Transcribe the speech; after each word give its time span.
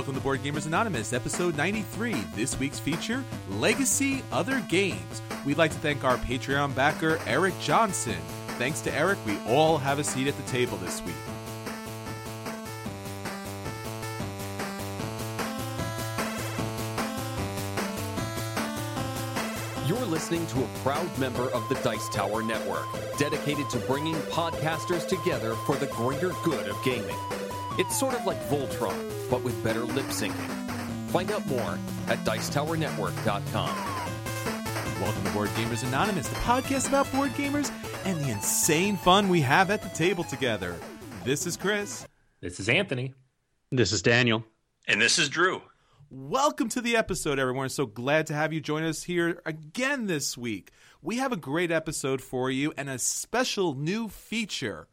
Welcome 0.00 0.14
to 0.14 0.20
Board 0.22 0.40
Gamers 0.42 0.64
Anonymous, 0.64 1.12
episode 1.12 1.58
93. 1.58 2.14
This 2.34 2.58
week's 2.58 2.78
feature 2.78 3.22
Legacy 3.50 4.22
Other 4.32 4.60
Games. 4.66 5.20
We'd 5.44 5.58
like 5.58 5.72
to 5.72 5.78
thank 5.80 6.04
our 6.04 6.16
Patreon 6.16 6.74
backer, 6.74 7.20
Eric 7.26 7.52
Johnson. 7.60 8.16
Thanks 8.56 8.80
to 8.80 8.94
Eric, 8.94 9.18
we 9.26 9.36
all 9.46 9.76
have 9.76 9.98
a 9.98 10.04
seat 10.04 10.26
at 10.26 10.34
the 10.38 10.42
table 10.44 10.78
this 10.78 11.04
week. 11.04 11.14
You're 19.86 20.06
listening 20.06 20.46
to 20.46 20.64
a 20.64 20.68
proud 20.82 21.18
member 21.18 21.50
of 21.50 21.68
the 21.68 21.74
Dice 21.84 22.08
Tower 22.08 22.42
Network, 22.42 22.86
dedicated 23.18 23.68
to 23.68 23.78
bringing 23.80 24.14
podcasters 24.14 25.06
together 25.06 25.56
for 25.66 25.76
the 25.76 25.88
greater 25.88 26.32
good 26.42 26.68
of 26.68 26.82
gaming. 26.82 27.18
It's 27.78 27.98
sort 27.98 28.14
of 28.14 28.26
like 28.26 28.42
Voltron, 28.48 29.30
but 29.30 29.42
with 29.42 29.62
better 29.62 29.80
lip 29.80 30.06
syncing. 30.06 30.34
Find 31.10 31.30
out 31.30 31.46
more 31.46 31.78
at 32.08 32.18
Dicetowernetwork.com. 32.24 33.76
Welcome 35.00 35.24
to 35.24 35.30
Board 35.30 35.48
Gamers 35.50 35.86
Anonymous, 35.86 36.28
the 36.28 36.34
podcast 36.36 36.88
about 36.88 37.10
board 37.12 37.30
gamers 37.32 37.72
and 38.04 38.20
the 38.20 38.30
insane 38.30 38.96
fun 38.96 39.28
we 39.28 39.40
have 39.40 39.70
at 39.70 39.82
the 39.82 39.88
table 39.90 40.24
together. 40.24 40.76
This 41.24 41.46
is 41.46 41.56
Chris. 41.56 42.06
This 42.40 42.58
is 42.60 42.68
Anthony. 42.68 43.14
This 43.70 43.92
is 43.92 44.02
Daniel. 44.02 44.44
And 44.88 45.00
this 45.00 45.18
is 45.18 45.28
Drew. 45.28 45.62
Welcome 46.10 46.68
to 46.70 46.80
the 46.80 46.96
episode, 46.96 47.38
everyone. 47.38 47.68
So 47.68 47.86
glad 47.86 48.26
to 48.26 48.34
have 48.34 48.52
you 48.52 48.60
join 48.60 48.82
us 48.82 49.04
here 49.04 49.40
again 49.46 50.06
this 50.06 50.36
week. 50.36 50.72
We 51.02 51.16
have 51.18 51.32
a 51.32 51.36
great 51.36 51.70
episode 51.70 52.20
for 52.20 52.50
you 52.50 52.72
and 52.76 52.90
a 52.90 52.98
special 52.98 53.74
new 53.74 54.08
feature 54.08 54.88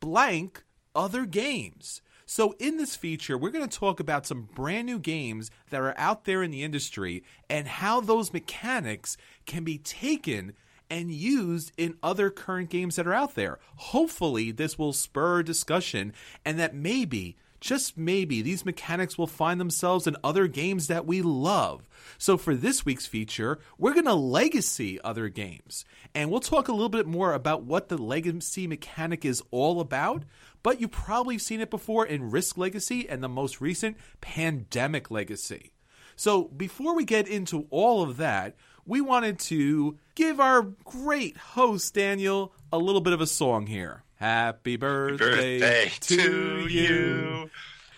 blank 0.00 0.64
other 0.94 1.26
games. 1.26 2.00
So, 2.36 2.56
in 2.58 2.78
this 2.78 2.96
feature, 2.96 3.38
we're 3.38 3.52
going 3.52 3.68
to 3.68 3.78
talk 3.78 4.00
about 4.00 4.26
some 4.26 4.48
brand 4.56 4.86
new 4.86 4.98
games 4.98 5.52
that 5.70 5.80
are 5.80 5.94
out 5.96 6.24
there 6.24 6.42
in 6.42 6.50
the 6.50 6.64
industry 6.64 7.22
and 7.48 7.68
how 7.68 8.00
those 8.00 8.32
mechanics 8.32 9.16
can 9.46 9.62
be 9.62 9.78
taken 9.78 10.54
and 10.90 11.12
used 11.12 11.70
in 11.76 11.96
other 12.02 12.30
current 12.30 12.70
games 12.70 12.96
that 12.96 13.06
are 13.06 13.14
out 13.14 13.36
there. 13.36 13.60
Hopefully, 13.76 14.50
this 14.50 14.76
will 14.76 14.92
spur 14.92 15.44
discussion 15.44 16.12
and 16.44 16.58
that 16.58 16.74
maybe, 16.74 17.36
just 17.64 17.96
maybe, 17.96 18.42
these 18.42 18.66
mechanics 18.66 19.16
will 19.16 19.26
find 19.26 19.58
themselves 19.58 20.06
in 20.06 20.16
other 20.22 20.46
games 20.46 20.86
that 20.88 21.06
we 21.06 21.22
love. 21.22 21.88
So, 22.18 22.36
for 22.36 22.54
this 22.54 22.84
week's 22.84 23.06
feature, 23.06 23.58
we're 23.78 23.94
going 23.94 24.04
to 24.04 24.14
legacy 24.14 25.00
other 25.02 25.28
games. 25.28 25.86
And 26.14 26.30
we'll 26.30 26.40
talk 26.40 26.68
a 26.68 26.72
little 26.72 26.90
bit 26.90 27.06
more 27.06 27.32
about 27.32 27.62
what 27.62 27.88
the 27.88 27.96
legacy 27.96 28.66
mechanic 28.66 29.24
is 29.24 29.42
all 29.50 29.80
about 29.80 30.24
but 30.64 30.80
you've 30.80 30.90
probably 30.90 31.36
seen 31.36 31.60
it 31.60 31.68
before 31.70 32.06
in 32.06 32.30
Risk 32.30 32.56
Legacy 32.56 33.06
and 33.06 33.22
the 33.22 33.28
most 33.28 33.60
recent 33.60 33.98
Pandemic 34.22 35.10
Legacy. 35.10 35.72
So, 36.16 36.44
before 36.44 36.96
we 36.96 37.04
get 37.04 37.28
into 37.28 37.66
all 37.70 38.02
of 38.02 38.16
that, 38.16 38.56
we 38.86 39.00
wanted 39.00 39.38
to 39.40 39.98
give 40.14 40.40
our 40.40 40.62
great 40.84 41.36
host, 41.36 41.92
Daniel, 41.94 42.54
a 42.72 42.78
little 42.78 43.02
bit 43.02 43.12
of 43.12 43.20
a 43.20 43.26
song 43.26 43.66
here. 43.66 44.03
Happy 44.16 44.76
birthday, 44.76 45.58
birthday 45.58 45.92
to, 46.00 46.16
to 46.16 46.68
you. 46.68 46.88
you. 46.88 47.50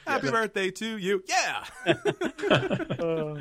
Happy 0.06 0.30
birthday 0.30 0.70
to 0.70 0.96
you. 0.96 1.22
Yeah. 1.26 1.64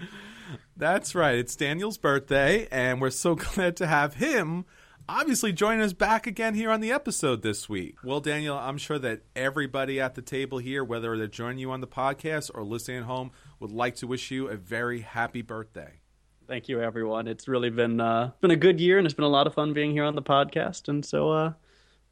That's 0.78 1.16
right. 1.16 1.36
It's 1.36 1.56
Daniel's 1.56 1.98
birthday, 1.98 2.68
and 2.72 3.00
we're 3.00 3.12
so 3.12 3.36
glad 3.56 3.78
to 3.78 3.88
have 3.88 4.16
him 4.16 4.66
obviously 5.08 5.54
join 5.54 5.80
us 5.80 5.94
back 5.94 6.28
again 6.28 6.54
here 6.56 6.72
on 6.72 6.82
the 6.82 6.92
episode 6.92 7.42
this 7.42 7.70
week. 7.70 7.98
Well, 8.04 8.20
Daniel, 8.20 8.58
I'm 8.58 8.78
sure 8.78 9.00
that 9.00 9.22
everybody 9.36 10.00
at 10.00 10.16
the 10.16 10.22
table 10.22 10.58
here, 10.58 10.84
whether 10.84 11.16
they're 11.18 11.28
joining 11.28 11.60
you 11.60 11.72
on 11.72 11.82
the 11.82 11.88
podcast 11.88 12.52
or 12.54 12.64
listening 12.64 12.98
at 12.98 13.04
home, 13.04 13.32
would 13.60 13.72
like 13.72 13.96
to 13.98 14.08
wish 14.08 14.32
you 14.32 14.48
a 14.48 14.56
very 14.56 15.02
happy 15.02 15.42
birthday. 15.42 16.02
Thank 16.48 16.70
you, 16.70 16.82
everyone. 16.82 17.28
It's 17.28 17.48
really 17.48 17.72
been 17.72 18.00
uh, 18.00 18.32
been 18.40 18.52
a 18.52 18.56
good 18.56 18.80
year, 18.80 18.98
and 19.00 19.08
it's 19.08 19.16
been 19.16 19.26
a 19.26 19.30
lot 19.30 19.48
of 19.48 19.54
fun 19.56 19.74
being 19.74 19.92
here 19.92 20.04
on 20.04 20.16
the 20.16 20.22
podcast. 20.22 20.88
And 20.88 21.04
so 21.04 21.32
uh, 21.32 21.54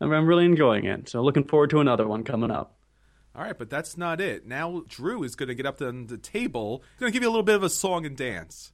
I'm, 0.03 0.11
I'm 0.11 0.25
really 0.25 0.45
enjoying 0.45 0.85
it. 0.85 1.09
So 1.09 1.21
looking 1.21 1.43
forward 1.45 1.69
to 1.71 1.79
another 1.79 2.07
one 2.07 2.23
coming 2.23 2.51
up. 2.51 2.75
All 3.35 3.41
right, 3.43 3.57
but 3.57 3.69
that's 3.69 3.97
not 3.97 4.21
it. 4.21 4.45
Now 4.45 4.83
Drew 4.87 5.23
is 5.23 5.35
going 5.35 5.49
to 5.49 5.55
get 5.55 5.65
up 5.65 5.81
on 5.81 6.07
the 6.07 6.17
table. 6.17 6.83
He's 6.93 6.99
going 6.99 7.11
to 7.11 7.13
give 7.13 7.23
you 7.23 7.29
a 7.29 7.31
little 7.31 7.43
bit 7.43 7.55
of 7.55 7.63
a 7.63 7.69
song 7.69 8.05
and 8.05 8.15
dance. 8.15 8.71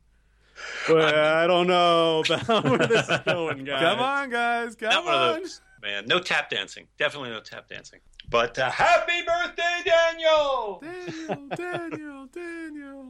Well, 0.89 1.15
I 1.15 1.47
don't 1.47 1.67
know 1.67 2.21
about 2.29 2.65
where 2.65 2.79
this 2.79 3.07
is 3.07 3.19
going, 3.25 3.63
guys. 3.63 3.81
Come 3.81 3.99
on, 3.99 4.29
guys. 4.29 4.75
Come 4.75 4.89
Not 4.89 5.07
on. 5.07 5.41
those, 5.41 5.61
man. 5.81 6.05
No 6.05 6.19
tap 6.19 6.49
dancing. 6.49 6.87
Definitely 6.97 7.29
no 7.29 7.39
tap 7.39 7.69
dancing. 7.69 7.99
But 8.29 8.59
uh, 8.59 8.69
happy 8.69 9.21
birthday, 9.25 9.83
Daniel! 9.85 10.83
Daniel, 10.83 11.47
Daniel, 11.55 12.25
Daniel. 12.27 13.05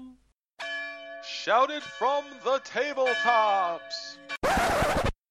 Shouted 1.24 1.82
from 1.82 2.24
the 2.44 2.60
tabletops. 2.60 4.18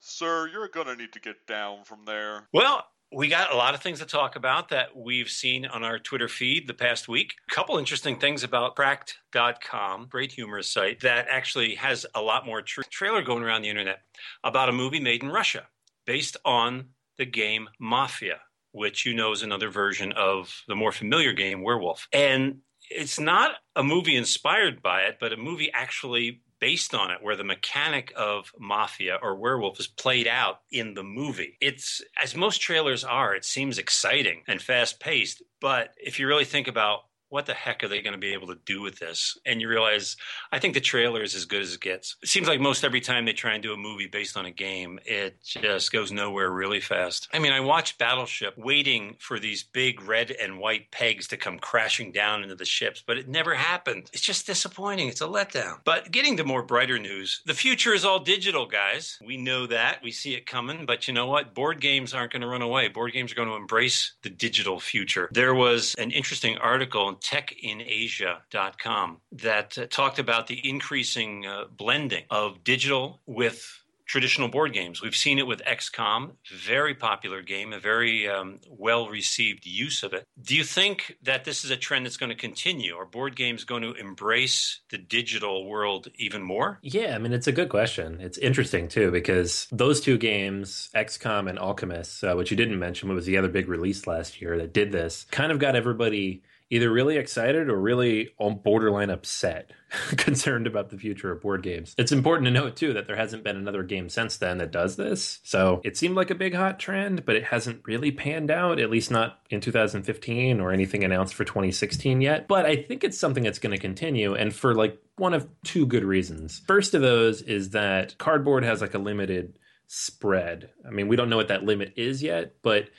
Sir, 0.09 0.49
you're 0.49 0.69
gonna 0.69 0.97
need 0.97 1.13
to 1.13 1.21
get 1.21 1.47
down 1.47 1.85
from 1.85 2.05
there. 2.07 2.49
Well, 2.53 2.87
we 3.13 3.29
got 3.29 3.53
a 3.53 3.57
lot 3.57 3.75
of 3.75 3.83
things 3.83 4.01
to 4.01 4.07
talk 4.07 4.37
about 4.37 4.69
that 4.69 4.97
we've 4.97 5.31
seen 5.31 5.65
on 5.67 5.83
our 5.83 5.99
Twitter 5.99 6.29
feed 6.29 6.67
the 6.67 6.75
past 6.75 7.09
week. 7.09 7.35
A 7.51 7.55
couple 7.55 7.79
interesting 7.79 8.19
things 8.19 8.43
about 8.43 8.77
cracked.com, 8.77 10.09
great 10.11 10.33
humorous 10.33 10.71
site 10.71 11.01
that 11.01 11.27
actually 11.31 11.75
has 11.77 12.05
a 12.15 12.21
lot 12.21 12.45
more 12.45 12.63
tr- 12.63 12.83
trailer 12.91 13.23
going 13.23 13.43
around 13.43 13.63
the 13.63 13.71
internet 13.71 14.01
about 14.45 14.69
a 14.69 14.73
movie 14.73 15.01
made 15.01 15.23
in 15.23 15.31
Russia 15.31 15.67
based 16.07 16.37
on 16.45 16.89
the 17.17 17.27
game 17.27 17.69
Mafia, 17.79 18.41
which 18.73 19.07
you 19.07 19.15
know 19.15 19.33
is 19.33 19.43
another 19.43 19.71
version 19.71 20.13
of 20.13 20.63
the 20.69 20.77
more 20.77 20.93
familiar 20.93 21.33
game 21.33 21.63
Werewolf. 21.63 22.09
And 22.13 22.59
it's 22.91 23.21
not 23.21 23.53
a 23.77 23.83
movie 23.83 24.17
inspired 24.17 24.83
by 24.83 25.03
it, 25.03 25.19
but 25.21 25.33
a 25.33 25.37
movie 25.37 25.71
actually 25.73 26.43
based 26.61 26.95
on 26.95 27.11
it, 27.11 27.19
where 27.23 27.37
the 27.37 27.45
mechanic 27.45 28.13
of 28.17 28.53
mafia 28.59 29.19
or 29.23 29.37
werewolf 29.37 29.79
is 29.81 29.87
played 29.87 30.27
out 30.27 30.61
in 30.71 30.95
the 30.95 31.03
movie. 31.03 31.57
It's, 31.61 32.03
as 32.23 32.37
most 32.37 32.61
trailers 32.61 33.05
are, 33.05 33.35
it 33.35 33.45
seems 33.45 33.79
exciting 33.79 34.43
and 34.47 34.61
fast 34.61 35.01
paced. 35.01 35.43
But 35.61 35.95
if 35.97 36.19
you 36.19 36.27
really 36.27 36.45
think 36.45 36.69
about 36.69 37.01
what 37.31 37.47
the 37.47 37.55
heck 37.55 37.83
are 37.83 37.89
they 37.89 38.03
going 38.03 38.13
to 38.13 38.19
be 38.19 38.33
able 38.33 38.49
to 38.49 38.59
do 38.65 38.81
with 38.81 38.99
this? 38.99 39.39
And 39.47 39.61
you 39.61 39.69
realize, 39.69 40.17
I 40.53 40.59
think 40.59 40.75
the 40.75 40.81
trailer 40.81 41.23
is 41.23 41.35
as 41.35 41.45
good 41.45 41.63
as 41.63 41.75
it 41.75 41.81
gets. 41.81 42.17
It 42.23 42.29
seems 42.29 42.49
like 42.49 42.61
most 42.61 42.85
every 42.85 43.01
time 43.01 43.25
they 43.25 43.33
try 43.33 43.55
and 43.55 43.63
do 43.63 43.73
a 43.73 43.77
movie 43.77 44.07
based 44.07 44.37
on 44.37 44.47
a 44.47 44.51
game, 44.51 44.99
it 45.05 45.43
just 45.43 45.93
goes 45.93 46.13
nowhere 46.13 46.51
really 46.51 46.81
fast. 46.81 47.29
I 47.33 47.39
mean, 47.39 47.53
I 47.53 47.61
watched 47.61 47.99
Battleship 47.99 48.55
waiting 48.57 49.17
for 49.19 49.39
these 49.39 49.63
big 49.63 50.03
red 50.03 50.31
and 50.31 50.59
white 50.59 50.91
pegs 50.91 51.29
to 51.29 51.37
come 51.37 51.59
crashing 51.59 52.13
down 52.13 52.43
into 52.43 52.55
the 52.55 52.65
ships, 52.65 53.03
but 53.07 53.19
it 53.19 53.29
never 53.29 53.55
happened. 53.55 54.11
It's 54.13 54.23
just 54.23 54.47
disappointing. 54.47 55.09
It's 55.09 55.21
a 55.21 55.27
letdown. 55.27 55.79
But 55.85 56.11
getting 56.11 56.37
to 56.39 56.45
more 56.45 56.63
brighter 56.63 56.99
news, 56.99 57.43
the 57.47 57.55
future 57.55 57.95
is 57.95 58.05
all 58.05 58.21
digital, 58.21 58.67
guys. 58.67 59.19
We 59.25 59.37
know 59.37 59.67
that. 59.67 60.01
We 60.03 60.13
see 60.13 60.35
it 60.35 60.47
coming. 60.47 60.87
But 60.87 61.09
you 61.09 61.15
know 61.15 61.27
what? 61.27 61.55
Board 61.55 61.81
games 61.81 62.15
aren't 62.15 62.33
going 62.33 62.43
to 62.43 62.49
run 62.49 62.63
away. 62.63 62.89
Board 62.89 63.13
games 63.13 63.33
are 63.33 63.35
going 63.35 63.49
to 63.49 63.55
embrace 63.55 64.13
the 64.23 64.31
digital 64.31 64.81
future. 64.81 65.29
There 65.33 65.55
was 65.55 65.95
an 65.97 66.11
interesting 66.11 66.57
article 66.59 67.18
techinasia.com 67.21 69.21
that 69.33 69.79
uh, 69.79 69.87
talked 69.87 70.19
about 70.19 70.47
the 70.47 70.69
increasing 70.69 71.47
uh, 71.47 71.65
blending 71.71 72.25
of 72.31 72.65
digital 72.65 73.21
with 73.27 73.79
traditional 74.09 74.49
board 74.49 74.73
games. 74.73 75.03
We've 75.03 75.15
seen 75.15 75.39
it 75.39 75.47
with 75.47 75.63
XCOM, 75.65 76.33
very 76.51 76.95
popular 76.95 77.43
game, 77.43 77.73
a 77.73 77.79
very 77.79 78.29
um, 78.29 78.59
well 78.69 79.09
received 79.09 79.67
use 79.67 80.03
of 80.03 80.15
it. 80.15 80.25
Do 80.41 80.57
you 80.57 80.65
think 80.65 81.17
that 81.23 81.45
this 81.45 81.65
is 81.65 81.71
a 81.71 81.77
trend 81.77 82.07
that's 82.07 82.17
going 82.17 82.31
to 82.31 82.37
continue? 82.37 82.97
Are 82.97 83.05
board 83.05 83.37
games 83.37 83.65
going 83.65 83.83
to 83.83 83.93
embrace 83.93 84.81
the 84.91 84.99
digital 84.99 85.67
world 85.67 86.09
even 86.17 86.43
more? 86.43 86.81
Yeah, 86.83 87.15
I 87.15 87.19
mean, 87.19 87.33
it's 87.33 87.47
a 87.47 87.53
good 87.53 87.69
question. 87.69 88.19
It's 88.21 88.39
interesting 88.39 88.89
too, 88.89 89.11
because 89.11 89.69
those 89.71 90.01
two 90.01 90.19
games, 90.19 90.91
XCOM 90.97 91.49
and 91.49 91.59
Alchemist, 91.59 92.25
uh, 92.25 92.35
which 92.35 92.51
you 92.51 92.57
didn't 92.57 92.79
mention, 92.79 93.15
was 93.15 93.27
the 93.27 93.37
other 93.37 93.49
big 93.49 93.69
release 93.69 94.07
last 94.07 94.41
year 94.41 94.57
that 94.59 94.73
did 94.73 94.91
this, 94.91 95.27
kind 95.31 95.53
of 95.53 95.59
got 95.59 95.77
everybody 95.77 96.43
either 96.71 96.91
really 96.91 97.17
excited 97.17 97.69
or 97.69 97.79
really 97.79 98.31
on 98.39 98.57
borderline 98.57 99.11
upset, 99.11 99.71
concerned 100.17 100.67
about 100.67 100.91
the 100.91 100.99
future 100.99 101.33
of 101.33 101.41
board 101.41 101.63
games. 101.63 101.95
It's 101.97 102.13
important 102.13 102.47
to 102.47 102.51
note 102.51 102.77
too 102.77 102.93
that 102.93 103.07
there 103.07 103.17
hasn't 103.17 103.45
been 103.45 103.57
another 103.57 103.83
game 103.83 104.09
since 104.09 104.37
then 104.37 104.59
that 104.59 104.71
does 104.71 104.97
this. 104.97 105.41
So 105.45 105.81
it 105.85 105.97
seemed 105.97 106.17
like 106.17 106.31
a 106.31 106.35
big 106.35 106.55
hot 106.55 106.79
trend, 106.79 107.25
but 107.25 107.37
it 107.37 107.45
hasn't 107.45 107.83
really 107.87 108.11
panned 108.11 108.51
out, 108.51 108.79
at 108.79 108.91
least 108.91 109.11
not 109.11 109.41
in 109.51 109.61
2015 109.61 110.61
or 110.61 110.73
anything 110.73 111.05
announced 111.05 111.35
for 111.35 111.45
2016 111.45 112.21
yet. 112.21 112.49
But 112.49 112.67
I 112.67 112.77
think 112.77 113.05
it's 113.05 113.19
something 113.19 113.45
that's 113.45 113.59
going 113.59 113.75
to 113.75 113.79
continue 113.79 114.35
and 114.35 114.55
for 114.55 114.75
like 114.75 114.99
one 115.17 115.35
of 115.35 115.49
two 115.65 115.87
good 115.87 116.05
reasons. 116.05 116.63
First 116.67 116.95
of 116.95 117.03
those 117.03 117.43
is 117.43 117.71
that 117.71 118.19
cardboard 118.19 118.65
has 118.65 118.81
like 118.81 118.95
a 118.95 118.99
limited 118.99 119.59
spread. 119.87 120.71
I 120.87 120.91
mean, 120.91 121.09
we 121.09 121.17
don't 121.17 121.31
know 121.31 121.37
what 121.37 121.49
that 121.49 121.65
limit 121.65 121.95
is 121.97 122.23
yet, 122.23 122.57
but 122.63 122.91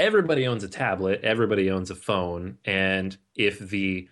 everybody 0.00 0.46
owns 0.46 0.64
a 0.64 0.68
tablet, 0.68 1.20
everybody 1.22 1.70
owns 1.70 1.90
a 1.90 1.94
phone, 1.94 2.56
and 2.64 3.16
if 3.36 3.58
the 3.58 4.08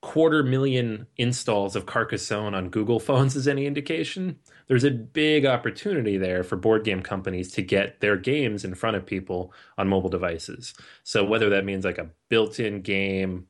quarter 0.00 0.44
million 0.44 1.08
installs 1.16 1.74
of 1.74 1.84
Carcassonne 1.84 2.54
on 2.54 2.70
Google 2.70 3.00
phones 3.00 3.34
is 3.34 3.48
any 3.48 3.66
indication, 3.66 4.38
there's 4.68 4.84
a 4.84 4.90
big 4.90 5.44
opportunity 5.44 6.16
there 6.16 6.44
for 6.44 6.54
board 6.54 6.84
game 6.84 7.02
companies 7.02 7.50
to 7.52 7.62
get 7.62 8.00
their 8.00 8.16
games 8.16 8.64
in 8.64 8.76
front 8.76 8.96
of 8.96 9.04
people 9.04 9.52
on 9.76 9.88
mobile 9.88 10.08
devices. 10.08 10.74
So 11.02 11.24
whether 11.24 11.50
that 11.50 11.64
means 11.64 11.84
like 11.84 11.98
a 11.98 12.10
built-in 12.28 12.82
game 12.82 13.48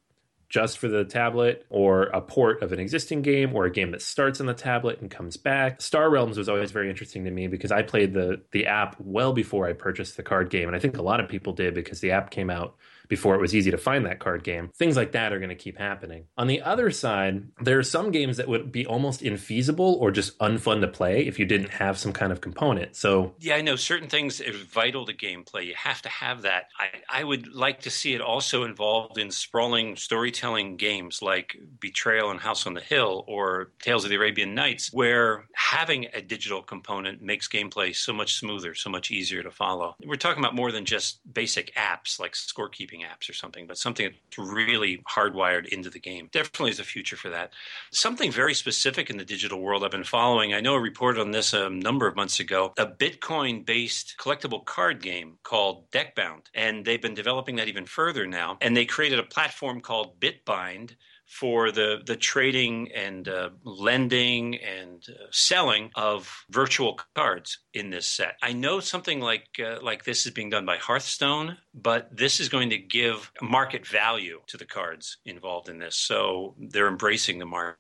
just 0.56 0.78
for 0.78 0.88
the 0.88 1.04
tablet 1.04 1.66
or 1.68 2.04
a 2.04 2.20
port 2.22 2.62
of 2.62 2.72
an 2.72 2.80
existing 2.80 3.20
game 3.20 3.54
or 3.54 3.66
a 3.66 3.70
game 3.70 3.90
that 3.90 4.00
starts 4.00 4.40
on 4.40 4.46
the 4.46 4.54
tablet 4.54 4.98
and 5.02 5.10
comes 5.10 5.36
back. 5.36 5.82
Star 5.82 6.08
Realms 6.08 6.38
was 6.38 6.48
always 6.48 6.70
very 6.70 6.88
interesting 6.88 7.26
to 7.26 7.30
me 7.30 7.46
because 7.46 7.70
I 7.70 7.82
played 7.82 8.14
the 8.14 8.40
the 8.52 8.64
app 8.64 8.96
well 8.98 9.34
before 9.34 9.68
I 9.68 9.74
purchased 9.74 10.16
the 10.16 10.22
card 10.22 10.48
game 10.48 10.66
and 10.66 10.74
I 10.74 10.78
think 10.78 10.96
a 10.96 11.02
lot 11.02 11.20
of 11.20 11.28
people 11.28 11.52
did 11.52 11.74
because 11.74 12.00
the 12.00 12.12
app 12.12 12.30
came 12.30 12.48
out 12.48 12.74
before 13.08 13.34
it 13.34 13.40
was 13.40 13.54
easy 13.54 13.70
to 13.70 13.78
find 13.78 14.06
that 14.06 14.18
card 14.18 14.44
game. 14.44 14.70
Things 14.76 14.96
like 14.96 15.12
that 15.12 15.32
are 15.32 15.38
going 15.38 15.50
to 15.50 15.54
keep 15.54 15.78
happening. 15.78 16.24
On 16.36 16.46
the 16.46 16.62
other 16.62 16.90
side, 16.90 17.48
there 17.60 17.78
are 17.78 17.82
some 17.82 18.10
games 18.10 18.36
that 18.36 18.48
would 18.48 18.72
be 18.72 18.86
almost 18.86 19.20
infeasible 19.20 19.96
or 19.98 20.10
just 20.10 20.38
unfun 20.38 20.80
to 20.80 20.88
play 20.88 21.26
if 21.26 21.38
you 21.38 21.44
didn't 21.44 21.70
have 21.70 21.98
some 21.98 22.12
kind 22.12 22.32
of 22.32 22.40
component. 22.40 22.96
So, 22.96 23.34
yeah, 23.40 23.56
I 23.56 23.62
know 23.62 23.76
certain 23.76 24.08
things 24.08 24.40
are 24.40 24.52
vital 24.52 25.06
to 25.06 25.14
gameplay. 25.14 25.66
You 25.66 25.74
have 25.76 26.02
to 26.02 26.08
have 26.08 26.42
that. 26.42 26.68
I, 26.78 27.20
I 27.20 27.24
would 27.24 27.54
like 27.54 27.80
to 27.82 27.90
see 27.90 28.14
it 28.14 28.20
also 28.20 28.64
involved 28.64 29.18
in 29.18 29.30
sprawling 29.30 29.96
storytelling 29.96 30.76
games 30.76 31.22
like 31.22 31.56
Betrayal 31.80 32.30
and 32.30 32.40
House 32.40 32.66
on 32.66 32.74
the 32.74 32.80
Hill 32.80 33.24
or 33.26 33.72
Tales 33.80 34.04
of 34.04 34.10
the 34.10 34.16
Arabian 34.16 34.54
Nights, 34.54 34.92
where 34.92 35.46
having 35.54 36.06
a 36.14 36.20
digital 36.20 36.62
component 36.62 37.22
makes 37.22 37.48
gameplay 37.48 37.94
so 37.94 38.12
much 38.12 38.34
smoother, 38.34 38.74
so 38.74 38.90
much 38.90 39.10
easier 39.10 39.42
to 39.42 39.50
follow. 39.50 39.96
We're 40.04 40.16
talking 40.16 40.42
about 40.42 40.54
more 40.54 40.72
than 40.72 40.84
just 40.84 41.20
basic 41.32 41.74
apps 41.74 42.18
like 42.20 42.32
scorekeeping 42.32 42.95
apps 43.00 43.28
or 43.28 43.32
something, 43.32 43.66
but 43.66 43.78
something 43.78 44.06
that's 44.06 44.38
really 44.38 45.02
hardwired 45.08 45.66
into 45.68 45.90
the 45.90 46.00
game. 46.00 46.28
Definitely 46.32 46.70
is 46.70 46.80
a 46.80 46.84
future 46.84 47.16
for 47.16 47.30
that. 47.30 47.52
Something 47.92 48.30
very 48.30 48.54
specific 48.54 49.10
in 49.10 49.16
the 49.16 49.24
digital 49.24 49.60
world 49.60 49.84
I've 49.84 49.90
been 49.90 50.04
following. 50.04 50.54
I 50.54 50.60
know 50.60 50.74
I 50.74 50.80
reported 50.80 51.20
on 51.20 51.30
this 51.30 51.52
a 51.52 51.70
number 51.70 52.06
of 52.06 52.16
months 52.16 52.40
ago. 52.40 52.72
A 52.78 52.86
Bitcoin 52.86 53.64
based 53.64 54.14
collectible 54.18 54.64
card 54.64 55.02
game 55.02 55.38
called 55.42 55.90
Deckbound. 55.90 56.46
And 56.54 56.84
they've 56.84 57.02
been 57.02 57.14
developing 57.14 57.56
that 57.56 57.68
even 57.68 57.86
further 57.86 58.26
now. 58.26 58.58
And 58.60 58.76
they 58.76 58.84
created 58.84 59.18
a 59.18 59.24
platform 59.24 59.80
called 59.80 60.20
Bitbind 60.20 60.96
for 61.26 61.70
the, 61.72 62.00
the 62.06 62.16
trading 62.16 62.90
and 62.94 63.28
uh, 63.28 63.50
lending 63.64 64.56
and 64.56 65.04
uh, 65.08 65.26
selling 65.30 65.90
of 65.94 66.44
virtual 66.50 66.98
cards 67.14 67.58
in 67.74 67.90
this 67.90 68.06
set. 68.06 68.36
I 68.42 68.52
know 68.52 68.80
something 68.80 69.20
like 69.20 69.48
uh, 69.62 69.78
like 69.82 70.04
this 70.04 70.26
is 70.26 70.32
being 70.32 70.50
done 70.50 70.64
by 70.64 70.76
Hearthstone, 70.76 71.58
but 71.74 72.16
this 72.16 72.40
is 72.40 72.48
going 72.48 72.70
to 72.70 72.78
give 72.78 73.30
market 73.42 73.86
value 73.86 74.40
to 74.46 74.56
the 74.56 74.64
cards 74.64 75.18
involved 75.24 75.68
in 75.68 75.78
this. 75.78 75.96
So 75.96 76.54
they're 76.58 76.88
embracing 76.88 77.38
the 77.38 77.46
market. 77.46 77.76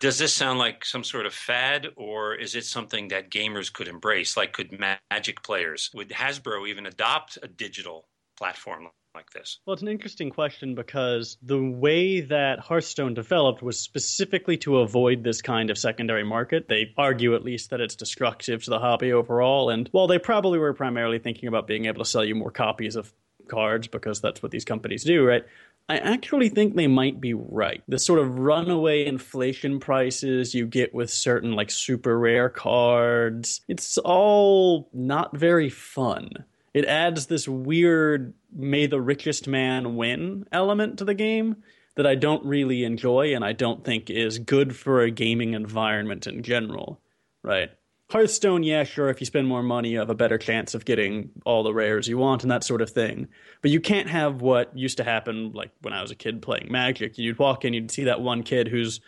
Does 0.00 0.18
this 0.18 0.32
sound 0.32 0.58
like 0.58 0.84
some 0.84 1.04
sort 1.04 1.26
of 1.26 1.34
fad, 1.34 1.88
or 1.96 2.34
is 2.34 2.54
it 2.54 2.64
something 2.64 3.08
that 3.08 3.30
gamers 3.30 3.72
could 3.72 3.86
embrace? 3.86 4.36
Like, 4.36 4.52
could 4.52 4.78
Magic 5.10 5.42
players, 5.42 5.90
would 5.94 6.08
Hasbro 6.08 6.66
even 6.68 6.86
adopt 6.86 7.38
a 7.42 7.48
digital 7.48 8.08
platform 8.36 8.88
like 9.16 9.32
this? 9.32 9.58
Well, 9.66 9.72
it's 9.72 9.82
an 9.82 9.88
interesting 9.88 10.30
question 10.30 10.74
because 10.74 11.38
the 11.42 11.60
way 11.60 12.20
that 12.20 12.60
Hearthstone 12.60 13.14
developed 13.14 13.62
was 13.62 13.80
specifically 13.80 14.58
to 14.58 14.78
avoid 14.78 15.24
this 15.24 15.42
kind 15.42 15.70
of 15.70 15.78
secondary 15.78 16.22
market. 16.22 16.68
They 16.68 16.92
argue, 16.96 17.34
at 17.34 17.42
least, 17.42 17.70
that 17.70 17.80
it's 17.80 17.96
destructive 17.96 18.62
to 18.64 18.70
the 18.70 18.78
hobby 18.78 19.12
overall. 19.12 19.70
And 19.70 19.88
while 19.90 20.06
they 20.06 20.18
probably 20.18 20.58
were 20.58 20.74
primarily 20.74 21.18
thinking 21.18 21.48
about 21.48 21.66
being 21.66 21.86
able 21.86 22.04
to 22.04 22.10
sell 22.10 22.24
you 22.24 22.34
more 22.34 22.50
copies 22.50 22.94
of 22.94 23.12
cards 23.48 23.88
because 23.88 24.20
that's 24.20 24.42
what 24.42 24.52
these 24.52 24.64
companies 24.64 25.02
do, 25.02 25.24
right? 25.24 25.44
I 25.88 25.98
actually 25.98 26.48
think 26.48 26.74
they 26.74 26.88
might 26.88 27.20
be 27.20 27.32
right. 27.32 27.82
The 27.86 28.00
sort 28.00 28.18
of 28.18 28.40
runaway 28.40 29.06
inflation 29.06 29.78
prices 29.78 30.52
you 30.52 30.66
get 30.66 30.92
with 30.92 31.10
certain 31.10 31.52
like 31.52 31.70
super 31.70 32.18
rare 32.18 32.48
cards, 32.48 33.60
it's 33.68 33.96
all 33.98 34.88
not 34.92 35.36
very 35.36 35.70
fun 35.70 36.44
it 36.76 36.84
adds 36.84 37.24
this 37.24 37.48
weird 37.48 38.34
may 38.56 38.86
the 38.86 39.00
richest 39.00 39.46
man 39.46 39.96
win 39.96 40.46
element 40.50 40.98
to 40.98 41.04
the 41.04 41.14
game 41.14 41.56
that 41.96 42.06
I 42.06 42.14
don't 42.14 42.44
really 42.44 42.84
enjoy 42.84 43.34
and 43.34 43.44
I 43.44 43.52
don't 43.52 43.84
think 43.84 44.10
is 44.10 44.38
good 44.38 44.76
for 44.76 45.00
a 45.00 45.10
gaming 45.10 45.54
environment 45.54 46.26
in 46.26 46.42
general, 46.42 47.00
right? 47.42 47.70
Hearthstone, 48.08 48.62
yeah, 48.62 48.84
sure, 48.84 49.08
if 49.08 49.20
you 49.20 49.26
spend 49.26 49.48
more 49.48 49.64
money, 49.64 49.88
you 49.88 49.98
have 49.98 50.10
a 50.10 50.14
better 50.14 50.38
chance 50.38 50.74
of 50.74 50.84
getting 50.84 51.30
all 51.44 51.64
the 51.64 51.74
rares 51.74 52.06
you 52.06 52.18
want 52.18 52.42
and 52.42 52.50
that 52.52 52.62
sort 52.62 52.80
of 52.80 52.90
thing. 52.90 53.26
But 53.62 53.72
you 53.72 53.80
can't 53.80 54.08
have 54.08 54.40
what 54.40 54.76
used 54.78 54.98
to 54.98 55.04
happen, 55.04 55.50
like 55.52 55.72
when 55.82 55.92
I 55.92 56.02
was 56.02 56.12
a 56.12 56.16
kid 56.16 56.40
playing 56.40 56.70
Magic. 56.70 57.18
You'd 57.18 57.38
walk 57.38 57.64
in, 57.64 57.74
you'd 57.74 57.90
see 57.90 58.04
that 58.04 58.20
one 58.20 58.44
kid 58.44 58.68
who's 58.68 59.00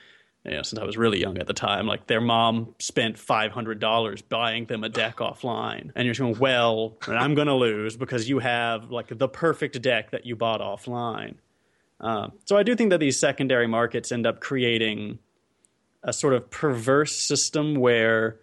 you 0.45 0.53
know, 0.53 0.63
since 0.63 0.81
I 0.81 0.85
was 0.85 0.97
really 0.97 1.21
young 1.21 1.39
at 1.39 1.47
the 1.47 1.53
time, 1.53 1.87
like 1.87 2.07
their 2.07 2.21
mom 2.21 2.75
spent 2.79 3.19
five 3.19 3.53
hundred 3.53 3.81
dollars 3.81 4.23
buying 4.23 4.67
them 4.67 4.85
a 4.85 4.89
deck 4.89 5.17
offline, 5.17 5.91
and 5.95 6.07
you're 6.07 6.15
going, 6.15 6.39
well, 6.39 6.97
I'm 7.07 7.35
going 7.35 7.49
to 7.49 7.55
lose 7.55 7.97
because 7.97 8.29
you 8.29 8.39
have 8.39 8.91
like 8.91 9.17
the 9.17 9.29
perfect 9.29 9.81
deck 9.83 10.13
that 10.13 10.27
you 10.27 10.37
bought 10.37 10.61
offline. 10.61 11.35
Uh, 12.01 12.29
so 12.45 12.57
I 12.57 12.63
do 12.63 12.77
think 12.77 12.91
that 12.91 13.01
these 13.01 13.19
secondary 13.19 13.67
markets 13.67 14.13
end 14.13 14.27
up 14.27 14.41
creating 14.41 15.19
a 16.03 16.13
sort 16.13 16.33
of 16.33 16.49
perverse 16.51 17.17
system 17.17 17.75
where 17.75 18.39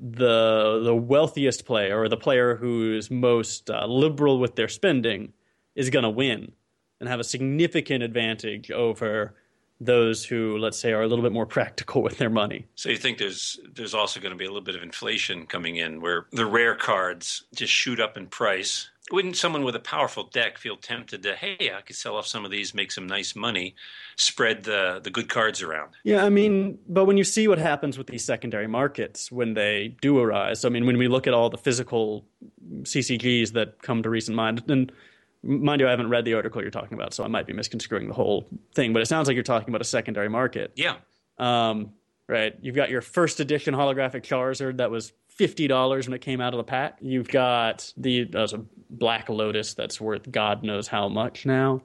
the 0.00 0.80
the 0.82 0.94
wealthiest 0.94 1.66
player 1.66 2.00
or 2.00 2.08
the 2.08 2.16
player 2.16 2.56
who's 2.56 3.10
most 3.10 3.70
uh, 3.70 3.86
liberal 3.86 4.38
with 4.38 4.56
their 4.56 4.68
spending 4.68 5.32
is 5.74 5.90
going 5.90 6.02
to 6.02 6.10
win 6.10 6.52
and 6.98 7.08
have 7.08 7.20
a 7.20 7.24
significant 7.24 8.02
advantage 8.02 8.70
over 8.70 9.34
those 9.80 10.24
who, 10.24 10.56
let's 10.58 10.78
say, 10.78 10.92
are 10.92 11.02
a 11.02 11.06
little 11.08 11.22
bit 11.22 11.32
more 11.32 11.46
practical 11.58 12.02
with 12.02 12.18
their 12.18 12.30
money. 12.30 12.66
So 12.74 12.88
you 12.88 12.96
think 12.96 13.18
there's 13.18 13.58
there's 13.74 13.94
also 13.94 14.20
going 14.20 14.32
to 14.32 14.38
be 14.38 14.44
a 14.44 14.48
little 14.48 14.62
bit 14.62 14.76
of 14.76 14.82
inflation 14.82 15.46
coming 15.46 15.76
in, 15.76 16.00
where 16.00 16.26
the 16.32 16.46
rare 16.46 16.74
cards 16.74 17.44
just 17.54 17.72
shoot 17.72 18.00
up 18.00 18.16
in 18.16 18.26
price, 18.26 18.90
wouldn't 19.10 19.36
someone 19.36 19.64
with 19.64 19.76
a 19.76 19.80
powerful 19.80 20.24
deck 20.24 20.56
feel 20.56 20.76
tempted 20.76 21.22
to, 21.24 21.34
hey, 21.34 21.72
I 21.76 21.82
could 21.82 21.96
sell 21.96 22.16
off 22.16 22.26
some 22.26 22.44
of 22.44 22.50
these, 22.50 22.74
make 22.74 22.90
some 22.90 23.06
nice 23.06 23.36
money, 23.36 23.74
spread 24.16 24.64
the 24.64 25.00
the 25.02 25.10
good 25.10 25.28
cards 25.28 25.62
around? 25.62 25.90
Yeah, 26.04 26.24
I 26.24 26.30
mean, 26.30 26.78
but 26.88 27.04
when 27.04 27.16
you 27.16 27.24
see 27.24 27.46
what 27.46 27.58
happens 27.58 27.98
with 27.98 28.06
these 28.06 28.24
secondary 28.24 28.66
markets 28.66 29.30
when 29.30 29.54
they 29.54 29.96
do 30.00 30.18
arise, 30.18 30.64
I 30.64 30.70
mean, 30.70 30.86
when 30.86 30.96
we 30.96 31.08
look 31.08 31.26
at 31.26 31.34
all 31.34 31.50
the 31.50 31.58
physical 31.58 32.24
CCGs 32.82 33.52
that 33.52 33.82
come 33.82 34.02
to 34.02 34.10
recent 34.10 34.36
mind, 34.36 34.62
and 34.68 34.90
mind 35.44 35.80
you, 35.80 35.86
I 35.86 35.90
haven't 35.90 36.08
read 36.08 36.24
the 36.24 36.34
article 36.34 36.62
you're 36.62 36.70
talking 36.70 36.94
about, 36.96 37.14
so 37.14 37.24
I 37.24 37.28
might 37.28 37.46
be 37.46 37.52
misconstruing 37.52 38.08
the 38.08 38.14
whole 38.14 38.46
thing, 38.74 38.92
but 38.92 39.02
it 39.02 39.06
sounds 39.06 39.28
like 39.28 39.34
you're 39.34 39.44
talking 39.44 39.68
about 39.68 39.80
a 39.80 39.84
secondary 39.84 40.28
market. 40.28 40.72
Yeah. 40.74 40.96
Um, 41.38 41.92
right. 42.28 42.54
You've 42.60 42.76
got 42.76 42.90
your 42.90 43.02
first 43.02 43.40
edition 43.40 43.74
holographic 43.74 44.22
Charizard 44.22 44.78
that 44.78 44.90
was 44.90 45.12
fifty 45.28 45.66
dollars 45.66 46.06
when 46.06 46.14
it 46.14 46.20
came 46.20 46.40
out 46.40 46.54
of 46.54 46.58
the 46.58 46.64
pack. 46.64 46.98
You've 47.00 47.28
got 47.28 47.92
the 47.96 48.24
there's 48.24 48.52
a 48.52 48.64
Black 48.90 49.28
Lotus 49.28 49.74
that's 49.74 50.00
worth 50.00 50.30
God 50.30 50.62
knows 50.62 50.88
how 50.88 51.08
much 51.08 51.44
now. 51.46 51.82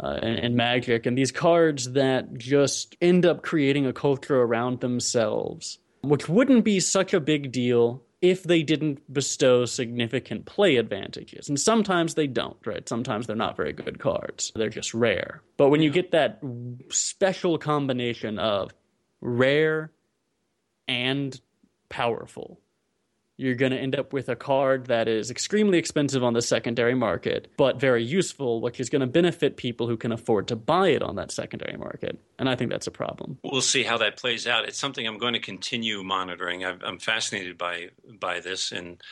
Uh, 0.00 0.18
and, 0.20 0.38
and 0.40 0.56
Magic, 0.56 1.06
and 1.06 1.16
these 1.16 1.30
cards 1.30 1.92
that 1.92 2.34
just 2.34 2.96
end 3.00 3.24
up 3.24 3.42
creating 3.42 3.86
a 3.86 3.92
culture 3.92 4.42
around 4.42 4.80
themselves, 4.80 5.78
which 6.02 6.28
wouldn't 6.28 6.64
be 6.64 6.80
such 6.80 7.14
a 7.14 7.20
big 7.20 7.52
deal 7.52 8.02
if 8.22 8.44
they 8.44 8.62
didn't 8.62 9.12
bestow 9.12 9.64
significant 9.64 10.46
play 10.46 10.76
advantages. 10.76 11.48
And 11.48 11.58
sometimes 11.58 12.14
they 12.14 12.28
don't, 12.28 12.56
right? 12.64 12.88
Sometimes 12.88 13.26
they're 13.26 13.34
not 13.34 13.56
very 13.56 13.72
good 13.72 13.98
cards. 13.98 14.52
They're 14.54 14.68
just 14.68 14.94
rare. 14.94 15.42
But 15.56 15.70
when 15.70 15.82
you 15.82 15.90
get 15.90 16.12
that 16.12 16.40
special 16.88 17.58
combination 17.58 18.38
of 18.38 18.72
rare 19.20 19.90
and 20.86 21.38
powerful, 21.88 22.60
you're 23.42 23.56
going 23.56 23.72
to 23.72 23.78
end 23.78 23.98
up 23.98 24.12
with 24.12 24.28
a 24.28 24.36
card 24.36 24.86
that 24.86 25.08
is 25.08 25.30
extremely 25.30 25.78
expensive 25.78 26.22
on 26.22 26.32
the 26.32 26.40
secondary 26.40 26.94
market, 26.94 27.48
but 27.56 27.80
very 27.80 28.04
useful, 28.04 28.60
which 28.60 28.78
is 28.78 28.88
going 28.88 29.00
to 29.00 29.06
benefit 29.06 29.56
people 29.56 29.88
who 29.88 29.96
can 29.96 30.12
afford 30.12 30.48
to 30.48 30.56
buy 30.56 30.88
it 30.88 31.02
on 31.02 31.16
that 31.16 31.32
secondary 31.32 31.76
market. 31.76 32.18
And 32.38 32.48
I 32.48 32.54
think 32.54 32.70
that's 32.70 32.86
a 32.86 32.92
problem. 32.92 33.38
We'll 33.42 33.60
see 33.60 33.82
how 33.82 33.98
that 33.98 34.16
plays 34.16 34.46
out. 34.46 34.66
It's 34.66 34.78
something 34.78 35.06
I'm 35.06 35.18
going 35.18 35.34
to 35.34 35.40
continue 35.40 36.02
monitoring. 36.02 36.64
I'm 36.64 36.98
fascinated 36.98 37.58
by 37.58 37.90
by 38.20 38.40
this, 38.40 38.72
and 38.72 39.02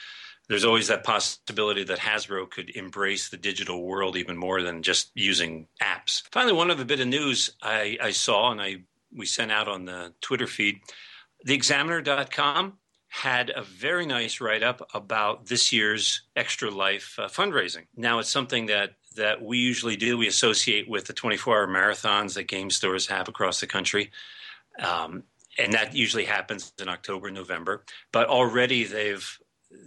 there's 0.48 0.64
always 0.64 0.88
that 0.88 1.04
possibility 1.04 1.84
that 1.84 1.98
Hasbro 1.98 2.50
could 2.50 2.70
embrace 2.70 3.28
the 3.28 3.36
digital 3.36 3.84
world 3.84 4.16
even 4.16 4.36
more 4.36 4.62
than 4.62 4.82
just 4.82 5.10
using 5.14 5.66
apps. 5.82 6.22
Finally, 6.30 6.54
one 6.54 6.70
other 6.70 6.84
bit 6.84 7.00
of 7.00 7.08
news 7.08 7.50
I, 7.62 7.98
I 8.00 8.10
saw, 8.10 8.50
and 8.50 8.60
I 8.60 8.82
we 9.12 9.26
sent 9.26 9.50
out 9.50 9.68
on 9.68 9.84
the 9.84 10.12
Twitter 10.20 10.46
feed. 10.46 10.80
TheExaminer.com 11.46 12.74
had 13.10 13.50
a 13.50 13.62
very 13.62 14.06
nice 14.06 14.40
write 14.40 14.62
up 14.62 14.88
about 14.94 15.46
this 15.46 15.72
year's 15.72 16.22
Extra 16.36 16.70
Life 16.70 17.18
uh, 17.18 17.26
fundraising. 17.26 17.86
Now, 17.96 18.20
it's 18.20 18.30
something 18.30 18.66
that 18.66 18.92
that 19.16 19.42
we 19.42 19.58
usually 19.58 19.96
do. 19.96 20.16
We 20.16 20.28
associate 20.28 20.88
with 20.88 21.06
the 21.06 21.12
24 21.12 21.56
hour 21.56 21.66
marathons 21.66 22.34
that 22.34 22.44
game 22.44 22.70
stores 22.70 23.08
have 23.08 23.28
across 23.28 23.58
the 23.58 23.66
country. 23.66 24.12
Um, 24.78 25.24
and 25.58 25.72
that 25.72 25.96
usually 25.96 26.24
happens 26.24 26.72
in 26.80 26.88
October, 26.88 27.32
November. 27.32 27.84
But 28.12 28.28
already 28.28 28.84
they've 28.84 29.38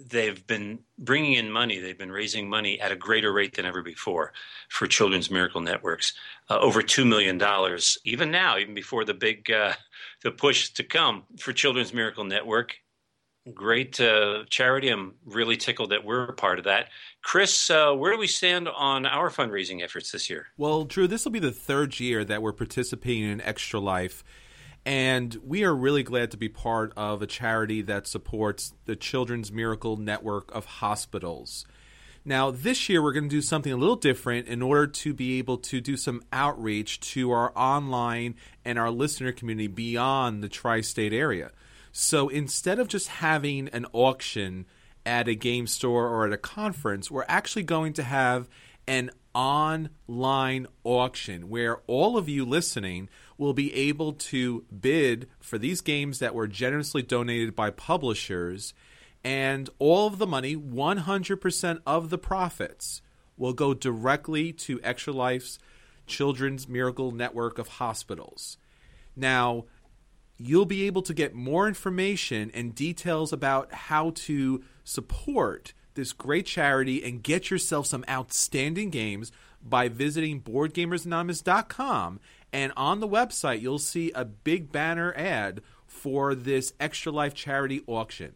they've 0.10 0.46
been 0.46 0.80
bringing 0.98 1.34
in 1.34 1.50
money. 1.50 1.80
They've 1.80 1.98
been 1.98 2.12
raising 2.12 2.50
money 2.50 2.80
at 2.82 2.92
a 2.92 2.96
greater 2.98 3.32
rate 3.32 3.56
than 3.56 3.66
ever 3.66 3.82
before 3.82 4.34
for 4.68 4.86
Children's 4.86 5.32
Miracle 5.32 5.62
Networks. 5.62 6.14
Uh, 6.50 6.60
over 6.60 6.82
two 6.82 7.06
million 7.06 7.38
dollars, 7.38 7.98
even 8.04 8.32
now, 8.32 8.58
even 8.58 8.74
before 8.74 9.06
the 9.06 9.14
big 9.14 9.50
uh, 9.50 9.74
the 10.24 10.32
push 10.32 10.72
to 10.72 10.84
come 10.84 11.24
for 11.40 11.54
Children's 11.54 11.94
Miracle 11.94 12.26
Network 12.26 12.76
great 13.54 14.00
uh, 14.00 14.44
charity. 14.50 14.90
I'm 14.90 15.16
really 15.26 15.58
tickled 15.58 15.92
that 15.92 16.06
we're 16.06 16.26
a 16.26 16.34
part 16.34 16.60
of 16.60 16.66
that. 16.66 16.90
Chris, 17.22 17.70
uh, 17.70 17.94
where 17.94 18.14
do 18.14 18.18
we 18.18 18.28
stand 18.28 18.68
on 18.68 19.06
our 19.06 19.30
fundraising 19.30 19.84
efforts 19.84 20.12
this 20.12 20.30
year? 20.30 20.48
Well, 20.58 20.86
Drew, 20.86 21.08
this 21.08 21.26
will 21.26 21.32
be 21.32 21.40
the 21.40 21.52
third 21.52 22.00
year 22.00 22.24
that 22.24 22.42
we're 22.42 22.54
participating 22.54 23.24
in 23.24 23.42
Extra 23.42 23.80
Life. 23.80 24.24
And 24.86 25.38
we 25.46 25.64
are 25.64 25.74
really 25.74 26.04
glad 26.04 26.32
to 26.32 26.38
be 26.38 26.50
part 26.50 26.92
of 26.98 27.22
a 27.22 27.28
charity 27.28 27.82
that 27.84 28.06
supports 28.06 28.74
the 28.86 28.96
Children's 28.96 29.52
Miracle 29.52 29.96
Network 29.96 30.54
of 30.54 30.66
Hospitals. 30.66 31.66
Now, 32.26 32.52
this 32.52 32.88
year, 32.88 33.02
we're 33.02 33.12
going 33.12 33.28
to 33.28 33.36
do 33.36 33.42
something 33.42 33.72
a 33.72 33.78
little 33.78 33.98
different 33.98 34.48
in 34.48 34.62
order 34.62 34.88
to 34.88 35.14
be 35.14 35.40
able 35.40 35.58
to 35.58 35.82
do 35.82 35.98
some 35.98 36.22
outreach 36.32 37.02
to 37.12 37.32
our 37.32 37.52
online 37.58 38.36
and 38.64 38.80
our 38.80 38.90
listener 38.92 39.34
community 39.34 39.68
beyond 39.68 40.42
the 40.42 40.50
tri 40.50 40.80
state 40.82 41.12
area. 41.12 41.52
So 41.96 42.28
instead 42.28 42.80
of 42.80 42.88
just 42.88 43.08
having 43.08 43.70
an 43.70 43.86
auction 43.94 44.66
at 45.06 45.28
a 45.28 45.36
game 45.36 45.68
store 45.68 46.08
or 46.08 46.26
at 46.26 46.34
a 46.34 46.38
conference, 46.38 47.12
we're 47.12 47.24
actually 47.28 47.64
going 47.64 47.94
to 47.94 48.04
have 48.04 48.50
an 48.88 49.12
online 49.36 50.68
auction 50.84 51.50
where 51.50 51.78
all 51.86 52.18
of 52.18 52.28
you 52.28 52.46
listening 52.46 53.10
will 53.38 53.54
be 53.54 53.72
able 53.76 54.14
to 54.14 54.66
bid 54.82 55.28
for 55.40 55.60
these 55.60 55.82
games 55.82 56.18
that 56.18 56.34
were 56.34 56.48
generously 56.48 57.04
donated 57.04 57.56
by 57.56 57.70
publishers. 57.70 58.74
And 59.24 59.70
all 59.78 60.08
of 60.08 60.18
the 60.18 60.28
money, 60.28 60.56
100% 60.56 61.82
of 61.86 62.10
the 62.10 62.18
profits, 62.18 63.04
will 63.38 63.54
go 63.54 63.76
directly 63.76 64.52
to 64.52 64.80
Extra 64.84 65.14
Life's 65.14 65.60
Children's 66.08 66.68
Miracle 66.68 67.12
Network 67.12 67.60
of 67.60 67.68
Hospitals. 67.68 68.58
Now, 69.16 69.66
you'll 70.46 70.66
be 70.66 70.86
able 70.86 71.02
to 71.02 71.14
get 71.14 71.34
more 71.34 71.68
information 71.68 72.52
and 72.54 72.76
details 72.76 73.32
about 73.32 73.72
how 73.74 74.12
to 74.12 74.62
support 74.84 75.74
this 75.94 76.12
great 76.12 76.46
charity 76.46 77.04
and 77.04 77.24
get 77.24 77.50
yourself 77.50 77.86
some 77.86 78.04
outstanding 78.10 78.90
games 78.90 79.32
by 79.62 79.88
visiting 79.88 80.42
boardgamersanonymous.com 80.42 82.20
and 82.52 82.74
on 82.76 83.00
the 83.00 83.08
website 83.08 83.62
you'll 83.62 83.80
see 83.80 84.12
a 84.12 84.26
big 84.26 84.72
banner 84.72 85.14
ad 85.16 85.62
for 85.88 86.36
this 86.36 86.74
extra 86.80 87.12
life 87.12 87.34
charity 87.34 87.82
auction. 87.88 88.34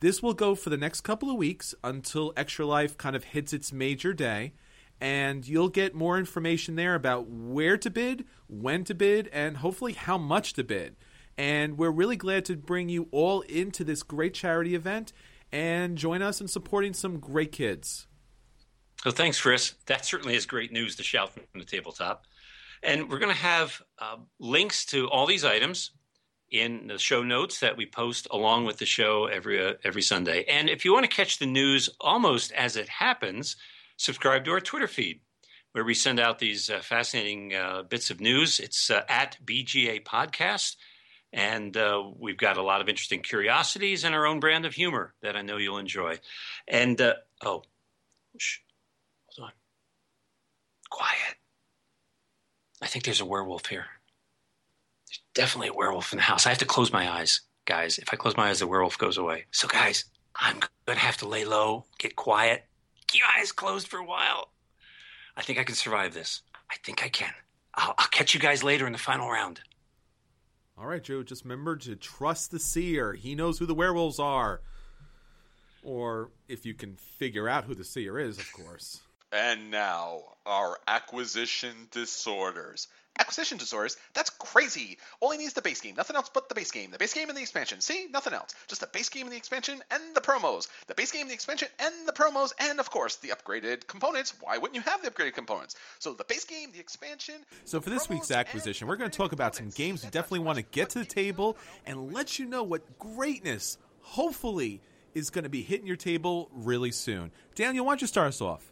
This 0.00 0.22
will 0.22 0.34
go 0.34 0.54
for 0.54 0.70
the 0.70 0.76
next 0.76 1.02
couple 1.02 1.30
of 1.30 1.36
weeks 1.36 1.74
until 1.84 2.32
extra 2.36 2.64
life 2.64 2.96
kind 2.96 3.14
of 3.14 3.24
hits 3.24 3.52
its 3.52 3.72
major 3.72 4.12
day 4.12 4.52
and 5.00 5.46
you'll 5.46 5.68
get 5.68 5.94
more 5.94 6.16
information 6.16 6.76
there 6.76 6.94
about 6.94 7.28
where 7.28 7.76
to 7.76 7.90
bid 7.90 8.24
when 8.48 8.84
to 8.84 8.94
bid 8.94 9.28
and 9.32 9.58
hopefully 9.58 9.92
how 9.92 10.16
much 10.16 10.54
to 10.54 10.64
bid 10.64 10.96
and 11.36 11.78
we're 11.78 11.90
really 11.90 12.16
glad 12.16 12.44
to 12.46 12.56
bring 12.56 12.88
you 12.88 13.08
all 13.10 13.42
into 13.42 13.84
this 13.84 14.02
great 14.02 14.34
charity 14.34 14.74
event 14.74 15.12
and 15.50 15.98
join 15.98 16.22
us 16.22 16.40
in 16.40 16.48
supporting 16.48 16.94
some 16.94 17.18
great 17.18 17.52
kids. 17.52 18.06
So 19.02 19.10
thanks, 19.10 19.40
Chris. 19.40 19.74
That 19.86 20.04
certainly 20.04 20.34
is 20.34 20.46
great 20.46 20.72
news 20.72 20.96
to 20.96 21.02
shout 21.02 21.32
from 21.32 21.42
the 21.54 21.64
tabletop. 21.64 22.24
And 22.82 23.08
we're 23.08 23.18
going 23.18 23.34
to 23.34 23.40
have 23.40 23.80
uh, 23.98 24.16
links 24.38 24.86
to 24.86 25.08
all 25.08 25.26
these 25.26 25.44
items 25.44 25.90
in 26.50 26.86
the 26.86 26.98
show 26.98 27.22
notes 27.22 27.60
that 27.60 27.76
we 27.76 27.86
post 27.86 28.28
along 28.30 28.64
with 28.66 28.78
the 28.78 28.86
show 28.86 29.26
every 29.26 29.64
uh, 29.64 29.74
every 29.84 30.02
Sunday. 30.02 30.44
And 30.44 30.68
if 30.68 30.84
you 30.84 30.92
want 30.92 31.04
to 31.04 31.16
catch 31.16 31.38
the 31.38 31.46
news 31.46 31.88
almost 32.00 32.52
as 32.52 32.76
it 32.76 32.88
happens, 32.88 33.56
subscribe 33.96 34.44
to 34.44 34.52
our 34.52 34.60
Twitter 34.60 34.88
feed 34.88 35.20
where 35.72 35.84
we 35.84 35.94
send 35.94 36.20
out 36.20 36.38
these 36.38 36.68
uh, 36.70 36.80
fascinating 36.80 37.54
uh, 37.54 37.82
bits 37.82 38.10
of 38.10 38.20
news. 38.20 38.60
It's 38.60 38.90
uh, 38.90 39.02
at 39.08 39.38
BGA 39.44 40.04
Podcast. 40.04 40.76
And 41.32 41.76
uh, 41.76 42.02
we've 42.18 42.36
got 42.36 42.58
a 42.58 42.62
lot 42.62 42.80
of 42.80 42.88
interesting 42.88 43.20
curiosities 43.20 44.04
and 44.04 44.14
our 44.14 44.26
own 44.26 44.38
brand 44.38 44.66
of 44.66 44.74
humor 44.74 45.14
that 45.22 45.36
I 45.36 45.42
know 45.42 45.56
you'll 45.56 45.78
enjoy. 45.78 46.18
And 46.68 47.00
uh, 47.00 47.14
oh, 47.42 47.62
shh, 48.36 48.58
hold 49.28 49.48
on. 49.48 49.52
Quiet. 50.90 51.36
I 52.82 52.86
think 52.86 53.04
there's 53.04 53.20
a 53.20 53.26
werewolf 53.26 53.66
here. 53.66 53.86
There's 55.06 55.20
definitely 55.34 55.68
a 55.68 55.74
werewolf 55.74 56.12
in 56.12 56.18
the 56.18 56.22
house. 56.22 56.46
I 56.46 56.50
have 56.50 56.58
to 56.58 56.66
close 56.66 56.92
my 56.92 57.10
eyes, 57.10 57.40
guys. 57.64 57.98
If 57.98 58.12
I 58.12 58.16
close 58.16 58.36
my 58.36 58.50
eyes, 58.50 58.58
the 58.58 58.66
werewolf 58.66 58.98
goes 58.98 59.16
away. 59.16 59.46
So, 59.52 59.68
guys, 59.68 60.04
I'm 60.36 60.60
going 60.86 60.98
to 60.98 61.04
have 61.04 61.16
to 61.18 61.28
lay 61.28 61.44
low, 61.44 61.86
get 61.98 62.16
quiet, 62.16 62.64
keep 63.06 63.20
your 63.20 63.28
eyes 63.38 63.52
closed 63.52 63.88
for 63.88 63.98
a 63.98 64.04
while. 64.04 64.48
I 65.36 65.42
think 65.42 65.58
I 65.58 65.64
can 65.64 65.74
survive 65.74 66.12
this. 66.12 66.42
I 66.70 66.74
think 66.84 67.02
I 67.02 67.08
can. 67.08 67.32
I'll, 67.74 67.94
I'll 67.96 68.08
catch 68.08 68.34
you 68.34 68.40
guys 68.40 68.62
later 68.62 68.86
in 68.86 68.92
the 68.92 68.98
final 68.98 69.30
round. 69.30 69.60
All 70.82 70.88
right, 70.88 71.02
Joe, 71.02 71.22
just 71.22 71.44
remember 71.44 71.76
to 71.76 71.94
trust 71.94 72.50
the 72.50 72.58
seer. 72.58 73.12
He 73.12 73.36
knows 73.36 73.56
who 73.56 73.66
the 73.66 73.74
werewolves 73.74 74.18
are. 74.18 74.62
Or 75.84 76.30
if 76.48 76.66
you 76.66 76.74
can 76.74 76.96
figure 76.96 77.48
out 77.48 77.62
who 77.64 77.76
the 77.76 77.84
seer 77.84 78.18
is, 78.18 78.36
of 78.36 78.52
course. 78.52 79.00
And 79.30 79.70
now, 79.70 80.22
our 80.44 80.76
acquisition 80.88 81.86
disorders. 81.92 82.88
Acquisition 83.18 83.58
disorders? 83.58 83.96
That's 84.14 84.30
crazy! 84.30 84.98
All 85.20 85.30
he 85.30 85.38
needs 85.38 85.52
the 85.52 85.62
base 85.62 85.80
game, 85.80 85.94
nothing 85.96 86.16
else 86.16 86.30
but 86.32 86.48
the 86.48 86.54
base 86.54 86.70
game. 86.70 86.90
The 86.90 86.98
base 86.98 87.14
game 87.14 87.28
and 87.28 87.36
the 87.36 87.42
expansion. 87.42 87.80
See? 87.80 88.06
Nothing 88.10 88.32
else. 88.32 88.54
Just 88.68 88.80
the 88.80 88.86
base 88.86 89.08
game 89.08 89.26
and 89.26 89.32
the 89.32 89.36
expansion 89.36 89.82
and 89.90 90.02
the 90.14 90.20
promos. 90.20 90.68
The 90.86 90.94
base 90.94 91.12
game, 91.12 91.28
the 91.28 91.34
expansion, 91.34 91.68
and 91.78 91.94
the 92.06 92.12
promos, 92.12 92.52
and 92.58 92.80
of 92.80 92.90
course, 92.90 93.16
the 93.16 93.28
upgraded 93.28 93.86
components. 93.86 94.34
Why 94.40 94.58
wouldn't 94.58 94.74
you 94.74 94.82
have 94.82 95.02
the 95.02 95.10
upgraded 95.10 95.34
components? 95.34 95.76
So 95.98 96.14
the 96.14 96.24
base 96.24 96.44
game, 96.44 96.70
the 96.72 96.80
expansion. 96.80 97.36
So 97.64 97.80
for 97.80 97.90
this 97.90 98.08
week's 98.08 98.30
acquisition, 98.30 98.88
we're 98.88 98.96
going 98.96 99.10
to 99.10 99.16
talk 99.16 99.32
about 99.32 99.54
some 99.54 99.70
games 99.70 100.04
you 100.04 100.10
definitely 100.10 100.40
want 100.40 100.56
to 100.56 100.62
get 100.62 100.90
to 100.90 100.98
the 100.98 101.04
table 101.04 101.56
and 101.86 102.12
let 102.12 102.38
you 102.38 102.46
know 102.46 102.62
what 102.62 102.98
greatness, 102.98 103.78
hopefully, 104.00 104.80
is 105.14 105.30
going 105.30 105.44
to 105.44 105.50
be 105.50 105.62
hitting 105.62 105.86
your 105.86 105.96
table 105.96 106.50
really 106.52 106.90
soon. 106.90 107.30
Daniel, 107.54 107.84
why 107.84 107.92
don't 107.92 108.00
you 108.00 108.06
start 108.06 108.28
us 108.28 108.40
off? 108.40 108.71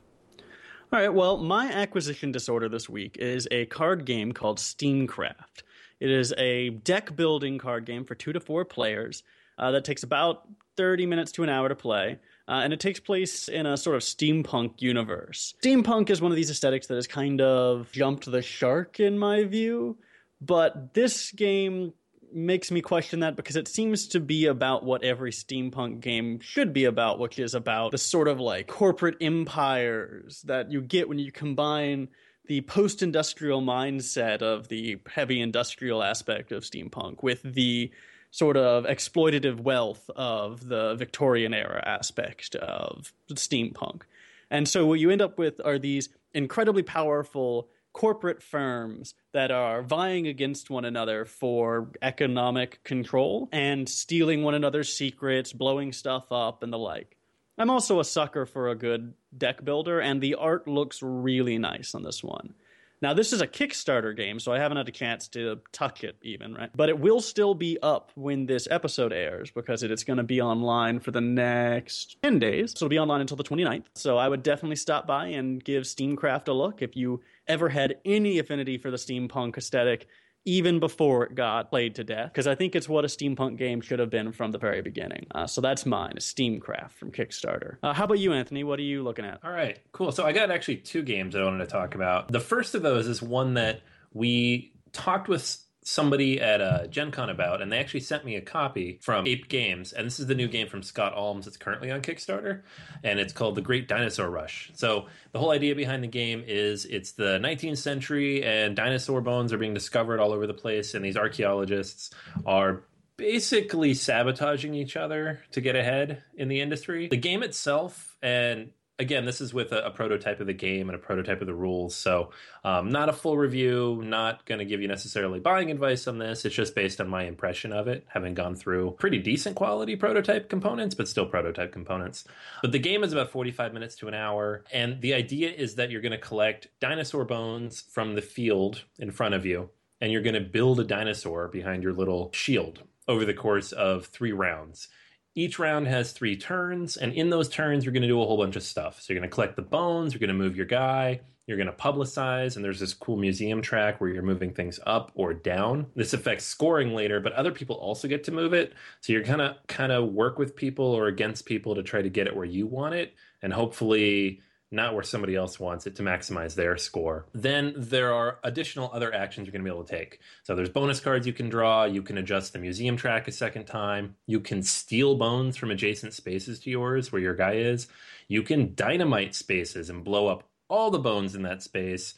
All 0.92 0.98
right, 0.98 1.14
well, 1.14 1.36
my 1.36 1.70
acquisition 1.70 2.32
disorder 2.32 2.68
this 2.68 2.88
week 2.88 3.16
is 3.16 3.46
a 3.52 3.66
card 3.66 4.04
game 4.04 4.32
called 4.32 4.58
Steamcraft. 4.58 5.62
It 6.00 6.10
is 6.10 6.34
a 6.36 6.70
deck 6.70 7.14
building 7.14 7.58
card 7.58 7.86
game 7.86 8.04
for 8.04 8.16
two 8.16 8.32
to 8.32 8.40
four 8.40 8.64
players 8.64 9.22
uh, 9.56 9.70
that 9.70 9.84
takes 9.84 10.02
about 10.02 10.48
30 10.76 11.06
minutes 11.06 11.30
to 11.32 11.44
an 11.44 11.48
hour 11.48 11.68
to 11.68 11.76
play. 11.76 12.18
Uh, 12.48 12.62
and 12.64 12.72
it 12.72 12.80
takes 12.80 12.98
place 12.98 13.46
in 13.46 13.66
a 13.66 13.76
sort 13.76 13.94
of 13.94 14.02
steampunk 14.02 14.82
universe. 14.82 15.54
Steampunk 15.62 16.10
is 16.10 16.20
one 16.20 16.32
of 16.32 16.36
these 16.36 16.50
aesthetics 16.50 16.88
that 16.88 16.96
has 16.96 17.06
kind 17.06 17.40
of 17.40 17.92
jumped 17.92 18.28
the 18.28 18.42
shark, 18.42 18.98
in 18.98 19.16
my 19.16 19.44
view. 19.44 19.96
But 20.40 20.92
this 20.92 21.30
game 21.30 21.92
makes 22.34 22.70
me 22.70 22.80
question 22.80 23.20
that 23.20 23.36
because 23.36 23.56
it 23.56 23.68
seems 23.68 24.08
to 24.08 24.20
be 24.20 24.46
about 24.46 24.84
what 24.84 25.04
every 25.04 25.32
steampunk 25.32 26.00
game 26.00 26.40
should 26.40 26.72
be 26.72 26.84
about, 26.84 27.18
which 27.18 27.38
is 27.38 27.54
about 27.54 27.92
the 27.92 27.98
sort 27.98 28.28
of 28.28 28.40
like 28.40 28.66
corporate 28.66 29.16
empires 29.20 30.42
that 30.42 30.70
you 30.70 30.80
get 30.80 31.08
when 31.08 31.18
you 31.18 31.32
combine 31.32 32.08
the 32.46 32.60
post 32.62 33.02
industrial 33.02 33.62
mindset 33.62 34.42
of 34.42 34.68
the 34.68 34.98
heavy 35.08 35.40
industrial 35.40 36.02
aspect 36.02 36.50
of 36.50 36.64
steampunk 36.64 37.22
with 37.22 37.42
the 37.42 37.90
sort 38.30 38.56
of 38.56 38.84
exploitative 38.84 39.60
wealth 39.60 40.08
of 40.16 40.68
the 40.68 40.94
Victorian 40.94 41.54
era 41.54 41.82
aspect 41.84 42.54
of 42.56 43.12
steampunk. 43.32 44.02
And 44.50 44.68
so 44.68 44.86
what 44.86 45.00
you 45.00 45.10
end 45.10 45.22
up 45.22 45.38
with 45.38 45.60
are 45.64 45.78
these 45.78 46.08
incredibly 46.34 46.82
powerful 46.82 47.68
corporate 47.92 48.42
firms 48.42 49.14
that 49.32 49.50
are 49.50 49.82
vying 49.82 50.26
against 50.26 50.70
one 50.70 50.84
another 50.84 51.24
for 51.24 51.90
economic 52.02 52.82
control 52.84 53.48
and 53.52 53.88
stealing 53.88 54.42
one 54.42 54.54
another's 54.54 54.92
secrets, 54.92 55.52
blowing 55.52 55.92
stuff 55.92 56.30
up, 56.30 56.62
and 56.62 56.72
the 56.72 56.78
like. 56.78 57.16
I'm 57.58 57.70
also 57.70 58.00
a 58.00 58.04
sucker 58.04 58.46
for 58.46 58.68
a 58.68 58.74
good 58.74 59.12
deck 59.36 59.64
builder, 59.64 60.00
and 60.00 60.20
the 60.20 60.36
art 60.36 60.66
looks 60.66 61.02
really 61.02 61.58
nice 61.58 61.94
on 61.94 62.02
this 62.02 62.24
one. 62.24 62.54
Now, 63.02 63.14
this 63.14 63.32
is 63.32 63.40
a 63.40 63.46
Kickstarter 63.46 64.14
game, 64.14 64.38
so 64.38 64.52
I 64.52 64.58
haven't 64.58 64.76
had 64.76 64.88
a 64.88 64.92
chance 64.92 65.26
to 65.28 65.60
touch 65.72 66.04
it 66.04 66.16
even, 66.20 66.52
right? 66.52 66.68
But 66.74 66.90
it 66.90 66.98
will 66.98 67.22
still 67.22 67.54
be 67.54 67.78
up 67.82 68.12
when 68.14 68.44
this 68.44 68.68
episode 68.70 69.10
airs 69.10 69.50
because 69.50 69.82
it 69.82 69.90
is 69.90 70.04
going 70.04 70.18
to 70.18 70.22
be 70.22 70.42
online 70.42 71.00
for 71.00 71.10
the 71.10 71.20
next 71.22 72.18
10 72.22 72.38
days. 72.38 72.72
So 72.72 72.84
it'll 72.84 72.90
be 72.90 72.98
online 72.98 73.22
until 73.22 73.38
the 73.38 73.44
29th. 73.44 73.84
So 73.94 74.18
I 74.18 74.28
would 74.28 74.42
definitely 74.42 74.76
stop 74.76 75.06
by 75.06 75.28
and 75.28 75.64
give 75.64 75.84
Steamcraft 75.84 76.48
a 76.48 76.52
look 76.52 76.82
if 76.82 76.94
you 76.94 77.22
ever 77.50 77.68
had 77.68 77.96
any 78.04 78.38
affinity 78.38 78.78
for 78.78 78.90
the 78.90 78.96
steampunk 78.96 79.58
aesthetic 79.58 80.06
even 80.46 80.80
before 80.80 81.26
it 81.26 81.34
got 81.34 81.68
played 81.68 81.96
to 81.96 82.04
death, 82.04 82.32
because 82.32 82.46
I 82.46 82.54
think 82.54 82.74
it's 82.74 82.88
what 82.88 83.04
a 83.04 83.08
steampunk 83.08 83.58
game 83.58 83.82
should 83.82 83.98
have 83.98 84.08
been 84.08 84.32
from 84.32 84.52
the 84.52 84.58
very 84.58 84.80
beginning. 84.80 85.26
Uh, 85.34 85.46
so 85.46 85.60
that's 85.60 85.84
mine, 85.84 86.14
Steamcraft 86.16 86.92
from 86.92 87.12
Kickstarter. 87.12 87.76
Uh, 87.82 87.92
how 87.92 88.04
about 88.04 88.18
you, 88.18 88.32
Anthony? 88.32 88.64
What 88.64 88.78
are 88.78 88.82
you 88.82 89.02
looking 89.02 89.26
at? 89.26 89.40
All 89.44 89.50
right, 89.50 89.78
cool. 89.92 90.12
So 90.12 90.24
I 90.24 90.32
got 90.32 90.50
actually 90.50 90.78
two 90.78 91.02
games 91.02 91.36
I 91.36 91.44
wanted 91.44 91.58
to 91.58 91.70
talk 91.70 91.94
about. 91.94 92.28
The 92.28 92.40
first 92.40 92.74
of 92.74 92.80
those 92.80 93.06
is 93.06 93.20
one 93.20 93.54
that 93.54 93.82
we 94.14 94.72
talked 94.92 95.28
with 95.28 95.58
somebody 95.90 96.40
at 96.40 96.60
uh, 96.60 96.86
Gen 96.86 97.10
Con 97.10 97.28
about, 97.28 97.60
and 97.60 97.70
they 97.70 97.78
actually 97.78 98.00
sent 98.00 98.24
me 98.24 98.36
a 98.36 98.40
copy 98.40 98.98
from 99.02 99.26
Ape 99.26 99.48
Games. 99.48 99.92
And 99.92 100.06
this 100.06 100.20
is 100.20 100.26
the 100.26 100.34
new 100.34 100.48
game 100.48 100.68
from 100.68 100.82
Scott 100.82 101.14
Almes. 101.14 101.46
It's 101.46 101.56
currently 101.56 101.90
on 101.90 102.00
Kickstarter, 102.00 102.62
and 103.02 103.18
it's 103.18 103.32
called 103.32 103.56
The 103.56 103.60
Great 103.60 103.88
Dinosaur 103.88 104.30
Rush. 104.30 104.70
So 104.74 105.06
the 105.32 105.38
whole 105.38 105.50
idea 105.50 105.74
behind 105.74 106.02
the 106.02 106.08
game 106.08 106.44
is 106.46 106.84
it's 106.86 107.12
the 107.12 107.38
19th 107.40 107.78
century, 107.78 108.44
and 108.44 108.76
dinosaur 108.76 109.20
bones 109.20 109.52
are 109.52 109.58
being 109.58 109.74
discovered 109.74 110.20
all 110.20 110.32
over 110.32 110.46
the 110.46 110.54
place, 110.54 110.94
and 110.94 111.04
these 111.04 111.16
archaeologists 111.16 112.10
are 112.46 112.84
basically 113.16 113.92
sabotaging 113.92 114.74
each 114.74 114.96
other 114.96 115.40
to 115.50 115.60
get 115.60 115.76
ahead 115.76 116.22
in 116.36 116.48
the 116.48 116.60
industry. 116.60 117.08
The 117.08 117.18
game 117.18 117.42
itself 117.42 118.16
and 118.22 118.70
again, 119.00 119.24
this 119.24 119.40
is 119.40 119.52
with 119.52 119.72
a, 119.72 119.86
a, 119.86 119.90
prototype 119.90 120.40
of 120.40 120.46
the 120.46 120.52
game 120.52 120.88
and 120.88 120.94
a 120.94 120.98
prototype 120.98 121.40
of 121.40 121.46
the 121.46 121.54
rules. 121.54 121.96
So, 121.96 122.30
um, 122.62 122.90
not 122.90 123.08
a 123.08 123.12
full 123.12 123.36
review, 123.36 124.02
not 124.04 124.44
going 124.44 124.58
to 124.58 124.64
give 124.64 124.80
you 124.80 124.88
necessarily 124.88 125.40
buying 125.40 125.70
advice 125.70 126.06
on 126.06 126.18
this. 126.18 126.44
It's 126.44 126.54
just 126.54 126.74
based 126.74 127.00
on 127.00 127.08
my 127.08 127.24
impression 127.24 127.72
of 127.72 127.88
it, 127.88 128.06
having 128.08 128.34
gone 128.34 128.54
through 128.54 128.96
pretty 128.98 129.18
decent 129.18 129.56
quality 129.56 129.96
prototype 129.96 130.48
components, 130.48 130.94
but 130.94 131.08
still 131.08 131.26
prototype 131.26 131.72
components. 131.72 132.24
But 132.60 132.72
the 132.72 132.78
game 132.78 133.02
is 133.02 133.12
about 133.12 133.30
45 133.30 133.72
minutes 133.72 133.96
to 133.96 134.08
an 134.08 134.14
hour. 134.14 134.64
And 134.72 135.00
the 135.00 135.14
idea 135.14 135.50
is 135.50 135.76
that 135.76 135.90
you're 135.90 136.02
going 136.02 136.12
to 136.12 136.18
collect 136.18 136.68
dinosaur 136.78 137.24
bones 137.24 137.80
from 137.80 138.14
the 138.14 138.22
field 138.22 138.84
in 138.98 139.10
front 139.10 139.34
of 139.34 139.46
you, 139.46 139.70
and 140.00 140.12
you're 140.12 140.22
going 140.22 140.34
to 140.34 140.40
build 140.40 140.78
a 140.78 140.84
dinosaur 140.84 141.48
behind 141.48 141.82
your 141.82 141.94
little 141.94 142.30
shield 142.32 142.82
over 143.08 143.24
the 143.24 143.34
course 143.34 143.72
of 143.72 144.06
three 144.06 144.32
rounds 144.32 144.88
each 145.34 145.58
round 145.58 145.86
has 145.86 146.12
three 146.12 146.36
turns, 146.36 146.96
and 146.96 147.12
in 147.12 147.30
those 147.30 147.48
turns, 147.48 147.84
you're 147.84 147.92
going 147.92 148.02
to 148.02 148.08
do 148.08 148.20
a 148.20 148.26
whole 148.26 148.38
bunch 148.38 148.56
of 148.56 148.62
stuff. 148.62 149.00
So 149.00 149.12
you're 149.12 149.20
going 149.20 149.30
to 149.30 149.34
collect 149.34 149.56
the 149.56 149.62
bones, 149.62 150.12
you're 150.12 150.20
going 150.20 150.28
to 150.28 150.34
move 150.34 150.56
your 150.56 150.66
guy, 150.66 151.20
you're 151.46 151.56
going 151.56 151.66
to 151.66 151.72
publicize, 151.72 152.56
and 152.56 152.64
there's 152.64 152.80
this 152.80 152.94
cool 152.94 153.16
museum 153.16 153.62
track 153.62 154.00
where 154.00 154.10
you're 154.10 154.22
moving 154.22 154.52
things 154.52 154.80
up 154.86 155.10
or 155.14 155.34
down. 155.34 155.86
This 155.94 156.12
affects 156.12 156.44
scoring 156.44 156.94
later, 156.94 157.20
but 157.20 157.32
other 157.32 157.52
people 157.52 157.76
also 157.76 158.08
get 158.08 158.24
to 158.24 158.32
move 158.32 158.52
it. 158.52 158.72
So 159.00 159.12
you're 159.12 159.24
kind 159.24 159.40
of 159.40 159.56
kind 159.66 159.92
of 159.92 160.12
work 160.12 160.38
with 160.38 160.56
people 160.56 160.84
or 160.84 161.06
against 161.06 161.46
people 161.46 161.74
to 161.74 161.82
try 161.82 162.02
to 162.02 162.10
get 162.10 162.26
it 162.26 162.36
where 162.36 162.44
you 162.44 162.66
want 162.66 162.94
it, 162.94 163.14
and 163.42 163.52
hopefully 163.52 164.40
not 164.70 164.94
where 164.94 165.02
somebody 165.02 165.34
else 165.34 165.58
wants 165.58 165.86
it 165.86 165.96
to 165.96 166.02
maximize 166.02 166.54
their 166.54 166.76
score. 166.76 167.26
Then 167.34 167.74
there 167.76 168.12
are 168.12 168.38
additional 168.44 168.90
other 168.92 169.12
actions 169.12 169.46
you're 169.46 169.52
going 169.52 169.64
to 169.64 169.70
be 169.70 169.74
able 169.74 169.84
to 169.84 169.96
take. 169.96 170.20
So 170.44 170.54
there's 170.54 170.68
bonus 170.68 171.00
cards 171.00 171.26
you 171.26 171.32
can 171.32 171.48
draw, 171.48 171.84
you 171.84 172.02
can 172.02 172.18
adjust 172.18 172.52
the 172.52 172.58
museum 172.58 172.96
track 172.96 173.26
a 173.26 173.32
second 173.32 173.64
time, 173.64 174.16
you 174.26 174.40
can 174.40 174.62
steal 174.62 175.16
bones 175.16 175.56
from 175.56 175.70
adjacent 175.70 176.14
spaces 176.14 176.60
to 176.60 176.70
yours 176.70 177.10
where 177.10 177.22
your 177.22 177.34
guy 177.34 177.54
is, 177.54 177.88
you 178.28 178.42
can 178.42 178.74
dynamite 178.74 179.34
spaces 179.34 179.90
and 179.90 180.04
blow 180.04 180.28
up 180.28 180.48
all 180.68 180.90
the 180.90 180.98
bones 180.98 181.34
in 181.34 181.42
that 181.42 181.62
space 181.62 182.14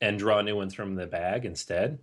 and 0.00 0.18
draw 0.18 0.40
new 0.40 0.56
ones 0.56 0.74
from 0.74 0.94
the 0.94 1.06
bag 1.06 1.44
instead. 1.44 1.98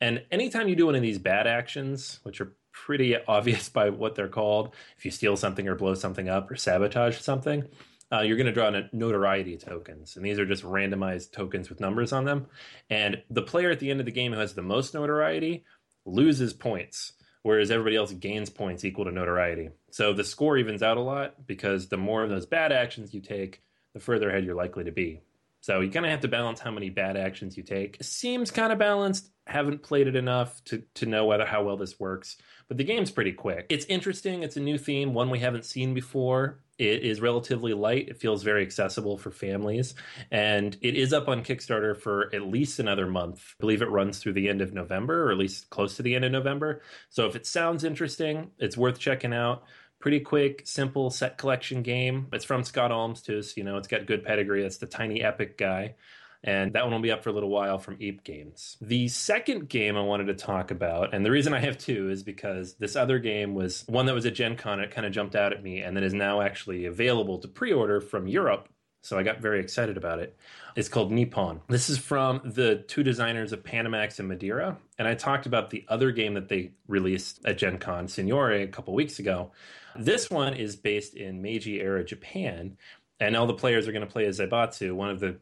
And 0.00 0.22
anytime 0.30 0.68
you 0.68 0.76
do 0.76 0.86
one 0.86 0.94
of 0.94 1.02
these 1.02 1.18
bad 1.18 1.46
actions, 1.46 2.20
which 2.22 2.40
are 2.40 2.54
pretty 2.72 3.16
obvious 3.28 3.68
by 3.68 3.90
what 3.90 4.14
they're 4.14 4.28
called, 4.28 4.74
if 4.96 5.04
you 5.04 5.10
steal 5.10 5.36
something 5.36 5.66
or 5.66 5.74
blow 5.74 5.94
something 5.94 6.28
up 6.28 6.50
or 6.50 6.56
sabotage 6.56 7.18
something, 7.18 7.64
uh, 8.12 8.20
you're 8.20 8.36
going 8.36 8.46
to 8.46 8.52
draw 8.52 8.70
notoriety 8.92 9.56
tokens. 9.56 10.16
And 10.16 10.24
these 10.24 10.38
are 10.38 10.46
just 10.46 10.64
randomized 10.64 11.32
tokens 11.32 11.68
with 11.68 11.80
numbers 11.80 12.12
on 12.12 12.24
them. 12.24 12.46
And 12.88 13.22
the 13.30 13.42
player 13.42 13.70
at 13.70 13.78
the 13.78 13.90
end 13.90 14.00
of 14.00 14.06
the 14.06 14.12
game 14.12 14.32
who 14.32 14.38
has 14.38 14.54
the 14.54 14.62
most 14.62 14.94
notoriety 14.94 15.64
loses 16.04 16.52
points, 16.52 17.12
whereas 17.42 17.70
everybody 17.70 17.96
else 17.96 18.12
gains 18.12 18.50
points 18.50 18.84
equal 18.84 19.04
to 19.04 19.12
notoriety. 19.12 19.70
So 19.90 20.12
the 20.12 20.24
score 20.24 20.56
evens 20.56 20.82
out 20.82 20.96
a 20.96 21.02
lot 21.02 21.46
because 21.46 21.88
the 21.88 21.96
more 21.96 22.22
of 22.22 22.30
those 22.30 22.46
bad 22.46 22.72
actions 22.72 23.14
you 23.14 23.20
take, 23.20 23.62
the 23.92 24.00
further 24.00 24.28
ahead 24.30 24.44
you're 24.44 24.54
likely 24.54 24.84
to 24.84 24.92
be. 24.92 25.20
So 25.62 25.80
you 25.80 25.90
kind 25.90 26.06
of 26.06 26.10
have 26.10 26.20
to 26.20 26.28
balance 26.28 26.58
how 26.58 26.70
many 26.70 26.88
bad 26.88 27.16
actions 27.16 27.56
you 27.56 27.62
take. 27.62 27.98
Seems 28.00 28.50
kind 28.50 28.72
of 28.72 28.78
balanced. 28.78 29.30
Haven't 29.46 29.82
played 29.82 30.06
it 30.06 30.16
enough 30.16 30.62
to 30.64 30.82
to 30.94 31.06
know 31.06 31.26
whether 31.26 31.44
how 31.44 31.64
well 31.64 31.76
this 31.76 32.00
works, 32.00 32.36
but 32.68 32.78
the 32.78 32.84
game's 32.84 33.10
pretty 33.10 33.32
quick. 33.32 33.66
It's 33.68 33.84
interesting. 33.86 34.42
It's 34.42 34.56
a 34.56 34.60
new 34.60 34.78
theme, 34.78 35.12
one 35.12 35.28
we 35.28 35.40
haven't 35.40 35.64
seen 35.64 35.92
before. 35.92 36.60
It 36.80 37.02
is 37.02 37.20
relatively 37.20 37.74
light. 37.74 38.08
It 38.08 38.16
feels 38.16 38.42
very 38.42 38.62
accessible 38.62 39.18
for 39.18 39.30
families, 39.30 39.94
and 40.30 40.78
it 40.80 40.94
is 40.94 41.12
up 41.12 41.28
on 41.28 41.44
Kickstarter 41.44 41.94
for 41.94 42.34
at 42.34 42.46
least 42.46 42.78
another 42.78 43.06
month. 43.06 43.54
I 43.58 43.60
believe 43.60 43.82
it 43.82 43.90
runs 43.90 44.18
through 44.18 44.32
the 44.32 44.48
end 44.48 44.62
of 44.62 44.72
November, 44.72 45.26
or 45.26 45.30
at 45.30 45.36
least 45.36 45.68
close 45.68 45.96
to 45.96 46.02
the 46.02 46.14
end 46.14 46.24
of 46.24 46.32
November. 46.32 46.80
So 47.10 47.26
if 47.26 47.36
it 47.36 47.46
sounds 47.46 47.84
interesting, 47.84 48.52
it's 48.58 48.78
worth 48.78 48.98
checking 48.98 49.34
out 49.34 49.64
pretty 49.98 50.20
quick, 50.20 50.62
simple 50.64 51.10
set 51.10 51.36
collection 51.36 51.82
game. 51.82 52.28
It's 52.32 52.46
from 52.46 52.64
Scott 52.64 52.90
Almes 52.90 53.22
too, 53.22 53.42
so 53.42 53.52
you 53.58 53.64
know 53.64 53.76
it's 53.76 53.88
got 53.88 54.06
good 54.06 54.24
pedigree. 54.24 54.64
It's 54.64 54.78
the 54.78 54.86
tiny 54.86 55.22
epic 55.22 55.58
guy. 55.58 55.96
And 56.42 56.72
that 56.72 56.84
one 56.84 56.92
will 56.92 57.00
be 57.00 57.10
up 57.10 57.22
for 57.22 57.28
a 57.28 57.32
little 57.32 57.50
while 57.50 57.78
from 57.78 57.98
Ape 58.00 58.24
Games. 58.24 58.78
The 58.80 59.08
second 59.08 59.68
game 59.68 59.96
I 59.96 60.00
wanted 60.00 60.26
to 60.28 60.34
talk 60.34 60.70
about, 60.70 61.12
and 61.12 61.24
the 61.24 61.30
reason 61.30 61.52
I 61.52 61.58
have 61.60 61.76
two 61.76 62.08
is 62.08 62.22
because 62.22 62.74
this 62.74 62.96
other 62.96 63.18
game 63.18 63.54
was 63.54 63.84
one 63.88 64.06
that 64.06 64.14
was 64.14 64.24
at 64.24 64.34
Gen 64.34 64.56
Con. 64.56 64.80
It 64.80 64.90
kind 64.90 65.06
of 65.06 65.12
jumped 65.12 65.36
out 65.36 65.52
at 65.52 65.62
me 65.62 65.82
and 65.82 65.94
then 65.94 66.02
is 66.02 66.14
now 66.14 66.40
actually 66.40 66.86
available 66.86 67.38
to 67.40 67.48
pre 67.48 67.72
order 67.72 68.00
from 68.00 68.26
Europe. 68.26 68.68
So 69.02 69.18
I 69.18 69.22
got 69.22 69.40
very 69.40 69.60
excited 69.60 69.96
about 69.96 70.18
it. 70.18 70.36
It's 70.76 70.88
called 70.88 71.10
Nippon. 71.10 71.60
This 71.68 71.88
is 71.88 71.96
from 71.98 72.42
the 72.44 72.84
two 72.86 73.02
designers 73.02 73.52
of 73.52 73.62
Panamax 73.62 74.18
and 74.18 74.28
Madeira. 74.28 74.76
And 74.98 75.08
I 75.08 75.14
talked 75.14 75.46
about 75.46 75.70
the 75.70 75.84
other 75.88 76.12
game 76.12 76.34
that 76.34 76.48
they 76.48 76.72
released 76.86 77.40
at 77.46 77.56
Gen 77.56 77.78
Con, 77.78 78.08
Signorie, 78.08 78.62
a 78.62 78.68
couple 78.68 78.92
weeks 78.92 79.18
ago. 79.18 79.52
This 79.96 80.30
one 80.30 80.54
is 80.54 80.76
based 80.76 81.14
in 81.14 81.40
Meiji 81.40 81.80
era 81.80 82.04
Japan, 82.04 82.76
and 83.18 83.36
all 83.36 83.46
the 83.46 83.54
players 83.54 83.88
are 83.88 83.92
going 83.92 84.06
to 84.06 84.12
play 84.12 84.26
as 84.26 84.38
Zaibatsu, 84.38 84.92
one 84.94 85.10
of 85.10 85.20
the 85.20 85.38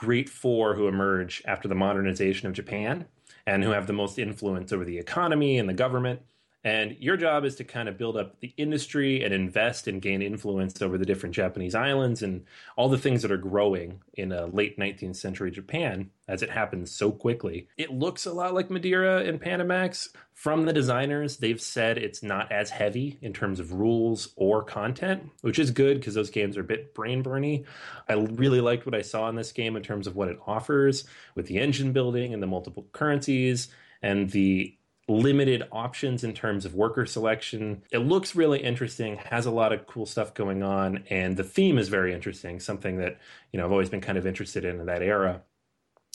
great 0.00 0.30
four 0.30 0.74
who 0.74 0.88
emerge 0.88 1.42
after 1.44 1.68
the 1.68 1.74
modernization 1.74 2.48
of 2.48 2.54
Japan 2.54 3.04
and 3.46 3.62
who 3.62 3.70
have 3.70 3.86
the 3.86 3.92
most 3.92 4.18
influence 4.18 4.72
over 4.72 4.84
the 4.84 4.98
economy 4.98 5.58
and 5.58 5.68
the 5.68 5.74
government. 5.74 6.22
And 6.62 6.96
your 7.00 7.16
job 7.16 7.46
is 7.46 7.56
to 7.56 7.64
kind 7.64 7.88
of 7.88 7.96
build 7.96 8.18
up 8.18 8.38
the 8.40 8.52
industry 8.58 9.24
and 9.24 9.32
invest 9.32 9.88
and 9.88 10.02
gain 10.02 10.20
influence 10.20 10.82
over 10.82 10.98
the 10.98 11.06
different 11.06 11.34
Japanese 11.34 11.74
islands 11.74 12.22
and 12.22 12.44
all 12.76 12.90
the 12.90 12.98
things 12.98 13.22
that 13.22 13.32
are 13.32 13.38
growing 13.38 14.02
in 14.14 14.30
a 14.30 14.46
late 14.46 14.78
19th 14.78 15.16
century 15.16 15.50
Japan 15.50 16.10
as 16.28 16.42
it 16.42 16.50
happens 16.50 16.92
so 16.92 17.10
quickly. 17.10 17.66
It 17.78 17.90
looks 17.90 18.26
a 18.26 18.32
lot 18.32 18.52
like 18.52 18.70
Madeira 18.70 19.24
and 19.24 19.40
Panamax. 19.40 20.10
From 20.34 20.64
the 20.64 20.72
designers, 20.72 21.38
they've 21.38 21.60
said 21.60 21.98
it's 21.98 22.22
not 22.22 22.52
as 22.52 22.70
heavy 22.70 23.18
in 23.22 23.32
terms 23.32 23.58
of 23.58 23.72
rules 23.72 24.32
or 24.36 24.62
content, 24.62 25.30
which 25.40 25.58
is 25.58 25.70
good 25.70 25.98
because 25.98 26.14
those 26.14 26.30
games 26.30 26.56
are 26.56 26.62
a 26.62 26.64
bit 26.64 26.94
brain 26.94 27.22
burny. 27.22 27.64
I 28.08 28.14
really 28.14 28.60
liked 28.60 28.86
what 28.86 28.94
I 28.94 29.02
saw 29.02 29.28
in 29.28 29.34
this 29.34 29.52
game 29.52 29.76
in 29.76 29.82
terms 29.82 30.06
of 30.06 30.16
what 30.16 30.28
it 30.28 30.38
offers 30.46 31.04
with 31.34 31.46
the 31.46 31.58
engine 31.58 31.92
building 31.92 32.34
and 32.34 32.42
the 32.42 32.46
multiple 32.46 32.86
currencies 32.92 33.68
and 34.02 34.30
the 34.30 34.74
limited 35.10 35.64
options 35.72 36.22
in 36.22 36.32
terms 36.32 36.64
of 36.64 36.74
worker 36.74 37.04
selection. 37.04 37.82
It 37.90 37.98
looks 37.98 38.36
really 38.36 38.62
interesting, 38.62 39.16
has 39.16 39.46
a 39.46 39.50
lot 39.50 39.72
of 39.72 39.86
cool 39.86 40.06
stuff 40.06 40.34
going 40.34 40.62
on, 40.62 41.04
and 41.10 41.36
the 41.36 41.44
theme 41.44 41.78
is 41.78 41.88
very 41.88 42.14
interesting, 42.14 42.60
something 42.60 42.98
that, 42.98 43.18
you 43.52 43.58
know, 43.58 43.66
I've 43.66 43.72
always 43.72 43.90
been 43.90 44.00
kind 44.00 44.18
of 44.18 44.26
interested 44.26 44.64
in 44.64 44.80
in 44.80 44.86
that 44.86 45.02
era. 45.02 45.42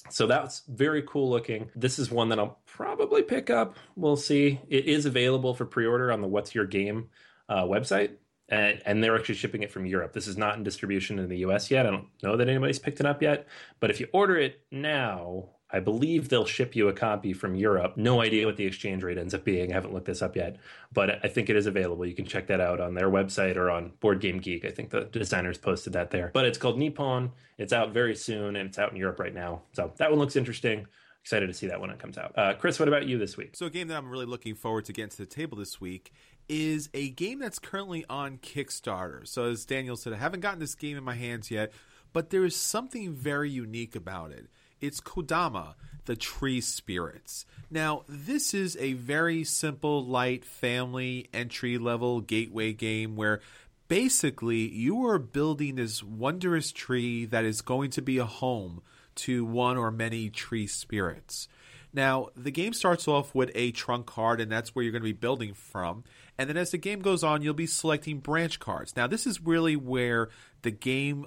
So 0.09 0.27
that's 0.27 0.61
very 0.67 1.01
cool 1.01 1.29
looking. 1.29 1.71
This 1.75 1.99
is 1.99 2.11
one 2.11 2.29
that 2.29 2.39
I'll 2.39 2.59
probably 2.65 3.23
pick 3.23 3.49
up. 3.49 3.75
We'll 3.95 4.17
see. 4.17 4.61
It 4.69 4.85
is 4.85 5.05
available 5.05 5.55
for 5.55 5.65
pre-order 5.65 6.11
on 6.11 6.21
the 6.21 6.27
What's 6.27 6.53
Your 6.53 6.65
Game 6.65 7.09
uh, 7.49 7.63
website. 7.63 8.11
And, 8.47 8.79
and, 8.85 9.03
they're 9.03 9.15
actually 9.15 9.35
shipping 9.35 9.63
it 9.63 9.71
from 9.71 9.87
Europe. 9.87 10.13
This 10.13 10.27
is 10.27 10.37
not 10.37 10.55
in 10.55 10.63
distribution 10.63 11.17
in 11.17 11.29
the 11.29 11.37
US 11.37 11.71
yet. 11.71 11.87
I 11.87 11.89
don't 11.89 12.05
know 12.21 12.37
that 12.37 12.47
anybody's 12.47 12.77
picked 12.77 12.99
it 12.99 13.07
up 13.07 13.23
yet. 13.23 13.47
But 13.79 13.89
if 13.89 13.99
you 13.99 14.07
order 14.13 14.37
it 14.37 14.61
now, 14.69 15.54
I 15.71 15.79
believe 15.79 16.29
they'll 16.29 16.45
ship 16.45 16.75
you 16.75 16.87
a 16.87 16.93
copy 16.93 17.33
from 17.33 17.55
Europe. 17.55 17.97
No 17.97 18.21
idea 18.21 18.45
what 18.45 18.55
the 18.55 18.65
exchange 18.65 19.03
rate 19.03 19.17
ends 19.17 19.33
up 19.33 19.43
being. 19.43 19.71
I 19.71 19.75
haven't 19.75 19.93
looked 19.93 20.05
this 20.05 20.21
up 20.21 20.35
yet, 20.35 20.57
but 20.93 21.19
I 21.23 21.27
think 21.27 21.49
it 21.49 21.55
is 21.55 21.65
available. 21.65 22.05
You 22.05 22.13
can 22.13 22.25
check 22.25 22.47
that 22.47 22.61
out 22.61 22.79
on 22.79 22.93
their 22.93 23.09
website 23.09 23.55
or 23.55 23.69
on 23.71 23.91
Board 23.99 24.19
Game 24.19 24.37
Geek. 24.37 24.63
I 24.63 24.69
think 24.69 24.91
the 24.91 25.05
designers 25.05 25.57
posted 25.57 25.93
that 25.93 26.11
there. 26.11 26.31
But 26.33 26.45
it's 26.45 26.57
called 26.57 26.77
Nippon. 26.77 27.31
It's 27.57 27.73
out 27.73 27.91
very 27.93 28.15
soon 28.15 28.55
and 28.55 28.69
it's 28.69 28.77
out 28.77 28.91
in 28.91 28.97
Europe 28.97 29.19
right 29.19 29.33
now. 29.33 29.63
So 29.73 29.91
that 29.97 30.11
one 30.11 30.19
looks 30.19 30.35
interesting. 30.35 30.87
Excited 31.25 31.47
to 31.47 31.53
see 31.55 31.65
that 31.65 31.81
when 31.81 31.89
it 31.89 31.97
comes 31.97 32.19
out. 32.19 32.37
Uh, 32.37 32.53
Chris, 32.53 32.79
what 32.79 32.87
about 32.87 33.07
you 33.07 33.17
this 33.17 33.35
week? 33.35 33.55
So, 33.55 33.65
a 33.65 33.69
game 33.71 33.87
that 33.87 33.97
I'm 33.97 34.11
really 34.11 34.27
looking 34.27 34.53
forward 34.53 34.85
to 34.85 34.93
getting 34.93 35.09
to 35.09 35.17
the 35.17 35.25
table 35.25 35.57
this 35.57 35.81
week 35.81 36.13
is 36.47 36.87
a 36.93 37.09
game 37.09 37.39
that's 37.39 37.57
currently 37.57 38.05
on 38.07 38.37
Kickstarter. 38.37 39.27
So, 39.27 39.45
as 39.45 39.65
Daniel 39.65 39.95
said, 39.95 40.13
I 40.13 40.17
haven't 40.17 40.41
gotten 40.41 40.59
this 40.59 40.75
game 40.75 40.97
in 40.97 41.03
my 41.03 41.15
hands 41.15 41.49
yet, 41.49 41.73
but 42.13 42.29
there 42.29 42.45
is 42.45 42.55
something 42.55 43.11
very 43.11 43.49
unique 43.49 43.95
about 43.95 44.33
it. 44.33 44.49
It's 44.81 45.01
Kodama, 45.01 45.75
the 46.05 46.15
Tree 46.15 46.61
Spirits. 46.61 47.45
Now, 47.69 48.03
this 48.07 48.53
is 48.53 48.77
a 48.77 48.93
very 48.93 49.43
simple, 49.43 50.05
light, 50.05 50.45
family, 50.45 51.27
entry 51.33 51.77
level 51.77 52.21
gateway 52.21 52.73
game 52.73 53.15
where 53.15 53.41
basically 53.87 54.67
you 54.69 55.05
are 55.05 55.19
building 55.19 55.75
this 55.75 56.03
wondrous 56.03 56.71
tree 56.71 57.25
that 57.25 57.45
is 57.45 57.61
going 57.61 57.91
to 57.91 58.01
be 58.01 58.17
a 58.17 58.25
home 58.25 58.81
to 59.15 59.45
one 59.45 59.77
or 59.77 59.91
many 59.91 60.29
tree 60.29 60.67
spirits. 60.67 61.47
Now, 61.93 62.27
the 62.35 62.51
game 62.51 62.73
starts 62.73 63.07
off 63.07 63.33
with 63.33 63.51
a 63.55 63.71
trunk 63.71 64.05
card, 64.05 64.41
and 64.41 64.51
that's 64.51 64.75
where 64.75 64.83
you're 64.83 64.91
going 64.91 65.01
to 65.01 65.05
be 65.05 65.13
building 65.13 65.53
from. 65.53 66.03
And 66.37 66.49
then 66.49 66.57
as 66.57 66.71
the 66.71 66.77
game 66.77 66.99
goes 66.99 67.23
on, 67.23 67.41
you'll 67.41 67.53
be 67.53 67.67
selecting 67.67 68.19
branch 68.19 68.59
cards. 68.59 68.97
Now, 68.97 69.07
this 69.07 69.25
is 69.25 69.39
really 69.39 69.77
where 69.77 70.27
the 70.63 70.71
game 70.71 71.25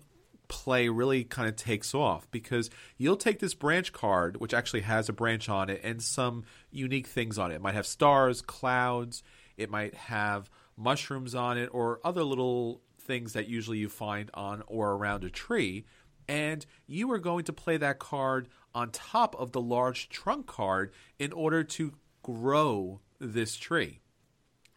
play 0.49 0.89
really 0.89 1.25
kind 1.25 1.49
of 1.49 1.57
takes 1.57 1.95
off 1.95 2.31
because 2.31 2.71
you'll 2.97 3.17
take 3.17 3.39
this 3.39 3.55
branch 3.55 3.93
card, 3.93 4.39
which 4.39 4.55
actually 4.55 4.81
has 4.81 5.09
a 5.09 5.13
branch 5.13 5.49
on 5.49 5.71
it 5.71 5.81
and 5.85 6.03
some 6.03 6.45
unique 6.71 7.07
things 7.07 7.39
on 7.39 7.53
it. 7.53 7.57
It 7.57 7.63
might 7.63 7.75
have 7.75 7.87
stars, 7.87 8.43
clouds, 8.43 9.23
it 9.57 9.71
might 9.71 9.95
have 9.95 10.51
mushrooms 10.77 11.35
on 11.35 11.59
it, 11.59 11.69
or 11.73 12.01
other 12.05 12.25
little 12.25 12.81
things 13.01 13.33
that 13.33 13.49
usually 13.49 13.79
you 13.79 13.89
find 13.89 14.31
on 14.35 14.63
or 14.67 14.93
around 14.93 15.25
a 15.25 15.31
tree. 15.31 15.85
And 16.29 16.65
you 16.87 17.11
are 17.13 17.19
going 17.19 17.45
to 17.45 17.53
play 17.53 17.77
that 17.79 17.99
card 17.99 18.49
on 18.75 18.91
top 18.91 19.35
of 19.39 19.53
the 19.53 19.61
large 19.61 20.09
trunk 20.09 20.47
card 20.47 20.93
in 21.19 21.33
order 21.33 21.65
to 21.65 21.95
grow 22.23 23.01
this 23.19 23.57
tree. 23.57 24.01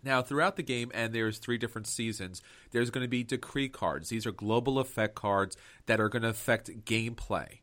Now, 0.04 0.22
throughout 0.22 0.56
the 0.56 0.64
game, 0.64 0.92
and 0.94 1.14
there's 1.14 1.38
three 1.38 1.58
different 1.58 1.88
seasons, 1.88 2.42
there's 2.72 2.90
going 2.90 3.04
to 3.04 3.10
be 3.10 3.24
decree 3.24 3.70
cards. 3.70 4.10
These 4.10 4.26
are 4.26 4.32
global 4.32 4.80
effect 4.80 5.16
cards 5.16 5.56
that 5.86 6.00
are 6.00 6.10
going 6.10 6.24
to 6.24 6.30
affect 6.30 6.86
gameplay. 6.86 7.60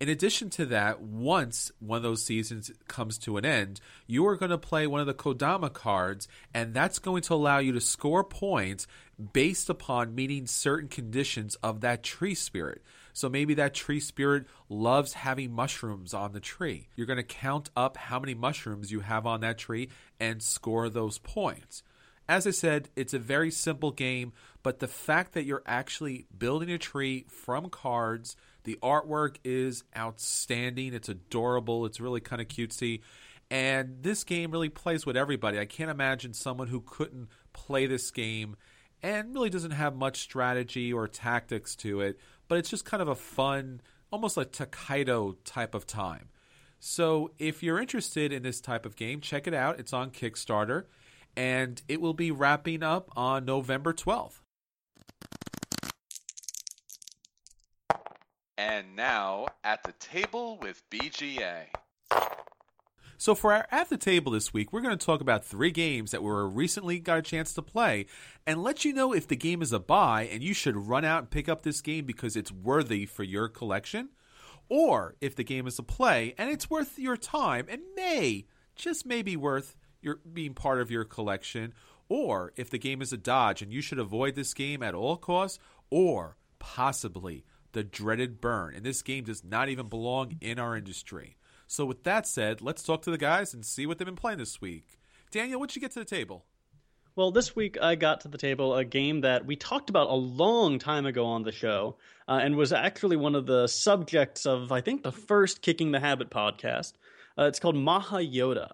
In 0.00 0.08
addition 0.08 0.48
to 0.50 0.66
that, 0.66 1.00
once 1.00 1.72
one 1.80 1.96
of 1.96 2.02
those 2.04 2.24
seasons 2.24 2.70
comes 2.86 3.18
to 3.18 3.36
an 3.36 3.44
end, 3.44 3.80
you 4.06 4.24
are 4.28 4.36
going 4.36 4.50
to 4.50 4.58
play 4.58 4.86
one 4.86 5.00
of 5.00 5.08
the 5.08 5.14
Kodama 5.14 5.72
cards, 5.72 6.28
and 6.54 6.72
that's 6.72 7.00
going 7.00 7.22
to 7.22 7.34
allow 7.34 7.58
you 7.58 7.72
to 7.72 7.80
score 7.80 8.22
points 8.22 8.86
based 9.32 9.68
upon 9.68 10.14
meeting 10.14 10.46
certain 10.46 10.88
conditions 10.88 11.56
of 11.64 11.80
that 11.80 12.04
tree 12.04 12.34
spirit. 12.34 12.82
So 13.18 13.28
maybe 13.28 13.54
that 13.54 13.74
tree 13.74 13.98
spirit 13.98 14.46
loves 14.68 15.12
having 15.12 15.50
mushrooms 15.50 16.14
on 16.14 16.32
the 16.32 16.40
tree. 16.40 16.88
You're 16.94 17.08
going 17.08 17.16
to 17.16 17.24
count 17.24 17.68
up 17.76 17.96
how 17.96 18.20
many 18.20 18.32
mushrooms 18.32 18.92
you 18.92 19.00
have 19.00 19.26
on 19.26 19.40
that 19.40 19.58
tree 19.58 19.88
and 20.20 20.40
score 20.40 20.88
those 20.88 21.18
points. 21.18 21.82
As 22.28 22.46
I 22.46 22.52
said, 22.52 22.90
it's 22.94 23.14
a 23.14 23.18
very 23.18 23.50
simple 23.50 23.90
game, 23.90 24.32
but 24.62 24.78
the 24.78 24.86
fact 24.86 25.32
that 25.32 25.44
you're 25.44 25.64
actually 25.66 26.26
building 26.36 26.70
a 26.70 26.78
tree 26.78 27.26
from 27.28 27.70
cards, 27.70 28.36
the 28.62 28.78
artwork 28.82 29.38
is 29.42 29.82
outstanding. 29.96 30.94
It's 30.94 31.08
adorable. 31.08 31.86
It's 31.86 32.00
really 32.00 32.20
kind 32.20 32.40
of 32.40 32.46
cutesy. 32.46 33.00
And 33.50 34.00
this 34.00 34.22
game 34.22 34.52
really 34.52 34.68
plays 34.68 35.04
with 35.04 35.16
everybody. 35.16 35.58
I 35.58 35.64
can't 35.64 35.90
imagine 35.90 36.34
someone 36.34 36.68
who 36.68 36.82
couldn't 36.82 37.30
play 37.52 37.86
this 37.86 38.12
game 38.12 38.54
and 39.02 39.34
really 39.34 39.50
doesn't 39.50 39.70
have 39.72 39.96
much 39.96 40.20
strategy 40.20 40.92
or 40.92 41.06
tactics 41.08 41.76
to 41.76 42.00
it, 42.00 42.18
but 42.48 42.58
it's 42.58 42.70
just 42.70 42.84
kind 42.84 43.02
of 43.02 43.08
a 43.08 43.14
fun, 43.14 43.80
almost 44.10 44.36
like 44.36 44.52
Tokaido 44.52 45.36
type 45.44 45.74
of 45.74 45.86
time. 45.86 46.30
So 46.80 47.32
if 47.38 47.62
you're 47.62 47.80
interested 47.80 48.32
in 48.32 48.42
this 48.42 48.60
type 48.60 48.86
of 48.86 48.96
game, 48.96 49.20
check 49.20 49.46
it 49.46 49.54
out. 49.54 49.78
It's 49.78 49.92
on 49.92 50.10
Kickstarter, 50.10 50.84
and 51.36 51.80
it 51.88 52.00
will 52.00 52.14
be 52.14 52.30
wrapping 52.30 52.82
up 52.82 53.10
on 53.16 53.44
November 53.44 53.92
12th. 53.92 54.40
And 58.56 58.96
now 58.96 59.46
at 59.62 59.82
the 59.84 59.92
table 59.92 60.58
with 60.60 60.82
BGA. 60.90 61.66
So 63.20 63.34
for 63.34 63.52
our 63.52 63.66
at 63.72 63.88
the 63.88 63.96
table 63.96 64.30
this 64.30 64.54
week, 64.54 64.72
we're 64.72 64.80
going 64.80 64.96
to 64.96 65.06
talk 65.06 65.20
about 65.20 65.44
three 65.44 65.72
games 65.72 66.12
that 66.12 66.22
we 66.22 66.30
recently 66.30 67.00
got 67.00 67.18
a 67.18 67.22
chance 67.22 67.52
to 67.54 67.62
play 67.62 68.06
and 68.46 68.62
let 68.62 68.84
you 68.84 68.92
know 68.92 69.12
if 69.12 69.26
the 69.26 69.34
game 69.34 69.60
is 69.60 69.72
a 69.72 69.80
buy 69.80 70.28
and 70.30 70.40
you 70.40 70.54
should 70.54 70.76
run 70.76 71.04
out 71.04 71.18
and 71.18 71.30
pick 71.30 71.48
up 71.48 71.62
this 71.62 71.80
game 71.80 72.06
because 72.06 72.36
it's 72.36 72.52
worthy 72.52 73.06
for 73.06 73.24
your 73.24 73.48
collection, 73.48 74.10
or 74.68 75.16
if 75.20 75.34
the 75.34 75.42
game 75.42 75.66
is 75.66 75.80
a 75.80 75.82
play 75.82 76.32
and 76.38 76.48
it's 76.48 76.70
worth 76.70 76.96
your 76.96 77.16
time 77.16 77.66
and 77.68 77.82
may 77.96 78.46
just 78.76 79.04
may 79.04 79.22
be 79.22 79.36
worth 79.36 79.76
your 80.00 80.20
being 80.32 80.54
part 80.54 80.80
of 80.80 80.88
your 80.88 81.04
collection, 81.04 81.74
or 82.08 82.52
if 82.54 82.70
the 82.70 82.78
game 82.78 83.02
is 83.02 83.12
a 83.12 83.16
dodge 83.16 83.62
and 83.62 83.72
you 83.72 83.80
should 83.80 83.98
avoid 83.98 84.36
this 84.36 84.54
game 84.54 84.80
at 84.80 84.94
all 84.94 85.16
costs, 85.16 85.58
or 85.90 86.36
possibly 86.60 87.44
the 87.72 87.82
dreaded 87.82 88.40
burn. 88.40 88.76
And 88.76 88.84
this 88.84 89.02
game 89.02 89.24
does 89.24 89.42
not 89.42 89.68
even 89.68 89.88
belong 89.88 90.36
in 90.40 90.60
our 90.60 90.76
industry. 90.76 91.37
So, 91.70 91.84
with 91.84 92.02
that 92.04 92.26
said, 92.26 92.62
let's 92.62 92.82
talk 92.82 93.02
to 93.02 93.10
the 93.10 93.18
guys 93.18 93.52
and 93.52 93.64
see 93.64 93.86
what 93.86 93.98
they've 93.98 94.06
been 94.06 94.16
playing 94.16 94.38
this 94.38 94.60
week. 94.60 94.98
Daniel, 95.30 95.60
what'd 95.60 95.76
you 95.76 95.82
get 95.82 95.92
to 95.92 95.98
the 95.98 96.04
table? 96.04 96.46
Well, 97.14 97.30
this 97.30 97.54
week 97.54 97.76
I 97.82 97.94
got 97.94 98.22
to 98.22 98.28
the 98.28 98.38
table 98.38 98.74
a 98.74 98.86
game 98.86 99.20
that 99.20 99.44
we 99.44 99.54
talked 99.54 99.90
about 99.90 100.08
a 100.08 100.14
long 100.14 100.78
time 100.78 101.04
ago 101.04 101.26
on 101.26 101.42
the 101.42 101.52
show 101.52 101.96
uh, 102.26 102.40
and 102.42 102.56
was 102.56 102.72
actually 102.72 103.16
one 103.16 103.34
of 103.34 103.44
the 103.44 103.66
subjects 103.66 104.46
of, 104.46 104.72
I 104.72 104.80
think, 104.80 105.02
the 105.02 105.12
first 105.12 105.60
Kicking 105.60 105.92
the 105.92 106.00
Habit 106.00 106.30
podcast. 106.30 106.94
Uh, 107.38 107.44
it's 107.44 107.60
called 107.60 107.76
Maha 107.76 108.18
Yodha. 108.18 108.70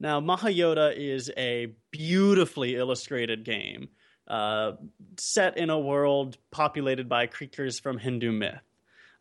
Now, 0.00 0.20
Maha 0.20 0.48
Yodha 0.48 0.94
is 0.96 1.30
a 1.36 1.74
beautifully 1.90 2.76
illustrated 2.76 3.44
game 3.44 3.88
uh, 4.28 4.72
set 5.18 5.58
in 5.58 5.68
a 5.68 5.78
world 5.78 6.38
populated 6.50 7.08
by 7.08 7.26
creatures 7.26 7.78
from 7.80 7.98
Hindu 7.98 8.32
myth. 8.32 8.62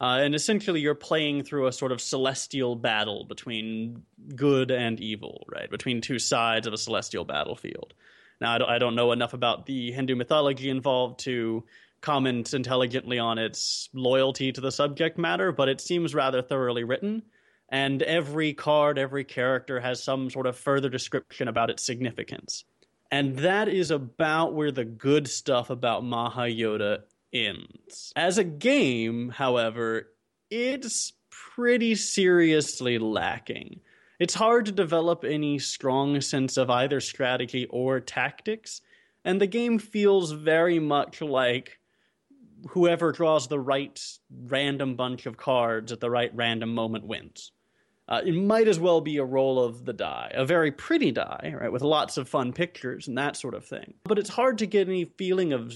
Uh, 0.01 0.19
and 0.21 0.36
essentially, 0.36 0.82
you're 0.82 0.95
playing 0.95 1.43
through 1.43 1.67
a 1.67 1.71
sort 1.71 1.91
of 1.91 2.01
celestial 2.01 2.75
battle 2.75 3.25
between 3.25 4.03
good 4.36 4.71
and 4.71 4.99
evil, 4.99 5.45
right? 5.47 5.69
Between 5.69 6.01
two 6.01 6.19
sides 6.19 6.67
of 6.67 6.73
a 6.73 6.77
celestial 6.77 7.25
battlefield. 7.25 7.93
Now, 8.41 8.56
I 8.56 8.58
don't, 8.58 8.69
I 8.69 8.77
don't 8.79 8.95
know 8.95 9.12
enough 9.12 9.34
about 9.34 9.65
the 9.65 9.91
Hindu 9.91 10.15
mythology 10.15 10.69
involved 10.69 11.19
to 11.21 11.63
comment 12.01 12.53
intelligently 12.53 13.17
on 13.17 13.38
its 13.38 13.89
loyalty 13.93 14.51
to 14.51 14.60
the 14.60 14.71
subject 14.71 15.17
matter, 15.17 15.51
but 15.51 15.69
it 15.69 15.79
seems 15.79 16.13
rather 16.13 16.41
thoroughly 16.41 16.84
written. 16.84 17.23
And 17.69 18.03
every 18.03 18.53
card, 18.53 18.99
every 18.99 19.23
character 19.23 19.79
has 19.79 20.03
some 20.03 20.29
sort 20.29 20.45
of 20.45 20.58
further 20.58 20.89
description 20.89 21.47
about 21.47 21.69
its 21.69 21.84
significance. 21.84 22.65
And 23.10 23.38
that 23.39 23.67
is 23.67 23.89
about 23.89 24.53
where 24.53 24.71
the 24.71 24.86
good 24.86 25.27
stuff 25.27 25.69
about 25.69 26.03
Maha 26.03 26.41
Yodha 26.41 27.03
ends. 27.33 28.13
As 28.15 28.37
a 28.37 28.43
game, 28.43 29.29
however, 29.29 30.09
it's 30.49 31.13
pretty 31.29 31.95
seriously 31.95 32.97
lacking. 32.97 33.79
It's 34.19 34.33
hard 34.33 34.67
to 34.67 34.71
develop 34.71 35.23
any 35.23 35.59
strong 35.59 36.21
sense 36.21 36.57
of 36.57 36.69
either 36.69 37.01
strategy 37.01 37.67
or 37.69 37.99
tactics, 37.99 38.81
and 39.25 39.41
the 39.41 39.47
game 39.47 39.79
feels 39.79 40.31
very 40.31 40.79
much 40.79 41.21
like 41.21 41.79
whoever 42.69 43.11
draws 43.11 43.47
the 43.47 43.59
right 43.59 43.99
random 44.45 44.95
bunch 44.95 45.25
of 45.25 45.37
cards 45.37 45.91
at 45.91 45.99
the 45.99 46.09
right 46.09 46.31
random 46.33 46.73
moment 46.73 47.05
wins. 47.05 47.51
Uh, 48.07 48.21
it 48.25 48.33
might 48.33 48.67
as 48.67 48.79
well 48.79 48.99
be 48.99 49.17
a 49.17 49.23
roll 49.23 49.63
of 49.63 49.85
the 49.85 49.93
die, 49.93 50.31
a 50.33 50.45
very 50.45 50.71
pretty 50.71 51.11
die, 51.11 51.53
right, 51.59 51.71
with 51.71 51.81
lots 51.81 52.17
of 52.17 52.27
fun 52.27 52.51
pictures 52.51 53.07
and 53.07 53.17
that 53.17 53.37
sort 53.37 53.53
of 53.53 53.65
thing. 53.65 53.93
But 54.03 54.19
it's 54.19 54.29
hard 54.29 54.57
to 54.57 54.65
get 54.65 54.87
any 54.89 55.05
feeling 55.05 55.53
of 55.53 55.73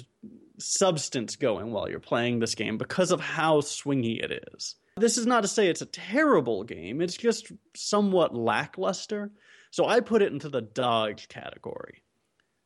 substance 0.57 1.35
going 1.35 1.71
while 1.71 1.89
you're 1.89 1.99
playing 1.99 2.39
this 2.39 2.55
game 2.55 2.77
because 2.77 3.11
of 3.11 3.19
how 3.19 3.61
swingy 3.61 4.23
it 4.23 4.43
is. 4.53 4.75
This 4.97 5.17
is 5.17 5.27
not 5.27 5.41
to 5.41 5.47
say 5.47 5.67
it's 5.67 5.81
a 5.81 5.87
terrible 5.87 6.63
game, 6.63 7.01
it's 7.01 7.17
just 7.17 7.51
somewhat 7.75 8.35
lackluster. 8.35 9.31
So 9.69 9.85
I 9.85 9.99
put 9.99 10.21
it 10.21 10.31
into 10.31 10.49
the 10.49 10.61
dog 10.61 11.19
category. 11.27 12.03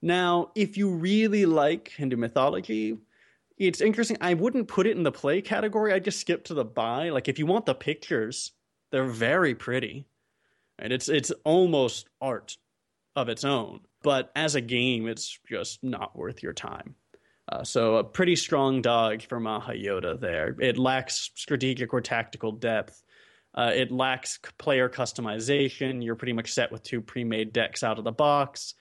Now, 0.01 0.51
if 0.55 0.77
you 0.77 0.89
really 0.89 1.45
like 1.45 1.89
Hindu 1.89 2.15
mythology, 2.17 2.97
it's 3.57 3.81
interesting. 3.81 4.17
I 4.21 4.33
wouldn't 4.33 4.67
put 4.67 4.87
it 4.87 4.97
in 4.97 5.03
the 5.03 5.11
play 5.11 5.41
category. 5.41 5.93
I 5.93 5.99
just 5.99 6.19
skip 6.19 6.45
to 6.45 6.53
the 6.53 6.65
buy. 6.65 7.09
Like 7.09 7.27
if 7.27 7.37
you 7.37 7.45
want 7.45 7.65
the 7.65 7.75
pictures, 7.75 8.53
they're 8.91 9.05
very 9.05 9.53
pretty. 9.53 10.05
And 10.79 10.91
it's 10.91 11.09
it's 11.09 11.31
almost 11.43 12.07
art 12.19 12.57
of 13.15 13.29
its 13.29 13.43
own. 13.43 13.81
But 14.01 14.31
as 14.35 14.55
a 14.55 14.61
game, 14.61 15.07
it's 15.07 15.37
just 15.47 15.83
not 15.83 16.17
worth 16.17 16.41
your 16.41 16.53
time. 16.53 16.95
Uh, 17.51 17.63
so 17.63 17.97
a 17.97 18.03
pretty 18.03 18.35
strong 18.35 18.81
dog 18.81 19.21
for 19.23 19.39
Maha 19.39 19.73
Yodha 19.73 20.19
there. 20.19 20.55
It 20.59 20.77
lacks 20.77 21.31
strategic 21.35 21.93
or 21.93 22.01
tactical 22.01 22.51
depth. 22.51 23.03
Uh, 23.53 23.71
it 23.75 23.91
lacks 23.91 24.39
player 24.57 24.87
customization. 24.87 26.03
You're 26.03 26.15
pretty 26.15 26.33
much 26.33 26.53
set 26.53 26.71
with 26.71 26.83
two 26.83 27.01
pre-made 27.01 27.51
decks 27.51 27.83
out 27.83 27.97
of 27.97 28.05
the 28.05 28.11
box, 28.11 28.75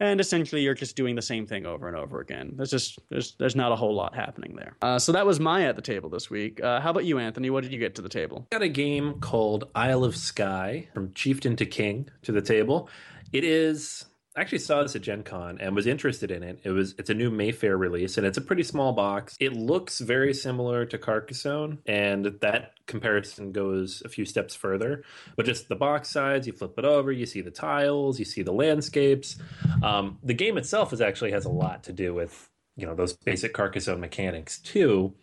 and 0.00 0.18
essentially 0.18 0.62
you're 0.62 0.72
just 0.72 0.96
doing 0.96 1.14
the 1.14 1.22
same 1.22 1.46
thing 1.46 1.66
over 1.66 1.88
and 1.88 1.96
over 1.96 2.20
again. 2.20 2.54
There's 2.56 2.70
just 2.70 2.98
there's 3.10 3.34
there's 3.38 3.54
not 3.54 3.70
a 3.72 3.76
whole 3.76 3.94
lot 3.94 4.14
happening 4.14 4.56
there. 4.56 4.76
Uh, 4.80 4.98
so 4.98 5.12
that 5.12 5.26
was 5.26 5.40
my 5.40 5.66
at 5.66 5.76
the 5.76 5.82
table 5.82 6.08
this 6.08 6.30
week. 6.30 6.62
Uh, 6.62 6.80
how 6.80 6.90
about 6.90 7.04
you, 7.04 7.18
Anthony? 7.18 7.50
What 7.50 7.64
did 7.64 7.72
you 7.74 7.78
get 7.78 7.96
to 7.96 8.02
the 8.02 8.08
table? 8.08 8.46
Got 8.50 8.62
a 8.62 8.68
game 8.68 9.20
called 9.20 9.68
Isle 9.74 10.04
of 10.04 10.16
Skye 10.16 10.88
from 10.94 11.12
Chieftain 11.12 11.56
to 11.56 11.66
King 11.66 12.08
to 12.22 12.32
the 12.32 12.42
table. 12.42 12.88
It 13.30 13.44
is 13.44 14.06
actually 14.36 14.58
saw 14.58 14.82
this 14.82 14.96
at 14.96 15.02
Gen 15.02 15.22
Con 15.22 15.58
and 15.60 15.74
was 15.74 15.86
interested 15.86 16.30
in 16.30 16.42
it. 16.42 16.60
It 16.64 16.70
was 16.70 16.94
it's 16.98 17.10
a 17.10 17.14
new 17.14 17.30
Mayfair 17.30 17.76
release 17.76 18.18
and 18.18 18.26
it's 18.26 18.38
a 18.38 18.42
pretty 18.42 18.62
small 18.62 18.92
box. 18.92 19.36
It 19.40 19.52
looks 19.52 20.00
very 20.00 20.34
similar 20.34 20.84
to 20.86 20.98
Carcassonne, 20.98 21.78
and 21.86 22.26
that 22.40 22.72
comparison 22.86 23.52
goes 23.52 24.02
a 24.04 24.08
few 24.08 24.24
steps 24.24 24.54
further. 24.54 25.04
But 25.36 25.46
just 25.46 25.68
the 25.68 25.76
box 25.76 26.10
size, 26.10 26.46
you 26.46 26.52
flip 26.52 26.78
it 26.78 26.84
over, 26.84 27.12
you 27.12 27.26
see 27.26 27.40
the 27.40 27.50
tiles, 27.50 28.18
you 28.18 28.24
see 28.24 28.42
the 28.42 28.52
landscapes. 28.52 29.36
Um, 29.82 30.18
the 30.22 30.34
game 30.34 30.58
itself 30.58 30.92
is 30.92 31.00
actually 31.00 31.32
has 31.32 31.44
a 31.44 31.50
lot 31.50 31.84
to 31.84 31.92
do 31.92 32.14
with 32.14 32.50
you 32.76 32.86
know 32.86 32.94
those 32.94 33.12
basic 33.12 33.54
Carcassonne 33.54 34.00
mechanics 34.00 34.58
too. 34.58 35.14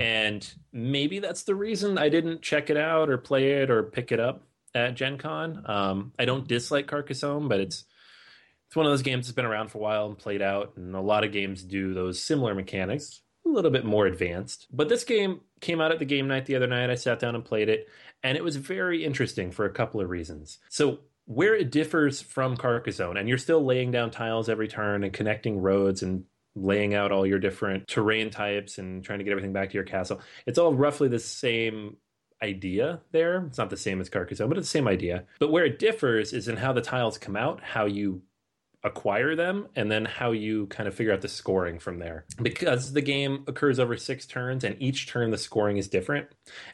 And 0.00 0.48
maybe 0.72 1.20
that's 1.20 1.44
the 1.44 1.54
reason 1.54 1.98
I 1.98 2.08
didn't 2.08 2.42
check 2.42 2.70
it 2.70 2.76
out 2.76 3.08
or 3.10 3.18
play 3.18 3.62
it 3.62 3.70
or 3.70 3.82
pick 3.82 4.10
it 4.10 4.18
up 4.18 4.42
at 4.74 4.94
Gen 4.94 5.18
Con. 5.18 5.62
Um, 5.66 6.12
I 6.18 6.24
don't 6.24 6.48
dislike 6.48 6.86
Carcassonne, 6.86 7.48
but 7.48 7.60
it's 7.60 7.84
it's 8.74 8.76
one 8.76 8.86
of 8.86 8.90
those 8.92 9.02
games 9.02 9.28
that's 9.28 9.36
been 9.36 9.44
around 9.44 9.68
for 9.68 9.78
a 9.78 9.82
while 9.82 10.06
and 10.06 10.18
played 10.18 10.42
out, 10.42 10.72
and 10.74 10.96
a 10.96 11.00
lot 11.00 11.22
of 11.22 11.30
games 11.30 11.62
do 11.62 11.94
those 11.94 12.20
similar 12.20 12.56
mechanics, 12.56 13.20
a 13.46 13.48
little 13.48 13.70
bit 13.70 13.84
more 13.84 14.04
advanced. 14.04 14.66
But 14.72 14.88
this 14.88 15.04
game 15.04 15.42
came 15.60 15.80
out 15.80 15.92
at 15.92 16.00
the 16.00 16.04
game 16.04 16.26
night 16.26 16.46
the 16.46 16.56
other 16.56 16.66
night. 16.66 16.90
I 16.90 16.96
sat 16.96 17.20
down 17.20 17.36
and 17.36 17.44
played 17.44 17.68
it, 17.68 17.88
and 18.24 18.36
it 18.36 18.42
was 18.42 18.56
very 18.56 19.04
interesting 19.04 19.52
for 19.52 19.64
a 19.64 19.70
couple 19.70 20.00
of 20.00 20.10
reasons. 20.10 20.58
So, 20.70 20.98
where 21.26 21.54
it 21.54 21.70
differs 21.70 22.20
from 22.20 22.56
Carcassonne, 22.56 23.16
and 23.16 23.28
you're 23.28 23.38
still 23.38 23.64
laying 23.64 23.92
down 23.92 24.10
tiles 24.10 24.48
every 24.48 24.66
turn 24.66 25.04
and 25.04 25.12
connecting 25.12 25.60
roads 25.60 26.02
and 26.02 26.24
laying 26.56 26.94
out 26.94 27.12
all 27.12 27.24
your 27.24 27.38
different 27.38 27.86
terrain 27.86 28.28
types 28.28 28.78
and 28.78 29.04
trying 29.04 29.20
to 29.20 29.24
get 29.24 29.30
everything 29.30 29.52
back 29.52 29.68
to 29.68 29.74
your 29.74 29.84
castle. 29.84 30.20
It's 30.46 30.58
all 30.58 30.74
roughly 30.74 31.06
the 31.06 31.20
same 31.20 31.98
idea 32.42 33.02
there. 33.12 33.44
It's 33.46 33.58
not 33.58 33.70
the 33.70 33.76
same 33.76 34.00
as 34.00 34.08
Carcassonne, 34.08 34.48
but 34.48 34.58
it's 34.58 34.66
the 34.66 34.78
same 34.78 34.88
idea. 34.88 35.26
But 35.38 35.52
where 35.52 35.64
it 35.64 35.78
differs 35.78 36.32
is 36.32 36.48
in 36.48 36.56
how 36.56 36.72
the 36.72 36.80
tiles 36.80 37.18
come 37.18 37.36
out, 37.36 37.62
how 37.62 37.86
you 37.86 38.22
acquire 38.84 39.34
them 39.34 39.66
and 39.74 39.90
then 39.90 40.04
how 40.04 40.30
you 40.30 40.66
kind 40.66 40.86
of 40.86 40.94
figure 40.94 41.12
out 41.12 41.22
the 41.22 41.28
scoring 41.28 41.78
from 41.78 41.98
there. 41.98 42.26
Because 42.40 42.92
the 42.92 43.00
game 43.00 43.42
occurs 43.48 43.78
over 43.78 43.96
six 43.96 44.26
turns 44.26 44.62
and 44.62 44.76
each 44.80 45.08
turn 45.08 45.30
the 45.30 45.38
scoring 45.38 45.78
is 45.78 45.88
different, 45.88 46.28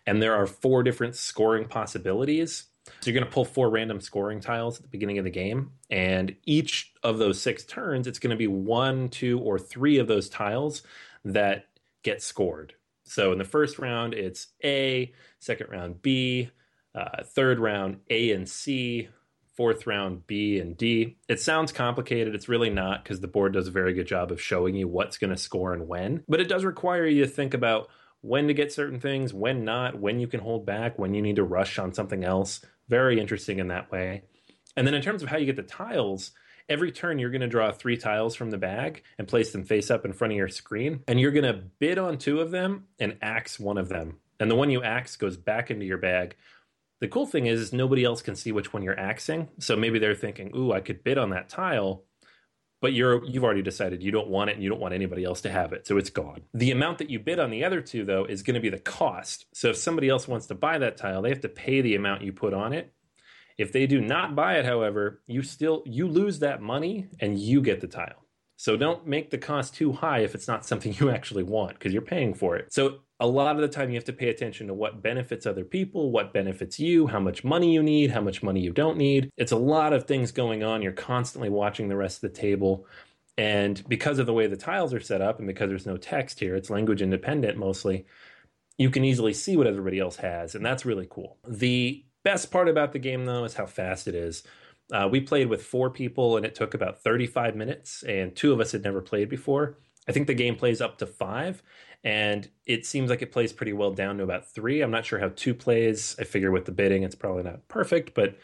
and 0.06 0.20
there 0.20 0.34
are 0.34 0.46
four 0.46 0.82
different 0.82 1.14
scoring 1.16 1.66
possibilities. 1.66 2.64
So 2.86 3.10
you're 3.10 3.14
going 3.14 3.26
to 3.26 3.32
pull 3.32 3.44
four 3.44 3.70
random 3.70 4.00
scoring 4.00 4.40
tiles 4.40 4.76
at 4.76 4.82
the 4.82 4.88
beginning 4.88 5.18
of 5.18 5.24
the 5.24 5.30
game, 5.30 5.70
and 5.90 6.34
each 6.44 6.92
of 7.04 7.18
those 7.18 7.40
six 7.40 7.64
turns, 7.64 8.06
it's 8.06 8.18
going 8.18 8.30
to 8.30 8.36
be 8.36 8.48
one, 8.48 9.08
two, 9.08 9.38
or 9.38 9.58
three 9.58 9.98
of 9.98 10.08
those 10.08 10.28
tiles 10.28 10.82
that 11.24 11.66
get 12.02 12.22
scored. 12.22 12.74
So 13.04 13.32
in 13.32 13.38
the 13.38 13.44
first 13.44 13.78
round, 13.78 14.14
it's 14.14 14.48
A, 14.64 15.12
second 15.38 15.68
round 15.70 16.02
B, 16.02 16.50
uh, 16.94 17.22
third 17.22 17.60
round 17.60 18.00
A 18.08 18.32
and 18.32 18.48
C, 18.48 19.08
fourth 19.60 19.86
round 19.86 20.26
B 20.26 20.58
and 20.58 20.74
D. 20.74 21.18
It 21.28 21.38
sounds 21.38 21.70
complicated. 21.70 22.34
It's 22.34 22.48
really 22.48 22.70
not 22.70 23.04
because 23.04 23.20
the 23.20 23.28
board 23.28 23.52
does 23.52 23.68
a 23.68 23.70
very 23.70 23.92
good 23.92 24.06
job 24.06 24.32
of 24.32 24.40
showing 24.40 24.74
you 24.74 24.88
what's 24.88 25.18
going 25.18 25.34
to 25.34 25.36
score 25.36 25.74
and 25.74 25.86
when. 25.86 26.24
But 26.26 26.40
it 26.40 26.48
does 26.48 26.64
require 26.64 27.04
you 27.04 27.26
to 27.26 27.30
think 27.30 27.52
about 27.52 27.88
when 28.22 28.46
to 28.46 28.54
get 28.54 28.72
certain 28.72 29.00
things, 29.00 29.34
when 29.34 29.66
not, 29.66 30.00
when 30.00 30.18
you 30.18 30.26
can 30.28 30.40
hold 30.40 30.64
back, 30.64 30.98
when 30.98 31.12
you 31.12 31.20
need 31.20 31.36
to 31.36 31.44
rush 31.44 31.78
on 31.78 31.92
something 31.92 32.24
else. 32.24 32.64
Very 32.88 33.20
interesting 33.20 33.58
in 33.58 33.68
that 33.68 33.92
way. 33.92 34.22
And 34.78 34.86
then 34.86 34.94
in 34.94 35.02
terms 35.02 35.22
of 35.22 35.28
how 35.28 35.36
you 35.36 35.44
get 35.44 35.56
the 35.56 35.62
tiles, 35.62 36.30
every 36.66 36.90
turn 36.90 37.18
you're 37.18 37.28
going 37.28 37.42
to 37.42 37.46
draw 37.46 37.70
three 37.70 37.98
tiles 37.98 38.34
from 38.34 38.50
the 38.50 38.56
bag 38.56 39.02
and 39.18 39.28
place 39.28 39.52
them 39.52 39.64
face 39.64 39.90
up 39.90 40.06
in 40.06 40.14
front 40.14 40.32
of 40.32 40.38
your 40.38 40.48
screen. 40.48 41.00
And 41.06 41.20
you're 41.20 41.32
going 41.32 41.44
to 41.44 41.64
bid 41.78 41.98
on 41.98 42.16
two 42.16 42.40
of 42.40 42.50
them 42.50 42.86
and 42.98 43.18
axe 43.20 43.60
one 43.60 43.76
of 43.76 43.90
them. 43.90 44.20
And 44.40 44.50
the 44.50 44.56
one 44.56 44.70
you 44.70 44.82
axe 44.82 45.16
goes 45.16 45.36
back 45.36 45.70
into 45.70 45.84
your 45.84 45.98
bag 45.98 46.34
the 47.00 47.08
cool 47.08 47.26
thing 47.26 47.46
is, 47.46 47.72
nobody 47.72 48.04
else 48.04 48.22
can 48.22 48.36
see 48.36 48.52
which 48.52 48.72
one 48.72 48.82
you're 48.82 48.98
axing. 48.98 49.48
So 49.58 49.74
maybe 49.74 49.98
they're 49.98 50.14
thinking, 50.14 50.54
"Ooh, 50.54 50.72
I 50.72 50.80
could 50.80 51.02
bid 51.02 51.18
on 51.18 51.30
that 51.30 51.48
tile." 51.48 52.04
But 52.80 52.94
you're 52.94 53.24
you've 53.26 53.44
already 53.44 53.62
decided 53.62 54.02
you 54.02 54.10
don't 54.10 54.28
want 54.28 54.48
it 54.48 54.54
and 54.54 54.62
you 54.62 54.70
don't 54.70 54.80
want 54.80 54.94
anybody 54.94 55.24
else 55.24 55.42
to 55.42 55.50
have 55.50 55.72
it. 55.72 55.86
So 55.86 55.98
it's 55.98 56.08
gone. 56.08 56.42
The 56.54 56.70
amount 56.70 56.98
that 56.98 57.10
you 57.10 57.18
bid 57.18 57.38
on 57.38 57.50
the 57.50 57.64
other 57.64 57.80
two 57.82 58.04
though 58.04 58.24
is 58.24 58.42
going 58.42 58.54
to 58.54 58.60
be 58.60 58.70
the 58.70 58.78
cost. 58.78 59.46
So 59.52 59.68
if 59.68 59.76
somebody 59.76 60.08
else 60.08 60.26
wants 60.26 60.46
to 60.46 60.54
buy 60.54 60.78
that 60.78 60.96
tile, 60.96 61.20
they 61.20 61.28
have 61.28 61.42
to 61.42 61.48
pay 61.48 61.82
the 61.82 61.94
amount 61.94 62.22
you 62.22 62.32
put 62.32 62.54
on 62.54 62.72
it. 62.72 62.92
If 63.58 63.72
they 63.72 63.86
do 63.86 64.00
not 64.00 64.34
buy 64.34 64.58
it, 64.58 64.64
however, 64.64 65.20
you 65.26 65.42
still 65.42 65.82
you 65.84 66.08
lose 66.08 66.38
that 66.38 66.62
money 66.62 67.08
and 67.20 67.38
you 67.38 67.60
get 67.60 67.82
the 67.82 67.86
tile. 67.86 68.24
So 68.56 68.76
don't 68.76 69.06
make 69.06 69.30
the 69.30 69.38
cost 69.38 69.74
too 69.74 69.92
high 69.92 70.20
if 70.20 70.34
it's 70.34 70.48
not 70.48 70.66
something 70.66 70.94
you 70.98 71.10
actually 71.10 71.44
want 71.44 71.74
because 71.78 71.92
you're 71.92 72.02
paying 72.02 72.32
for 72.34 72.56
it. 72.56 72.72
So 72.72 73.00
a 73.20 73.26
lot 73.26 73.54
of 73.54 73.60
the 73.60 73.68
time 73.68 73.90
you 73.90 73.96
have 73.96 74.04
to 74.04 74.14
pay 74.14 74.30
attention 74.30 74.66
to 74.66 74.74
what 74.74 75.02
benefits 75.02 75.44
other 75.44 75.64
people, 75.64 76.10
what 76.10 76.32
benefits 76.32 76.80
you, 76.80 77.06
how 77.06 77.20
much 77.20 77.44
money 77.44 77.72
you 77.72 77.82
need, 77.82 78.10
how 78.10 78.22
much 78.22 78.42
money 78.42 78.60
you 78.60 78.72
don't 78.72 78.96
need. 78.96 79.30
It's 79.36 79.52
a 79.52 79.56
lot 79.56 79.92
of 79.92 80.06
things 80.06 80.32
going 80.32 80.64
on. 80.64 80.80
You're 80.80 80.92
constantly 80.92 81.50
watching 81.50 81.88
the 81.88 81.96
rest 81.96 82.24
of 82.24 82.32
the 82.32 82.40
table. 82.40 82.86
And 83.36 83.86
because 83.88 84.18
of 84.18 84.26
the 84.26 84.32
way 84.32 84.46
the 84.46 84.56
tiles 84.56 84.94
are 84.94 85.00
set 85.00 85.20
up 85.20 85.38
and 85.38 85.46
because 85.46 85.68
there's 85.68 85.86
no 85.86 85.98
text 85.98 86.40
here, 86.40 86.56
it's 86.56 86.70
language 86.70 87.02
independent 87.02 87.58
mostly, 87.58 88.06
you 88.78 88.88
can 88.88 89.04
easily 89.04 89.34
see 89.34 89.54
what 89.56 89.66
everybody 89.66 89.98
else 89.98 90.16
has. 90.16 90.54
And 90.54 90.64
that's 90.64 90.86
really 90.86 91.06
cool. 91.08 91.36
The 91.46 92.02
best 92.24 92.50
part 92.50 92.68
about 92.68 92.92
the 92.92 92.98
game, 92.98 93.26
though, 93.26 93.44
is 93.44 93.54
how 93.54 93.66
fast 93.66 94.08
it 94.08 94.14
is. 94.14 94.44
Uh, 94.90 95.08
we 95.10 95.20
played 95.20 95.48
with 95.48 95.62
four 95.62 95.90
people 95.90 96.38
and 96.38 96.46
it 96.46 96.54
took 96.54 96.72
about 96.72 97.02
35 97.02 97.54
minutes, 97.54 98.02
and 98.02 98.34
two 98.34 98.52
of 98.52 98.60
us 98.60 98.72
had 98.72 98.82
never 98.82 99.02
played 99.02 99.28
before. 99.28 99.78
I 100.08 100.12
think 100.12 100.26
the 100.26 100.34
game 100.34 100.56
plays 100.56 100.80
up 100.80 100.98
to 100.98 101.06
five, 101.06 101.62
and 102.02 102.48
it 102.66 102.86
seems 102.86 103.10
like 103.10 103.22
it 103.22 103.32
plays 103.32 103.52
pretty 103.52 103.72
well 103.72 103.92
down 103.92 104.18
to 104.18 104.24
about 104.24 104.50
three. 104.50 104.80
I'm 104.80 104.90
not 104.90 105.04
sure 105.04 105.18
how 105.18 105.30
two 105.34 105.54
plays. 105.54 106.16
I 106.18 106.24
figure 106.24 106.50
with 106.50 106.64
the 106.64 106.72
bidding, 106.72 107.02
it's 107.02 107.14
probably 107.14 107.42
not 107.42 107.68
perfect, 107.68 108.14
but 108.14 108.38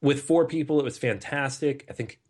with 0.00 0.22
four 0.22 0.46
people, 0.46 0.80
it 0.80 0.84
was 0.84 0.98
fantastic. 0.98 1.86
I 1.88 1.92
think 1.92 2.20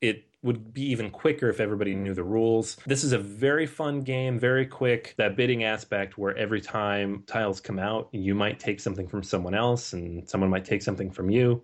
it 0.00 0.24
would 0.42 0.72
be 0.72 0.82
even 0.90 1.10
quicker 1.10 1.48
if 1.50 1.60
everybody 1.60 1.94
knew 1.94 2.14
the 2.14 2.24
rules. 2.24 2.76
This 2.86 3.04
is 3.04 3.12
a 3.12 3.18
very 3.18 3.66
fun 3.66 4.00
game, 4.00 4.38
very 4.38 4.66
quick. 4.66 5.14
That 5.18 5.36
bidding 5.36 5.64
aspect 5.64 6.16
where 6.16 6.36
every 6.36 6.60
time 6.62 7.22
tiles 7.26 7.60
come 7.60 7.78
out, 7.78 8.08
you 8.12 8.34
might 8.34 8.58
take 8.58 8.80
something 8.80 9.06
from 9.06 9.22
someone 9.22 9.54
else 9.54 9.92
and 9.92 10.28
someone 10.28 10.50
might 10.50 10.64
take 10.64 10.82
something 10.82 11.10
from 11.10 11.30
you. 11.30 11.62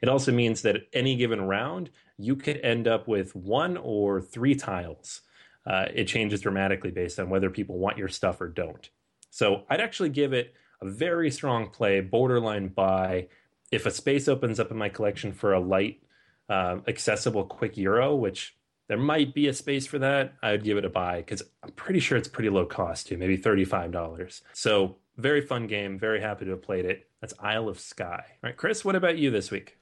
It 0.00 0.08
also 0.08 0.30
means 0.30 0.62
that 0.62 0.76
at 0.76 0.82
any 0.92 1.16
given 1.16 1.42
round, 1.42 1.90
you 2.16 2.36
could 2.36 2.58
end 2.58 2.86
up 2.86 3.08
with 3.08 3.34
one 3.34 3.76
or 3.76 4.20
three 4.20 4.54
tiles. 4.54 5.22
Uh, 5.66 5.86
it 5.94 6.04
changes 6.04 6.40
dramatically 6.40 6.90
based 6.90 7.18
on 7.18 7.30
whether 7.30 7.50
people 7.50 7.78
want 7.78 7.98
your 7.98 8.08
stuff 8.08 8.40
or 8.40 8.48
don't. 8.48 8.90
So 9.30 9.64
I'd 9.70 9.80
actually 9.80 10.10
give 10.10 10.32
it 10.32 10.54
a 10.80 10.88
very 10.88 11.30
strong 11.30 11.70
play, 11.70 12.00
borderline 12.00 12.68
buy. 12.68 13.28
If 13.70 13.86
a 13.86 13.90
space 13.90 14.28
opens 14.28 14.58
up 14.58 14.70
in 14.70 14.76
my 14.76 14.88
collection 14.88 15.32
for 15.32 15.52
a 15.52 15.60
light, 15.60 16.02
uh, 16.48 16.78
accessible, 16.88 17.44
quick 17.44 17.76
euro, 17.76 18.14
which 18.14 18.56
there 18.88 18.98
might 18.98 19.32
be 19.32 19.46
a 19.46 19.54
space 19.54 19.86
for 19.86 20.00
that, 20.00 20.34
I'd 20.42 20.64
give 20.64 20.76
it 20.76 20.84
a 20.84 20.90
buy 20.90 21.18
because 21.18 21.42
I'm 21.62 21.70
pretty 21.72 22.00
sure 22.00 22.18
it's 22.18 22.28
pretty 22.28 22.50
low 22.50 22.66
cost 22.66 23.06
too, 23.06 23.16
maybe 23.16 23.38
$35. 23.38 24.42
So 24.52 24.96
very 25.16 25.40
fun 25.40 25.66
game. 25.66 25.98
Very 25.98 26.20
happy 26.20 26.44
to 26.44 26.52
have 26.52 26.62
played 26.62 26.84
it. 26.84 27.08
That's 27.20 27.34
Isle 27.38 27.68
of 27.68 27.78
Skye. 27.78 28.06
All 28.06 28.22
right, 28.42 28.56
Chris, 28.56 28.84
what 28.84 28.96
about 28.96 29.18
you 29.18 29.30
this 29.30 29.50
week? 29.50 29.78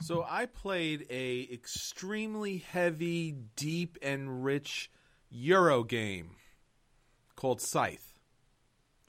So 0.00 0.24
I 0.28 0.46
played 0.46 1.06
a 1.10 1.48
extremely 1.52 2.58
heavy, 2.58 3.36
deep, 3.56 3.98
and 4.02 4.44
rich 4.44 4.90
Euro 5.30 5.82
game 5.82 6.30
called 7.36 7.60
Scythe. 7.60 8.14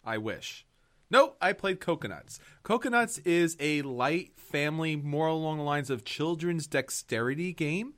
I 0.04 0.18
wish. 0.18 0.66
No, 1.10 1.34
I 1.40 1.54
played 1.54 1.80
Coconuts. 1.80 2.40
Coconuts 2.64 3.20
is 3.20 3.56
a 3.60 3.82
light 3.84 4.32
family, 4.38 4.96
more 4.96 5.28
along 5.28 5.58
the 5.58 5.64
lines 5.64 5.90
of 5.90 6.04
children's 6.04 6.68
dexterity 6.68 7.54
game. 7.54 7.94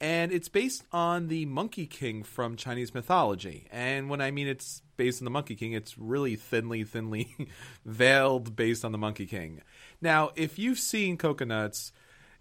And 0.00 0.32
it's 0.32 0.48
based 0.48 0.84
on 0.92 1.28
the 1.28 1.44
Monkey 1.44 1.86
King 1.86 2.22
from 2.22 2.56
Chinese 2.56 2.94
mythology. 2.94 3.68
And 3.70 4.08
when 4.08 4.22
I 4.22 4.30
mean 4.30 4.48
it's 4.48 4.82
based 4.96 5.20
on 5.20 5.24
the 5.24 5.30
Monkey 5.30 5.54
King, 5.54 5.72
it's 5.74 5.98
really 5.98 6.36
thinly, 6.36 6.84
thinly 6.84 7.36
veiled 7.84 8.56
based 8.56 8.84
on 8.84 8.92
the 8.92 8.98
Monkey 8.98 9.26
King. 9.26 9.60
Now, 10.00 10.30
if 10.36 10.58
you've 10.58 10.78
seen 10.78 11.18
Coconuts, 11.18 11.92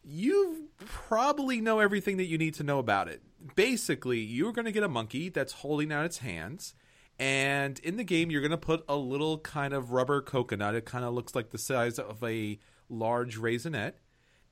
you 0.04 0.70
probably 0.86 1.62
know 1.62 1.80
everything 1.80 2.18
that 2.18 2.26
you 2.26 2.38
need 2.38 2.54
to 2.56 2.64
know 2.64 2.80
about 2.80 3.08
it. 3.08 3.22
Basically, 3.56 4.20
you're 4.20 4.54
going 4.54 4.66
to 4.66 4.72
get 4.72 4.84
a 4.84 4.90
monkey 4.90 5.30
that's 5.30 5.54
holding 5.54 5.92
out 5.92 6.06
its 6.06 6.20
hands 6.20 6.74
and 7.20 7.80
in 7.80 7.98
the 7.98 8.06
game, 8.06 8.32
you're 8.32 8.42
going 8.42 8.52
to 8.52 8.58
put 8.58 8.86
a 8.88 8.96
little 8.96 9.40
kind 9.40 9.74
of 9.74 9.92
rubber 9.92 10.22
coconut. 10.22 10.74
It 10.74 10.86
kind 10.86 11.04
of 11.04 11.14
looks 11.14 11.36
like 11.36 11.50
the 11.50 11.58
size 11.58 12.00
of 12.00 12.24
a 12.24 12.58
large 12.88 13.38
raisinette. 13.38 13.94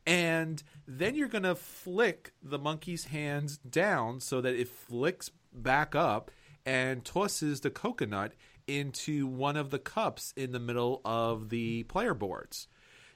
And 0.06 0.62
then 0.86 1.16
you're 1.16 1.30
going 1.30 1.44
to 1.44 1.56
flick 1.56 2.34
the 2.44 2.60
monkey's 2.60 3.06
hands 3.06 3.58
down 3.58 4.20
so 4.20 4.42
that 4.42 4.54
it 4.54 4.68
flicks 4.68 5.32
back 5.54 5.96
up 5.96 6.30
and 6.66 7.06
tosses 7.06 7.62
the 7.62 7.70
coconut 7.70 8.34
into 8.68 9.28
one 9.28 9.56
of 9.56 9.70
the 9.70 9.80
cups 9.80 10.34
in 10.36 10.52
the 10.52 10.60
middle 10.60 11.02
of 11.06 11.50
the 11.50 11.84
player 11.84 12.14
boards. 12.14 12.68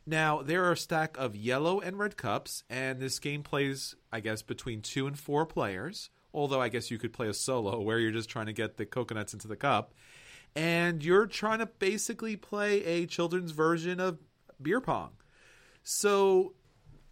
Now, 0.06 0.42
there 0.42 0.66
are 0.66 0.72
a 0.72 0.78
stack 0.78 1.18
of 1.18 1.36
yellow 1.36 1.80
and 1.80 1.98
red 2.00 2.18
cups, 2.18 2.64
and 2.70 3.00
this 3.00 3.20
game 3.20 3.44
plays, 3.44 3.96
I 4.12 4.20
guess, 4.20 4.42
between 4.42 4.82
two 4.82 5.08
and 5.08 5.18
four 5.18 5.46
players 5.46 6.10
although 6.34 6.62
I 6.62 6.70
guess 6.70 6.92
you 6.92 6.98
could 6.98 7.14
play 7.14 7.28
a 7.28 7.34
solo 7.34 7.80
where 7.80 8.00
you're 8.00 8.12
just 8.12 8.30
trying 8.30 8.46
to 8.48 8.54
get 8.54 8.78
the 8.78 8.86
coconuts 8.86 9.34
into 9.34 9.48
the 9.48 9.56
cup. 9.56 9.94
And 10.56 11.04
you're 11.04 11.28
trying 11.28 11.60
to 11.60 11.66
basically 11.66 12.36
play 12.36 12.84
a 12.84 13.06
children's 13.06 13.52
version 13.52 14.00
of 14.00 14.20
beer 14.62 14.82
pong. 14.82 15.12
So 15.84 16.54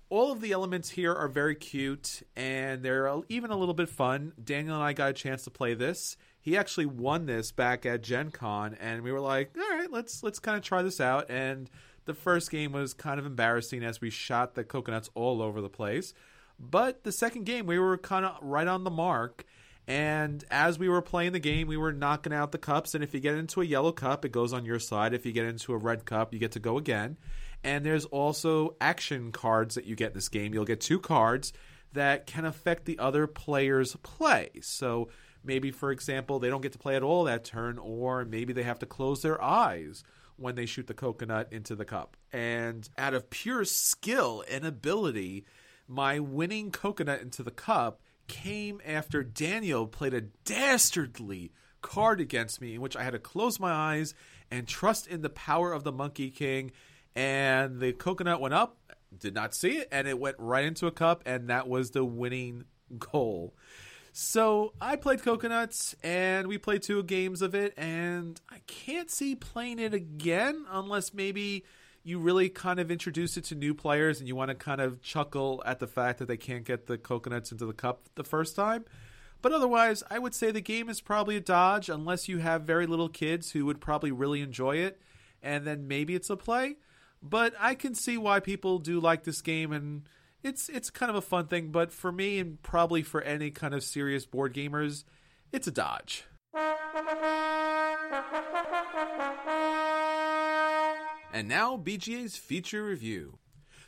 all 0.09 0.31
of 0.31 0.41
the 0.41 0.51
elements 0.51 0.89
here 0.89 1.13
are 1.13 1.27
very 1.27 1.55
cute 1.55 2.21
and 2.35 2.83
they're 2.83 3.09
even 3.29 3.51
a 3.51 3.57
little 3.57 3.73
bit 3.73 3.89
fun. 3.89 4.33
Daniel 4.43 4.75
and 4.75 4.83
I 4.83 4.93
got 4.93 5.11
a 5.11 5.13
chance 5.13 5.43
to 5.45 5.51
play 5.51 5.73
this. 5.73 6.17
He 6.41 6.57
actually 6.57 6.87
won 6.87 7.27
this 7.27 7.51
back 7.51 7.85
at 7.85 8.01
Gen 8.01 8.31
Con 8.31 8.75
and 8.79 9.03
we 9.03 9.11
were 9.11 9.19
like, 9.19 9.51
"All 9.57 9.77
right, 9.77 9.91
let's 9.91 10.23
let's 10.23 10.39
kind 10.39 10.57
of 10.57 10.63
try 10.63 10.81
this 10.81 10.99
out." 10.99 11.29
And 11.29 11.69
the 12.05 12.13
first 12.13 12.51
game 12.51 12.71
was 12.71 12.93
kind 12.93 13.19
of 13.19 13.25
embarrassing 13.25 13.83
as 13.83 14.01
we 14.01 14.09
shot 14.09 14.55
the 14.55 14.63
coconuts 14.63 15.09
all 15.15 15.41
over 15.41 15.61
the 15.61 15.69
place. 15.69 16.13
But 16.59 17.03
the 17.03 17.11
second 17.11 17.45
game, 17.45 17.65
we 17.65 17.79
were 17.79 17.97
kind 17.97 18.25
of 18.25 18.37
right 18.41 18.67
on 18.67 18.83
the 18.83 18.89
mark. 18.89 19.45
And 19.87 20.43
as 20.51 20.77
we 20.77 20.89
were 20.89 21.01
playing 21.01 21.31
the 21.31 21.39
game, 21.39 21.67
we 21.67 21.77
were 21.77 21.93
knocking 21.93 22.33
out 22.33 22.51
the 22.51 22.57
cups. 22.57 22.93
And 22.93 23.03
if 23.03 23.13
you 23.13 23.19
get 23.19 23.35
into 23.35 23.61
a 23.61 23.65
yellow 23.65 23.91
cup, 23.91 24.25
it 24.25 24.31
goes 24.31 24.53
on 24.53 24.65
your 24.65 24.79
side. 24.79 25.13
If 25.13 25.25
you 25.25 25.31
get 25.31 25.45
into 25.45 25.73
a 25.73 25.77
red 25.77 26.05
cup, 26.05 26.33
you 26.33 26.39
get 26.39 26.51
to 26.51 26.59
go 26.59 26.77
again. 26.77 27.17
And 27.63 27.85
there's 27.85 28.05
also 28.05 28.75
action 28.79 29.31
cards 29.31 29.75
that 29.75 29.85
you 29.85 29.95
get 29.95 30.09
in 30.09 30.13
this 30.13 30.29
game. 30.29 30.53
You'll 30.53 30.65
get 30.65 30.81
two 30.81 30.99
cards 30.99 31.53
that 31.93 32.27
can 32.27 32.45
affect 32.45 32.85
the 32.85 32.99
other 32.99 33.25
player's 33.25 33.95
play. 33.97 34.51
So 34.61 35.09
maybe, 35.43 35.71
for 35.71 35.91
example, 35.91 36.39
they 36.39 36.49
don't 36.49 36.61
get 36.61 36.73
to 36.73 36.79
play 36.79 36.95
at 36.95 37.03
all 37.03 37.23
that 37.23 37.43
turn, 37.43 37.77
or 37.79 38.25
maybe 38.25 38.53
they 38.53 38.63
have 38.63 38.79
to 38.79 38.85
close 38.85 39.21
their 39.21 39.41
eyes 39.41 40.03
when 40.39 40.55
they 40.55 40.65
shoot 40.65 40.87
the 40.87 40.93
coconut 40.93 41.49
into 41.51 41.75
the 41.75 41.85
cup. 41.85 42.17
And 42.31 42.87
out 42.97 43.13
of 43.13 43.29
pure 43.29 43.65
skill 43.65 44.43
and 44.49 44.65
ability, 44.65 45.45
my 45.87 46.19
winning 46.19 46.71
coconut 46.71 47.21
into 47.21 47.43
the 47.43 47.51
cup 47.51 48.01
came 48.27 48.79
after 48.85 49.23
Daniel 49.23 49.87
played 49.87 50.13
a 50.13 50.21
dastardly 50.21 51.51
card 51.81 52.19
against 52.19 52.61
me 52.61 52.75
in 52.75 52.81
which 52.81 52.95
I 52.95 53.03
had 53.03 53.13
to 53.13 53.19
close 53.19 53.59
my 53.59 53.71
eyes 53.71 54.13
and 54.51 54.67
trust 54.67 55.07
in 55.07 55.21
the 55.21 55.29
power 55.29 55.73
of 55.73 55.83
the 55.83 55.91
Monkey 55.91 56.29
King. 56.29 56.71
And 57.15 57.79
the 57.79 57.93
coconut 57.93 58.39
went 58.39 58.53
up, 58.53 58.77
did 59.17 59.33
not 59.33 59.55
see 59.55 59.77
it, 59.77 59.89
and 59.91 60.07
it 60.07 60.19
went 60.19 60.35
right 60.39 60.65
into 60.65 60.87
a 60.87 60.91
cup, 60.91 61.23
and 61.25 61.49
that 61.49 61.67
was 61.67 61.91
the 61.91 62.05
winning 62.05 62.65
goal. 62.97 63.55
So 64.11 64.73
I 64.81 64.95
played 64.95 65.23
Coconuts, 65.23 65.95
and 66.03 66.47
we 66.47 66.57
played 66.57 66.81
two 66.81 67.03
games 67.03 67.41
of 67.41 67.53
it, 67.55 67.73
and 67.77 68.39
I 68.49 68.57
can't 68.67 69.09
see 69.09 69.35
playing 69.35 69.79
it 69.79 69.93
again 69.93 70.65
unless 70.69 71.13
maybe 71.13 71.63
you 72.03 72.19
really 72.19 72.49
kind 72.49 72.79
of 72.79 72.89
introduce 72.89 73.37
it 73.37 73.43
to 73.45 73.55
new 73.55 73.73
players 73.73 74.19
and 74.19 74.27
you 74.27 74.35
want 74.35 74.49
to 74.49 74.55
kind 74.55 74.81
of 74.81 75.01
chuckle 75.01 75.61
at 75.65 75.79
the 75.79 75.87
fact 75.87 76.19
that 76.19 76.27
they 76.27 76.37
can't 76.37 76.63
get 76.63 76.87
the 76.87 76.97
coconuts 76.97 77.51
into 77.51 77.65
the 77.65 77.73
cup 77.73 78.07
the 78.15 78.23
first 78.23 78.55
time. 78.55 78.85
But 79.41 79.51
otherwise, 79.51 80.03
I 80.09 80.19
would 80.19 80.33
say 80.33 80.51
the 80.51 80.61
game 80.61 80.89
is 80.89 81.01
probably 81.01 81.35
a 81.35 81.41
dodge 81.41 81.89
unless 81.89 82.27
you 82.27 82.39
have 82.39 82.63
very 82.63 82.87
little 82.87 83.09
kids 83.09 83.51
who 83.51 83.65
would 83.65 83.79
probably 83.79 84.11
really 84.11 84.41
enjoy 84.41 84.77
it, 84.77 85.01
and 85.41 85.65
then 85.65 85.87
maybe 85.87 86.15
it's 86.15 86.29
a 86.29 86.35
play. 86.35 86.75
But 87.21 87.53
I 87.59 87.75
can 87.75 87.95
see 87.95 88.17
why 88.17 88.39
people 88.39 88.79
do 88.79 88.99
like 88.99 89.23
this 89.23 89.41
game, 89.41 89.71
and 89.71 90.03
it's 90.43 90.69
it's 90.69 90.89
kind 90.89 91.09
of 91.09 91.15
a 91.15 91.21
fun 91.21 91.47
thing. 91.47 91.71
But 91.71 91.91
for 91.91 92.11
me, 92.11 92.39
and 92.39 92.61
probably 92.61 93.03
for 93.03 93.21
any 93.21 93.51
kind 93.51 93.73
of 93.73 93.83
serious 93.83 94.25
board 94.25 94.53
gamers, 94.53 95.03
it's 95.51 95.67
a 95.67 95.71
dodge. 95.71 96.25
And 101.31 101.47
now, 101.47 101.77
BGA's 101.77 102.37
feature 102.37 102.83
review. 102.83 103.37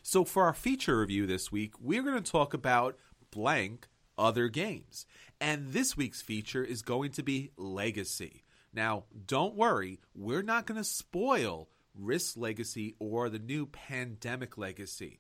So, 0.04 0.24
for 0.24 0.46
our 0.46 0.54
feature 0.54 1.00
review 1.00 1.26
this 1.26 1.52
week, 1.52 1.74
we're 1.80 2.04
going 2.04 2.22
to 2.22 2.32
talk 2.32 2.54
about 2.54 2.98
blank 3.32 3.88
other 4.18 4.48
games. 4.48 5.06
And 5.40 5.74
this 5.74 5.98
week's 5.98 6.22
feature 6.22 6.64
is 6.64 6.82
going 6.82 7.12
to 7.12 7.24
be 7.24 7.52
Legacy. 7.58 8.44
Now, 8.74 9.06
don't 9.26 9.56
worry, 9.56 10.00
we're 10.16 10.44
not 10.44 10.66
going 10.66 10.78
to 10.78 10.84
spoil 10.84 11.68
Risk 11.96 12.38
Legacy 12.38 12.96
or 13.00 13.30
the 13.30 13.40
new 13.40 13.66
Pandemic 13.66 14.58
Legacy. 14.58 15.20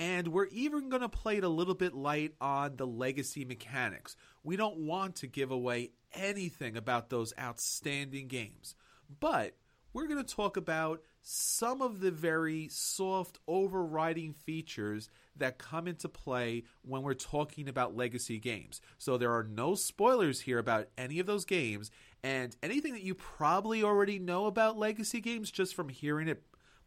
And 0.00 0.28
we're 0.28 0.46
even 0.46 0.88
going 0.88 1.02
to 1.02 1.10
play 1.10 1.36
it 1.36 1.44
a 1.44 1.48
little 1.48 1.74
bit 1.74 1.94
light 1.94 2.32
on 2.40 2.76
the 2.76 2.86
legacy 2.86 3.44
mechanics. 3.44 4.16
We 4.42 4.56
don't 4.56 4.78
want 4.78 5.16
to 5.16 5.26
give 5.26 5.50
away 5.50 5.90
anything 6.14 6.74
about 6.74 7.10
those 7.10 7.34
outstanding 7.38 8.26
games. 8.26 8.74
But 9.20 9.56
we're 9.92 10.06
going 10.06 10.24
to 10.24 10.34
talk 10.34 10.56
about 10.56 11.02
some 11.20 11.82
of 11.82 12.00
the 12.00 12.10
very 12.10 12.68
soft 12.68 13.40
overriding 13.46 14.32
features 14.32 15.10
that 15.36 15.58
come 15.58 15.86
into 15.86 16.08
play 16.08 16.62
when 16.80 17.02
we're 17.02 17.12
talking 17.12 17.68
about 17.68 17.94
legacy 17.94 18.38
games. 18.38 18.80
So 18.96 19.18
there 19.18 19.32
are 19.32 19.44
no 19.44 19.74
spoilers 19.74 20.40
here 20.40 20.58
about 20.58 20.88
any 20.96 21.18
of 21.18 21.26
those 21.26 21.44
games, 21.44 21.90
and 22.22 22.56
anything 22.62 22.94
that 22.94 23.02
you 23.02 23.14
probably 23.14 23.82
already 23.82 24.18
know 24.18 24.46
about 24.46 24.78
legacy 24.78 25.20
games 25.20 25.50
just 25.50 25.74
from 25.74 25.90
hearing 25.90 26.28
it 26.28 26.42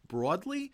broadly, 0.08 0.72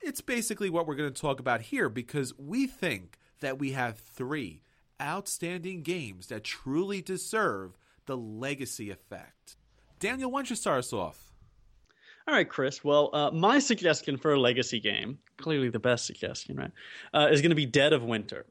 it's 0.00 0.20
basically 0.20 0.70
what 0.70 0.86
we're 0.86 0.94
going 0.94 1.12
to 1.12 1.20
talk 1.20 1.40
about 1.40 1.62
here 1.62 1.88
because 1.88 2.36
we 2.38 2.66
think 2.66 3.18
that 3.40 3.58
we 3.58 3.72
have 3.72 3.98
three 3.98 4.62
outstanding 5.00 5.82
games 5.82 6.26
that 6.28 6.44
truly 6.44 7.00
deserve 7.00 7.78
the 8.06 8.16
legacy 8.16 8.90
effect. 8.90 9.56
Daniel, 10.00 10.30
why 10.30 10.40
don't 10.40 10.50
you 10.50 10.56
start 10.56 10.78
us 10.78 10.92
off? 10.92 11.32
All 12.26 12.34
right, 12.34 12.48
Chris. 12.48 12.84
Well, 12.84 13.10
uh, 13.14 13.30
my 13.30 13.58
suggestion 13.58 14.16
for 14.18 14.34
a 14.34 14.40
legacy 14.40 14.80
game, 14.80 15.18
clearly 15.38 15.70
the 15.70 15.78
best 15.78 16.04
suggestion, 16.04 16.56
right, 16.56 16.70
uh, 17.14 17.28
is 17.30 17.40
going 17.40 17.50
to 17.50 17.56
be 17.56 17.66
Dead 17.66 17.92
of 17.92 18.02
Winter. 18.04 18.44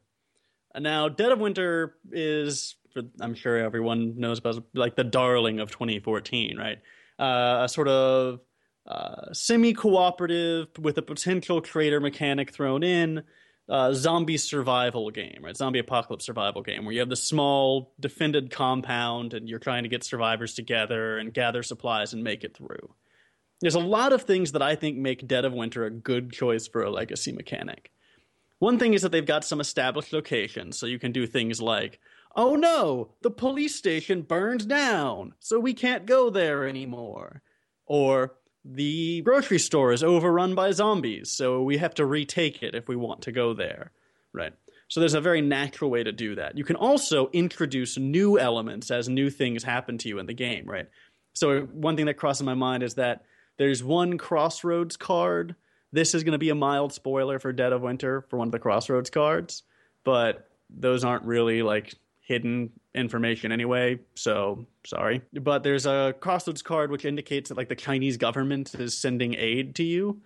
Now, 0.76 1.08
Dead 1.08 1.32
of 1.32 1.38
Winter 1.38 1.96
is, 2.10 2.76
I'm 3.20 3.34
sure 3.34 3.56
everyone 3.56 4.18
knows 4.18 4.38
about, 4.38 4.64
like 4.74 4.96
the 4.96 5.04
darling 5.04 5.60
of 5.60 5.70
2014, 5.70 6.56
right? 6.56 6.78
Uh, 7.18 7.64
a 7.64 7.68
sort 7.68 7.88
of 7.88 8.40
uh, 8.88 9.32
semi-cooperative 9.32 10.68
with 10.80 10.98
a 10.98 11.02
potential 11.02 11.60
traitor 11.60 12.00
mechanic 12.00 12.52
thrown 12.52 12.82
in. 12.82 13.22
Uh, 13.68 13.92
zombie 13.92 14.38
survival 14.38 15.10
game, 15.10 15.40
right? 15.42 15.54
Zombie 15.54 15.78
apocalypse 15.78 16.24
survival 16.24 16.62
game 16.62 16.86
where 16.86 16.94
you 16.94 17.00
have 17.00 17.10
the 17.10 17.16
small 17.16 17.92
defended 18.00 18.50
compound 18.50 19.34
and 19.34 19.46
you're 19.46 19.58
trying 19.58 19.82
to 19.82 19.90
get 19.90 20.02
survivors 20.02 20.54
together 20.54 21.18
and 21.18 21.34
gather 21.34 21.62
supplies 21.62 22.14
and 22.14 22.24
make 22.24 22.44
it 22.44 22.56
through 22.56 22.94
there's 23.60 23.74
a 23.74 23.80
lot 23.80 24.12
of 24.12 24.22
things 24.22 24.52
that 24.52 24.62
I 24.62 24.76
think 24.76 24.96
make 24.96 25.26
Dead 25.26 25.44
of 25.44 25.52
Winter 25.52 25.84
a 25.84 25.90
good 25.90 26.32
choice 26.32 26.66
for 26.68 26.82
a 26.82 26.90
legacy 26.90 27.32
mechanic. 27.32 27.90
One 28.58 28.78
thing 28.78 28.94
is 28.94 29.02
that 29.02 29.12
they've 29.12 29.24
got 29.24 29.44
some 29.44 29.60
established 29.60 30.12
locations, 30.12 30.78
so 30.78 30.86
you 30.86 30.98
can 30.98 31.12
do 31.12 31.26
things 31.26 31.60
like, 31.60 32.00
oh 32.34 32.56
no, 32.56 33.14
the 33.22 33.30
police 33.30 33.74
station 33.74 34.22
burned 34.22 34.68
down, 34.68 35.34
so 35.38 35.58
we 35.58 35.74
can't 35.74 36.06
go 36.06 36.30
there 36.30 36.66
anymore. 36.66 37.42
Or, 37.86 38.34
the 38.64 39.22
grocery 39.22 39.58
store 39.58 39.92
is 39.92 40.02
overrun 40.02 40.54
by 40.54 40.72
zombies, 40.72 41.30
so 41.30 41.62
we 41.62 41.78
have 41.78 41.94
to 41.94 42.04
retake 42.04 42.62
it 42.62 42.74
if 42.74 42.88
we 42.88 42.96
want 42.96 43.22
to 43.22 43.32
go 43.32 43.54
there. 43.54 43.92
Right. 44.32 44.52
So 44.88 45.00
there's 45.00 45.14
a 45.14 45.20
very 45.20 45.40
natural 45.40 45.90
way 45.90 46.02
to 46.02 46.12
do 46.12 46.34
that. 46.36 46.56
You 46.56 46.64
can 46.64 46.76
also 46.76 47.28
introduce 47.32 47.98
new 47.98 48.38
elements 48.38 48.90
as 48.90 49.08
new 49.08 49.30
things 49.30 49.62
happen 49.62 49.98
to 49.98 50.08
you 50.08 50.18
in 50.18 50.26
the 50.26 50.34
game, 50.34 50.64
right? 50.66 50.88
So 51.34 51.62
one 51.62 51.96
thing 51.96 52.06
that 52.06 52.14
crosses 52.14 52.42
my 52.42 52.54
mind 52.54 52.82
is 52.82 52.94
that 52.94 53.24
There's 53.58 53.82
one 53.82 54.18
Crossroads 54.18 54.96
card. 54.96 55.54
This 55.92 56.14
is 56.14 56.24
going 56.24 56.32
to 56.32 56.38
be 56.38 56.50
a 56.50 56.54
mild 56.54 56.92
spoiler 56.92 57.38
for 57.38 57.52
Dead 57.52 57.72
of 57.72 57.82
Winter 57.82 58.22
for 58.22 58.38
one 58.38 58.48
of 58.48 58.52
the 58.52 58.58
Crossroads 58.58 59.10
cards, 59.10 59.64
but 60.04 60.48
those 60.70 61.04
aren't 61.04 61.24
really 61.24 61.62
like 61.62 61.94
hidden 62.28 62.70
information 62.94 63.50
anyway, 63.52 63.98
so 64.14 64.66
sorry. 64.84 65.22
But 65.32 65.62
there's 65.62 65.86
a 65.86 66.14
Crossroads 66.20 66.60
card 66.60 66.90
which 66.90 67.06
indicates 67.06 67.48
that 67.48 67.56
like 67.56 67.70
the 67.70 67.74
Chinese 67.74 68.18
government 68.18 68.74
is 68.74 68.96
sending 68.96 69.34
aid 69.34 69.74
to 69.76 69.82
you. 69.82 70.20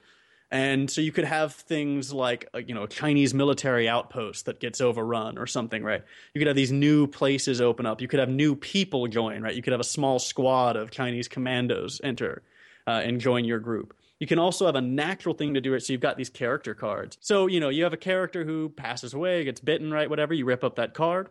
And 0.50 0.90
so 0.90 1.00
you 1.00 1.12
could 1.12 1.24
have 1.24 1.54
things 1.54 2.12
like, 2.12 2.48
uh, 2.54 2.58
you 2.58 2.74
know, 2.74 2.82
a 2.82 2.88
Chinese 2.88 3.32
military 3.32 3.88
outpost 3.88 4.46
that 4.46 4.58
gets 4.58 4.80
overrun 4.80 5.38
or 5.38 5.46
something, 5.46 5.82
right? 5.84 6.02
You 6.34 6.40
could 6.40 6.48
have 6.48 6.56
these 6.56 6.72
new 6.72 7.06
places 7.06 7.60
open 7.60 7.86
up. 7.86 8.02
You 8.02 8.08
could 8.08 8.20
have 8.20 8.28
new 8.28 8.56
people 8.56 9.06
join, 9.06 9.40
right? 9.40 9.54
You 9.54 9.62
could 9.62 9.72
have 9.72 9.80
a 9.80 9.84
small 9.84 10.18
squad 10.18 10.76
of 10.76 10.90
Chinese 10.90 11.28
commandos 11.28 12.00
enter 12.02 12.42
uh, 12.86 13.00
and 13.04 13.20
join 13.20 13.44
your 13.44 13.60
group. 13.60 13.96
You 14.18 14.26
can 14.26 14.40
also 14.40 14.66
have 14.66 14.74
a 14.74 14.80
natural 14.80 15.34
thing 15.34 15.54
to 15.54 15.60
do 15.60 15.72
it. 15.74 15.84
So 15.84 15.92
you've 15.92 16.02
got 16.02 16.16
these 16.16 16.30
character 16.30 16.74
cards. 16.74 17.16
So, 17.20 17.46
you 17.46 17.60
know, 17.60 17.70
you 17.70 17.84
have 17.84 17.92
a 17.92 17.96
character 17.96 18.44
who 18.44 18.70
passes 18.70 19.14
away, 19.14 19.44
gets 19.44 19.60
bitten, 19.60 19.92
right? 19.92 20.10
Whatever. 20.10 20.34
You 20.34 20.44
rip 20.44 20.64
up 20.64 20.76
that 20.76 20.94
card. 20.94 21.28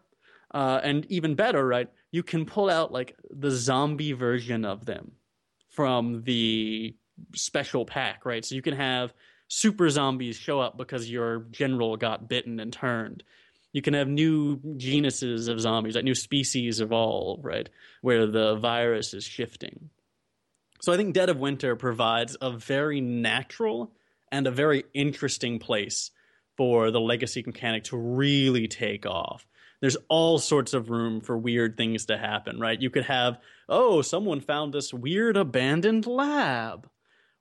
Uh, 0.54 0.80
and 0.84 1.06
even 1.10 1.36
better, 1.36 1.66
right? 1.66 1.90
You 2.12 2.24
can 2.24 2.46
pull 2.46 2.70
out 2.70 2.92
like 2.92 3.16
the 3.30 3.52
zombie 3.52 4.12
version 4.12 4.66
of 4.66 4.86
them 4.86 5.14
from 5.70 6.24
the 6.24 6.96
special 7.34 7.86
pack, 7.86 8.26
right? 8.26 8.44
So 8.44 8.56
you 8.56 8.62
can 8.62 8.76
have 8.76 9.14
super 9.48 9.90
zombies 9.90 10.36
show 10.36 10.60
up 10.60 10.78
because 10.78 11.10
your 11.10 11.46
general 11.52 11.98
got 11.98 12.28
bitten 12.28 12.60
and 12.60 12.72
turned. 12.72 13.24
You 13.74 13.82
can 13.82 13.94
have 13.94 14.08
new 14.08 14.60
genuses 14.76 15.48
of 15.48 15.62
zombies, 15.62 15.96
like 15.96 16.04
new 16.04 16.16
species 16.16 16.82
evolve, 16.82 17.46
right? 17.46 17.70
Where 18.02 18.28
the 18.28 18.56
virus 18.56 19.14
is 19.14 19.24
shifting. 19.24 19.90
So 20.82 20.92
I 20.92 20.98
think 20.98 21.14
Dead 21.14 21.30
of 21.30 21.38
Winter 21.38 21.76
provides 21.76 22.36
a 22.42 22.52
very 22.52 23.00
natural 23.00 23.94
and 24.32 24.48
a 24.48 24.52
very 24.52 24.84
interesting 24.94 25.60
place 25.60 26.12
for 26.58 26.92
the 26.92 27.00
legacy 27.00 27.44
mechanic 27.46 27.86
to 27.86 27.98
really 27.98 28.68
take 28.68 29.06
off 29.06 29.46
there's 29.82 29.98
all 30.08 30.40
sorts 30.40 30.74
of 30.74 30.90
room 30.90 31.20
for 31.22 31.38
weird 31.38 31.76
things 31.76 32.06
to 32.06 32.18
happen, 32.18 32.60
right? 32.60 32.82
You 32.82 32.90
could 32.90 33.06
have, 33.06 33.40
oh, 33.68 34.02
someone 34.02 34.40
found 34.40 34.74
this 34.74 34.94
weird 34.94 35.36
abandoned 35.36 36.06
lab. 36.06 36.88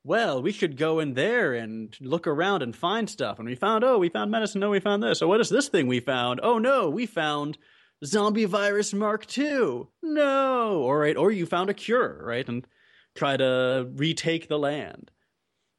Well, 0.02 0.40
we 0.42 0.50
should 0.50 0.78
go 0.78 0.98
in 0.98 1.12
there 1.12 1.52
and 1.52 1.94
look 2.00 2.26
around 2.26 2.62
and 2.62 2.74
find 2.74 3.08
stuff. 3.08 3.38
And 3.38 3.46
we 3.46 3.54
found, 3.54 3.84
oh, 3.84 3.98
we 3.98 4.08
found 4.08 4.30
medicine. 4.30 4.60
No, 4.60 4.70
we 4.70 4.80
found 4.80 5.02
this. 5.02 5.18
So 5.18 5.28
what 5.28 5.40
is 5.40 5.50
this 5.50 5.68
thing 5.68 5.86
we 5.86 6.00
found? 6.00 6.40
Oh 6.42 6.58
no, 6.58 6.88
we 6.88 7.04
found 7.04 7.58
zombie 8.02 8.46
virus 8.46 8.94
Mark 8.94 9.26
two. 9.26 9.88
No, 10.02 10.82
all 10.82 10.96
right. 10.96 11.18
Or 11.18 11.30
you 11.30 11.44
found 11.44 11.68
a 11.68 11.74
cure, 11.74 12.22
right? 12.24 12.48
And 12.48 12.66
try 13.14 13.36
to 13.36 13.90
retake 13.94 14.48
the 14.48 14.58
land. 14.58 15.10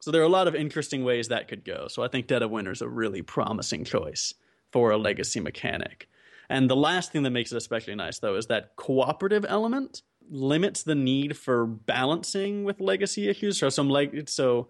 So 0.00 0.12
there 0.12 0.22
are 0.22 0.26
a 0.26 0.28
lot 0.28 0.46
of 0.46 0.54
interesting 0.54 1.02
ways 1.02 1.28
that 1.28 1.48
could 1.48 1.64
go. 1.64 1.88
So 1.88 2.04
I 2.04 2.08
think 2.08 2.28
Dead 2.28 2.42
of 2.42 2.50
Winter 2.52 2.70
is 2.70 2.82
a 2.82 2.88
really 2.88 3.22
promising 3.22 3.84
choice 3.84 4.34
for 4.70 4.92
a 4.92 4.96
legacy 4.96 5.40
mechanic. 5.40 6.08
And 6.52 6.68
the 6.68 6.76
last 6.76 7.12
thing 7.12 7.22
that 7.22 7.30
makes 7.30 7.50
it 7.50 7.56
especially 7.56 7.94
nice, 7.94 8.18
though, 8.18 8.36
is 8.36 8.48
that 8.48 8.76
cooperative 8.76 9.46
element 9.48 10.02
limits 10.30 10.82
the 10.82 10.94
need 10.94 11.34
for 11.34 11.64
balancing 11.64 12.62
with 12.62 12.78
legacy 12.78 13.26
issues. 13.26 13.58
So 13.58 13.70
some 13.70 13.88
like 13.88 14.28
so 14.28 14.68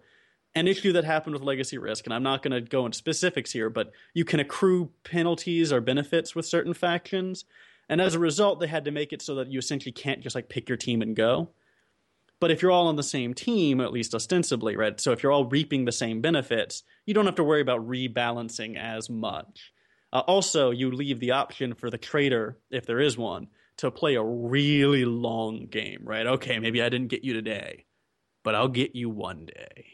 an 0.55 0.69
issue 0.69 0.93
that 0.93 1.03
happened 1.03 1.33
with 1.33 1.43
legacy 1.43 1.77
risk, 1.77 2.05
and 2.05 2.13
I'm 2.13 2.23
not 2.23 2.41
going 2.41 2.53
to 2.53 2.61
go 2.61 2.85
into 2.85 2.97
specifics 2.97 3.51
here, 3.51 3.69
but 3.69 3.91
you 4.13 4.23
can 4.23 4.39
accrue 4.39 4.91
penalties 5.03 5.73
or 5.73 5.81
benefits 5.81 6.33
with 6.33 6.45
certain 6.45 6.73
factions, 6.73 7.43
and 7.89 7.99
as 7.99 8.15
a 8.15 8.19
result, 8.19 8.61
they 8.61 8.67
had 8.67 8.85
to 8.85 8.91
make 8.91 9.11
it 9.11 9.21
so 9.21 9.35
that 9.35 9.51
you 9.51 9.59
essentially 9.59 9.91
can't 9.91 10.21
just 10.21 10.35
like 10.35 10.47
pick 10.47 10.69
your 10.69 10.77
team 10.77 11.01
and 11.01 11.17
go. 11.17 11.49
But 12.39 12.49
if 12.49 12.61
you're 12.61 12.71
all 12.71 12.87
on 12.87 12.95
the 12.95 13.03
same 13.03 13.33
team, 13.33 13.81
at 13.81 13.91
least 13.91 14.15
ostensibly, 14.15 14.77
right? 14.77 14.99
So 15.01 15.11
if 15.11 15.21
you're 15.21 15.33
all 15.33 15.45
reaping 15.45 15.83
the 15.83 15.91
same 15.91 16.21
benefits, 16.21 16.83
you 17.05 17.13
don't 17.13 17.25
have 17.25 17.35
to 17.35 17.43
worry 17.43 17.61
about 17.61 17.85
rebalancing 17.85 18.77
as 18.77 19.09
much. 19.09 19.72
Uh, 20.13 20.19
also, 20.27 20.69
you 20.69 20.91
leave 20.91 21.19
the 21.19 21.31
option 21.31 21.73
for 21.73 21.89
the 21.89 21.97
trader, 21.97 22.59
if 22.69 22.85
there 22.85 22.99
is 22.99 23.17
one, 23.17 23.47
to 23.77 23.89
play 23.89 24.13
a 24.13 24.23
really 24.23 25.05
long 25.05 25.65
game, 25.65 26.01
right? 26.03 26.27
Okay, 26.27 26.59
maybe 26.59 26.83
I 26.83 26.89
didn't 26.89 27.07
get 27.07 27.23
you 27.23 27.33
today, 27.33 27.85
but 28.43 28.53
I'll 28.53 28.67
get 28.67 28.95
you 28.95 29.09
one 29.09 29.47
day. 29.47 29.87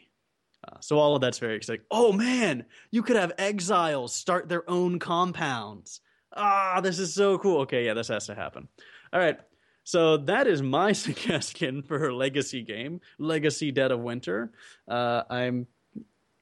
Uh, 0.68 0.76
so 0.80 0.98
all 0.98 1.14
of 1.14 1.22
that's 1.22 1.38
very 1.38 1.56
exciting. 1.56 1.86
Oh 1.90 2.12
man, 2.12 2.66
you 2.90 3.02
could 3.02 3.16
have 3.16 3.32
exiles 3.38 4.14
start 4.14 4.50
their 4.50 4.68
own 4.68 4.98
compounds. 4.98 6.02
Ah, 6.36 6.80
this 6.82 6.98
is 6.98 7.14
so 7.14 7.38
cool. 7.38 7.62
Okay, 7.62 7.86
yeah, 7.86 7.94
this 7.94 8.08
has 8.08 8.26
to 8.26 8.34
happen. 8.34 8.68
All 9.14 9.20
right, 9.20 9.40
so 9.84 10.18
that 10.18 10.46
is 10.46 10.60
my 10.60 10.92
suggestion 11.06 11.82
for 11.82 11.98
her 11.98 12.12
legacy 12.12 12.62
game, 12.62 13.00
Legacy 13.18 13.72
Dead 13.72 13.90
of 13.90 14.00
Winter. 14.00 14.52
Uh, 14.86 15.22
I'm 15.30 15.66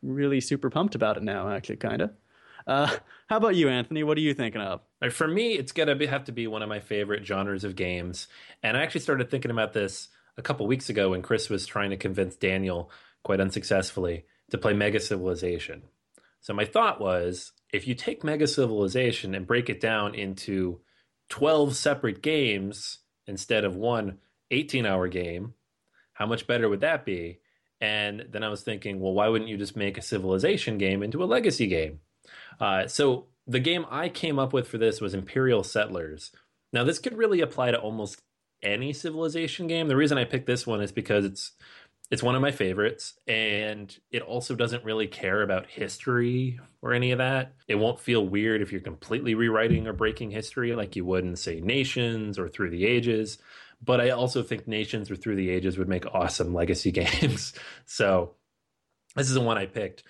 really 0.02 0.40
super 0.40 0.68
pumped 0.68 0.96
about 0.96 1.16
it 1.16 1.22
now, 1.22 1.48
actually, 1.48 1.76
kind 1.76 2.02
of. 2.02 2.10
Uh, 2.68 2.94
how 3.28 3.38
about 3.38 3.56
you, 3.56 3.70
Anthony? 3.70 4.02
What 4.02 4.18
are 4.18 4.20
you 4.20 4.34
thinking 4.34 4.60
of? 4.60 4.82
For 5.10 5.26
me, 5.26 5.54
it's 5.54 5.72
gonna 5.72 6.06
have 6.06 6.24
to 6.24 6.32
be 6.32 6.46
one 6.46 6.62
of 6.62 6.68
my 6.68 6.80
favorite 6.80 7.26
genres 7.26 7.64
of 7.64 7.76
games, 7.76 8.28
and 8.62 8.76
I 8.76 8.82
actually 8.82 9.00
started 9.00 9.30
thinking 9.30 9.50
about 9.50 9.72
this 9.72 10.08
a 10.36 10.42
couple 10.42 10.66
weeks 10.66 10.90
ago 10.90 11.10
when 11.10 11.22
Chris 11.22 11.48
was 11.48 11.64
trying 11.66 11.90
to 11.90 11.96
convince 11.96 12.36
Daniel, 12.36 12.90
quite 13.24 13.40
unsuccessfully, 13.40 14.26
to 14.50 14.58
play 14.58 14.74
Mega 14.74 15.00
Civilization. 15.00 15.84
So 16.42 16.52
my 16.52 16.66
thought 16.66 17.00
was, 17.00 17.52
if 17.72 17.88
you 17.88 17.94
take 17.94 18.22
Mega 18.22 18.46
Civilization 18.46 19.34
and 19.34 19.46
break 19.46 19.70
it 19.70 19.80
down 19.80 20.14
into 20.14 20.80
twelve 21.30 21.74
separate 21.74 22.22
games 22.22 22.98
instead 23.26 23.64
of 23.64 23.76
one 23.76 24.18
18-hour 24.50 25.08
game, 25.08 25.54
how 26.12 26.26
much 26.26 26.46
better 26.46 26.68
would 26.68 26.80
that 26.80 27.06
be? 27.06 27.40
And 27.80 28.26
then 28.30 28.42
I 28.42 28.48
was 28.50 28.62
thinking, 28.62 29.00
well, 29.00 29.14
why 29.14 29.28
wouldn't 29.28 29.50
you 29.50 29.56
just 29.56 29.76
make 29.76 29.96
a 29.96 30.02
civilization 30.02 30.76
game 30.76 31.02
into 31.02 31.22
a 31.22 31.26
legacy 31.26 31.66
game? 31.66 32.00
Uh, 32.60 32.86
so 32.86 33.26
the 33.46 33.60
game 33.60 33.86
I 33.90 34.08
came 34.08 34.38
up 34.38 34.52
with 34.52 34.68
for 34.68 34.78
this 34.78 35.00
was 35.00 35.14
Imperial 35.14 35.62
Settlers. 35.64 36.32
Now 36.72 36.84
this 36.84 36.98
could 36.98 37.16
really 37.16 37.40
apply 37.40 37.70
to 37.70 37.78
almost 37.78 38.20
any 38.62 38.92
civilization 38.92 39.66
game. 39.66 39.88
The 39.88 39.96
reason 39.96 40.18
I 40.18 40.24
picked 40.24 40.46
this 40.46 40.66
one 40.66 40.80
is 40.80 40.92
because 40.92 41.24
it's 41.24 41.52
it's 42.10 42.22
one 42.22 42.34
of 42.34 42.40
my 42.40 42.50
favorites 42.50 43.14
and 43.26 43.94
it 44.10 44.22
also 44.22 44.54
doesn't 44.54 44.84
really 44.84 45.06
care 45.06 45.42
about 45.42 45.66
history 45.66 46.58
or 46.80 46.94
any 46.94 47.10
of 47.10 47.18
that. 47.18 47.54
It 47.66 47.74
won't 47.74 48.00
feel 48.00 48.26
weird 48.26 48.62
if 48.62 48.72
you're 48.72 48.80
completely 48.80 49.34
rewriting 49.34 49.86
or 49.86 49.92
breaking 49.92 50.30
history 50.30 50.74
like 50.74 50.96
you 50.96 51.04
would 51.04 51.24
in 51.24 51.36
say 51.36 51.60
Nations 51.60 52.38
or 52.38 52.48
Through 52.48 52.70
the 52.70 52.86
Ages. 52.86 53.38
But 53.84 54.00
I 54.00 54.10
also 54.10 54.42
think 54.42 54.66
Nations 54.66 55.10
or 55.10 55.16
Through 55.16 55.36
the 55.36 55.50
Ages 55.50 55.76
would 55.76 55.88
make 55.88 56.06
awesome 56.06 56.54
legacy 56.54 56.90
games. 56.92 57.52
so 57.84 58.34
this 59.14 59.28
is 59.28 59.34
the 59.34 59.40
one 59.40 59.58
I 59.58 59.66
picked. 59.66 60.02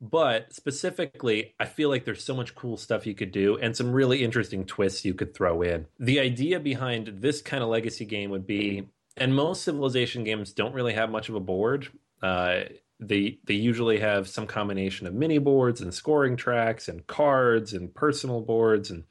But 0.00 0.54
specifically, 0.54 1.54
I 1.60 1.66
feel 1.66 1.90
like 1.90 2.04
there's 2.04 2.24
so 2.24 2.34
much 2.34 2.54
cool 2.54 2.78
stuff 2.78 3.06
you 3.06 3.14
could 3.14 3.32
do 3.32 3.58
and 3.58 3.76
some 3.76 3.92
really 3.92 4.24
interesting 4.24 4.64
twists 4.64 5.04
you 5.04 5.12
could 5.12 5.34
throw 5.34 5.60
in. 5.60 5.86
The 5.98 6.20
idea 6.20 6.58
behind 6.58 7.08
this 7.20 7.42
kind 7.42 7.62
of 7.62 7.68
legacy 7.68 8.06
game 8.06 8.30
would 8.30 8.46
be, 8.46 8.88
and 9.16 9.34
most 9.34 9.62
civilization 9.62 10.24
games 10.24 10.52
don't 10.52 10.74
really 10.74 10.94
have 10.94 11.10
much 11.10 11.28
of 11.28 11.34
a 11.34 11.40
board. 11.40 11.88
Uh, 12.22 12.60
they 12.98 13.38
they 13.44 13.54
usually 13.54 14.00
have 14.00 14.28
some 14.28 14.46
combination 14.46 15.06
of 15.06 15.14
mini 15.14 15.38
boards 15.38 15.80
and 15.80 15.92
scoring 15.92 16.36
tracks 16.36 16.88
and 16.88 17.06
cards 17.06 17.72
and 17.72 17.94
personal 17.94 18.40
boards 18.40 18.90
and 18.90 19.04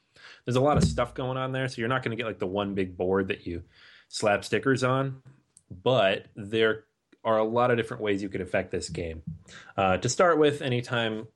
there's 0.46 0.56
a 0.56 0.62
lot 0.62 0.78
of 0.78 0.84
stuff 0.84 1.14
going 1.14 1.38
on 1.38 1.52
there. 1.52 1.68
So 1.68 1.80
you're 1.80 1.90
not 1.90 2.04
going 2.04 2.16
to 2.16 2.22
get 2.22 2.28
like 2.28 2.40
the 2.40 2.48
one 2.48 2.74
big 2.74 2.98
board 2.98 3.28
that 3.30 3.46
you 3.46 3.64
slap 4.08 4.44
stickers 4.44 4.84
on, 4.84 5.22
but 5.70 6.26
there 6.36 6.86
are 7.24 7.38
a 7.38 7.44
lot 7.44 7.72
of 7.72 7.78
different 7.78 8.04
ways 8.04 8.22
you 8.22 8.30
could 8.30 8.42
affect 8.42 8.72
this 8.72 8.90
game. 8.90 9.24
Uh, 9.78 9.98
to 9.98 10.10
start 10.10 10.38
with, 10.38 10.62
anytime 10.62 11.28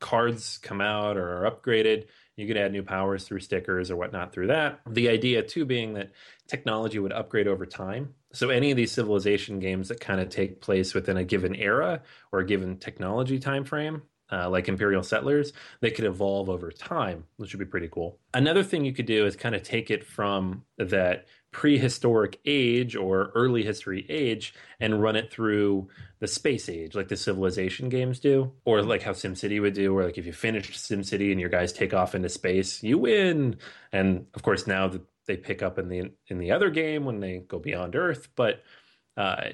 cards 0.00 0.58
come 0.58 0.80
out 0.80 1.16
or 1.16 1.44
are 1.44 1.50
upgraded, 1.50 2.06
you 2.36 2.46
could 2.46 2.56
add 2.56 2.72
new 2.72 2.82
powers 2.82 3.24
through 3.24 3.40
stickers 3.40 3.90
or 3.90 3.96
whatnot 3.96 4.32
through 4.32 4.48
that. 4.48 4.80
The 4.88 5.08
idea, 5.08 5.42
too, 5.42 5.64
being 5.64 5.94
that 5.94 6.12
technology 6.48 6.98
would 6.98 7.12
upgrade 7.12 7.46
over 7.46 7.66
time. 7.66 8.14
So, 8.32 8.48
any 8.48 8.70
of 8.70 8.76
these 8.76 8.92
civilization 8.92 9.58
games 9.58 9.88
that 9.88 10.00
kind 10.00 10.20
of 10.20 10.30
take 10.30 10.60
place 10.60 10.94
within 10.94 11.16
a 11.16 11.24
given 11.24 11.54
era 11.54 12.02
or 12.32 12.40
a 12.40 12.46
given 12.46 12.78
technology 12.78 13.38
time 13.38 13.64
frame, 13.64 14.02
uh, 14.32 14.48
like 14.48 14.68
Imperial 14.68 15.02
Settlers, 15.02 15.52
they 15.80 15.90
could 15.90 16.06
evolve 16.06 16.48
over 16.48 16.70
time, 16.70 17.24
which 17.36 17.52
would 17.52 17.58
be 17.58 17.70
pretty 17.70 17.88
cool. 17.88 18.18
Another 18.32 18.62
thing 18.62 18.84
you 18.84 18.94
could 18.94 19.06
do 19.06 19.26
is 19.26 19.36
kind 19.36 19.54
of 19.54 19.62
take 19.62 19.90
it 19.90 20.04
from 20.04 20.64
that 20.78 21.26
prehistoric 21.52 22.40
age 22.46 22.96
or 22.96 23.30
early 23.34 23.62
history 23.62 24.06
age 24.08 24.54
and 24.80 25.02
run 25.02 25.16
it 25.16 25.30
through 25.30 25.86
the 26.18 26.26
space 26.26 26.68
age 26.68 26.94
like 26.94 27.08
the 27.08 27.16
civilization 27.16 27.90
games 27.90 28.18
do 28.18 28.50
or 28.64 28.82
like 28.82 29.02
how 29.02 29.12
SimCity 29.12 29.60
would 29.60 29.74
do 29.74 29.92
where 29.92 30.06
like 30.06 30.16
if 30.16 30.24
you 30.24 30.32
finished 30.32 30.72
SimCity 30.72 31.30
and 31.30 31.38
your 31.38 31.50
guys 31.50 31.72
take 31.72 31.92
off 31.92 32.14
into 32.14 32.30
space 32.30 32.82
you 32.82 32.96
win. 32.98 33.56
And 33.92 34.26
of 34.34 34.42
course 34.42 34.66
now 34.66 34.88
that 34.88 35.02
they 35.26 35.36
pick 35.36 35.62
up 35.62 35.78
in 35.78 35.88
the 35.88 36.10
in 36.28 36.38
the 36.38 36.52
other 36.52 36.70
game 36.70 37.04
when 37.04 37.20
they 37.20 37.38
go 37.46 37.58
beyond 37.58 37.94
earth 37.94 38.28
but 38.34 38.62
uh, 39.16 39.50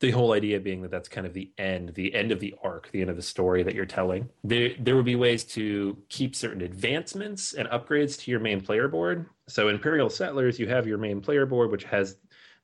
the 0.00 0.10
whole 0.10 0.32
idea 0.32 0.60
being 0.60 0.82
that 0.82 0.90
that's 0.90 1.08
kind 1.08 1.26
of 1.26 1.32
the 1.32 1.50
end, 1.56 1.94
the 1.94 2.14
end 2.14 2.30
of 2.30 2.40
the 2.40 2.54
arc, 2.62 2.90
the 2.92 3.00
end 3.00 3.10
of 3.10 3.16
the 3.16 3.22
story 3.22 3.62
that 3.62 3.74
you're 3.74 3.86
telling. 3.86 4.28
There, 4.44 4.70
there 4.78 4.96
would 4.96 5.06
be 5.06 5.16
ways 5.16 5.44
to 5.54 5.96
keep 6.08 6.36
certain 6.36 6.60
advancements 6.60 7.54
and 7.54 7.68
upgrades 7.68 8.18
to 8.20 8.30
your 8.30 8.40
main 8.40 8.60
player 8.60 8.88
board. 8.88 9.26
So, 9.48 9.68
Imperial 9.68 10.10
Settlers, 10.10 10.58
you 10.58 10.68
have 10.68 10.86
your 10.86 10.98
main 10.98 11.20
player 11.20 11.46
board, 11.46 11.70
which 11.70 11.84
has 11.84 12.16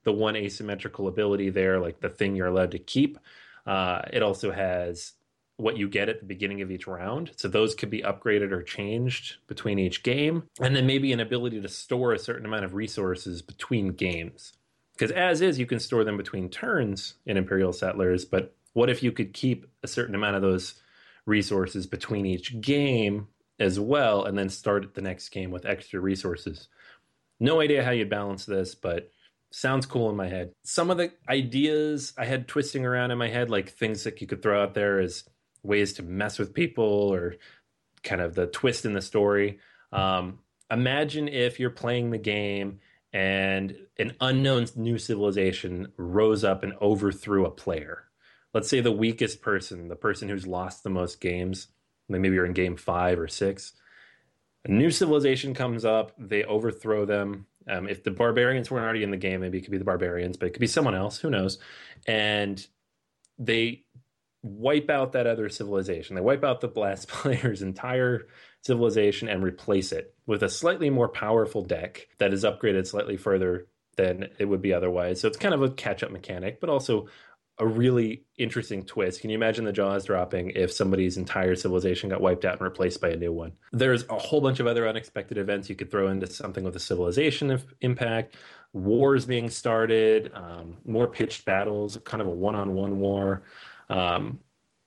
the 0.04 0.12
one 0.12 0.36
asymmetrical 0.36 1.08
ability 1.08 1.50
there, 1.50 1.80
like 1.80 2.00
the 2.00 2.08
thing 2.08 2.36
you're 2.36 2.48
allowed 2.48 2.72
to 2.72 2.78
keep. 2.78 3.18
Uh, 3.66 4.02
it 4.12 4.22
also 4.22 4.50
has 4.50 5.12
what 5.56 5.76
you 5.76 5.88
get 5.88 6.08
at 6.08 6.18
the 6.18 6.26
beginning 6.26 6.60
of 6.60 6.70
each 6.70 6.86
round. 6.86 7.30
So 7.36 7.48
those 7.48 7.74
could 7.74 7.90
be 7.90 8.02
upgraded 8.02 8.50
or 8.50 8.62
changed 8.62 9.36
between 9.46 9.78
each 9.78 10.02
game. 10.02 10.44
And 10.60 10.74
then 10.74 10.86
maybe 10.86 11.12
an 11.12 11.20
ability 11.20 11.60
to 11.60 11.68
store 11.68 12.12
a 12.12 12.18
certain 12.18 12.44
amount 12.44 12.64
of 12.64 12.74
resources 12.74 13.42
between 13.42 13.88
games. 13.88 14.54
Because 14.92 15.10
as 15.10 15.40
is, 15.40 15.58
you 15.58 15.66
can 15.66 15.80
store 15.80 16.04
them 16.04 16.16
between 16.16 16.48
turns 16.48 17.14
in 17.26 17.36
Imperial 17.36 17.72
Settlers, 17.72 18.24
but 18.24 18.54
what 18.74 18.90
if 18.90 19.02
you 19.02 19.12
could 19.12 19.32
keep 19.32 19.66
a 19.82 19.88
certain 19.88 20.14
amount 20.14 20.36
of 20.36 20.42
those 20.42 20.74
resources 21.26 21.86
between 21.86 22.26
each 22.26 22.60
game 22.60 23.28
as 23.58 23.78
well 23.78 24.24
and 24.24 24.36
then 24.36 24.48
start 24.48 24.94
the 24.94 25.02
next 25.02 25.28
game 25.30 25.50
with 25.50 25.66
extra 25.66 26.00
resources? 26.00 26.68
No 27.40 27.60
idea 27.60 27.84
how 27.84 27.90
you'd 27.90 28.10
balance 28.10 28.44
this, 28.44 28.74
but 28.74 29.10
sounds 29.50 29.86
cool 29.86 30.10
in 30.10 30.16
my 30.16 30.28
head. 30.28 30.52
Some 30.64 30.90
of 30.90 30.96
the 30.96 31.12
ideas 31.28 32.12
I 32.16 32.24
had 32.24 32.48
twisting 32.48 32.86
around 32.86 33.10
in 33.10 33.18
my 33.18 33.28
head, 33.28 33.50
like 33.50 33.70
things 33.70 34.04
that 34.04 34.20
you 34.20 34.26
could 34.26 34.42
throw 34.42 34.62
out 34.62 34.74
there 34.74 35.00
as 35.00 35.24
ways 35.62 35.94
to 35.94 36.02
mess 36.02 36.38
with 36.38 36.54
people 36.54 36.84
or 36.84 37.36
kind 38.02 38.20
of 38.20 38.34
the 38.34 38.46
twist 38.46 38.84
in 38.84 38.94
the 38.94 39.02
story. 39.02 39.58
Um, 39.92 40.38
imagine 40.70 41.28
if 41.28 41.60
you're 41.60 41.70
playing 41.70 42.10
the 42.10 42.18
game 42.18 42.80
and 43.12 43.76
an 43.98 44.14
unknown 44.20 44.66
new 44.76 44.98
civilization 44.98 45.92
rose 45.96 46.44
up 46.44 46.62
and 46.62 46.72
overthrew 46.80 47.44
a 47.44 47.50
player. 47.50 48.04
Let's 48.54 48.68
say 48.68 48.80
the 48.80 48.92
weakest 48.92 49.42
person, 49.42 49.88
the 49.88 49.96
person 49.96 50.28
who's 50.28 50.46
lost 50.46 50.82
the 50.82 50.90
most 50.90 51.20
games, 51.20 51.68
maybe 52.08 52.28
you're 52.34 52.46
in 52.46 52.52
game 52.52 52.76
five 52.76 53.18
or 53.18 53.28
six. 53.28 53.72
A 54.64 54.70
new 54.70 54.90
civilization 54.90 55.54
comes 55.54 55.84
up, 55.84 56.12
they 56.18 56.44
overthrow 56.44 57.04
them. 57.04 57.46
Um, 57.68 57.88
if 57.88 58.02
the 58.02 58.10
barbarians 58.10 58.70
weren't 58.70 58.84
already 58.84 59.02
in 59.02 59.10
the 59.10 59.16
game, 59.16 59.40
maybe 59.40 59.58
it 59.58 59.62
could 59.62 59.70
be 59.70 59.78
the 59.78 59.84
barbarians, 59.84 60.36
but 60.36 60.46
it 60.46 60.50
could 60.50 60.60
be 60.60 60.66
someone 60.66 60.94
else, 60.94 61.18
who 61.18 61.30
knows? 61.30 61.58
And 62.06 62.64
they 63.38 63.84
wipe 64.42 64.90
out 64.90 65.12
that 65.12 65.26
other 65.26 65.48
civilization. 65.48 66.16
They 66.16 66.22
wipe 66.22 66.44
out 66.44 66.60
the 66.60 66.68
blast 66.68 67.08
player's 67.08 67.62
entire 67.62 68.26
civilization 68.62 69.28
and 69.28 69.42
replace 69.42 69.92
it 69.92 70.14
with 70.26 70.42
a 70.42 70.48
slightly 70.48 70.90
more 70.90 71.08
powerful 71.08 71.62
deck 71.62 72.08
that 72.18 72.32
is 72.32 72.44
upgraded 72.44 72.86
slightly 72.86 73.16
further 73.16 73.66
than 73.96 74.28
it 74.38 74.46
would 74.46 74.62
be 74.62 74.72
otherwise. 74.72 75.20
So 75.20 75.28
it's 75.28 75.36
kind 75.36 75.54
of 75.54 75.62
a 75.62 75.70
catch 75.70 76.02
up 76.02 76.10
mechanic, 76.10 76.60
but 76.60 76.70
also 76.70 77.08
a 77.58 77.66
really 77.66 78.24
interesting 78.38 78.84
twist. 78.84 79.20
Can 79.20 79.30
you 79.30 79.36
imagine 79.36 79.64
the 79.64 79.72
jaws 79.72 80.06
dropping 80.06 80.50
if 80.50 80.72
somebody's 80.72 81.16
entire 81.16 81.54
civilization 81.54 82.08
got 82.08 82.20
wiped 82.20 82.44
out 82.44 82.54
and 82.54 82.62
replaced 82.62 83.00
by 83.00 83.10
a 83.10 83.16
new 83.16 83.32
one? 83.32 83.52
There's 83.72 84.04
a 84.08 84.18
whole 84.18 84.40
bunch 84.40 84.58
of 84.58 84.66
other 84.66 84.88
unexpected 84.88 85.36
events 85.36 85.68
you 85.68 85.76
could 85.76 85.90
throw 85.90 86.08
into 86.08 86.26
something 86.26 86.64
with 86.64 86.74
a 86.76 86.80
civilization 86.80 87.60
impact, 87.80 88.36
wars 88.72 89.26
being 89.26 89.50
started, 89.50 90.32
um, 90.34 90.78
more 90.86 91.06
pitched 91.06 91.44
battles, 91.44 91.98
kind 92.04 92.22
of 92.22 92.26
a 92.26 92.30
one 92.30 92.54
on 92.54 92.74
one 92.74 92.98
war. 93.00 93.42
Um, 93.90 94.40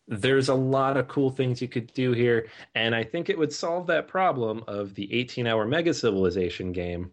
there's 0.08 0.50
a 0.50 0.56
lot 0.56 0.98
of 0.98 1.08
cool 1.08 1.32
things 1.32 1.62
you 1.62 1.68
could 1.68 1.92
do 1.94 2.12
here, 2.12 2.48
and 2.76 2.94
I 2.94 3.04
think 3.04 3.30
it 3.30 3.38
would 3.38 3.54
solve 3.54 3.88
that 3.88 4.08
problem 4.08 4.64
of 4.68 4.96
the 4.96 5.12
18 5.14 5.48
hour 5.48 5.66
Mega 5.66 5.94
Civilization 5.94 6.72
game 6.72 7.12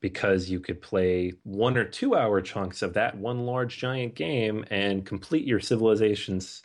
because 0.00 0.48
you 0.48 0.60
could 0.60 0.80
play 0.80 1.32
one 1.42 1.76
or 1.76 1.84
two 1.84 2.14
hour 2.14 2.40
chunks 2.40 2.82
of 2.82 2.94
that 2.94 3.16
one 3.16 3.40
large 3.40 3.78
giant 3.78 4.14
game 4.14 4.64
and 4.70 5.04
complete 5.04 5.46
your 5.46 5.58
civilization's 5.58 6.62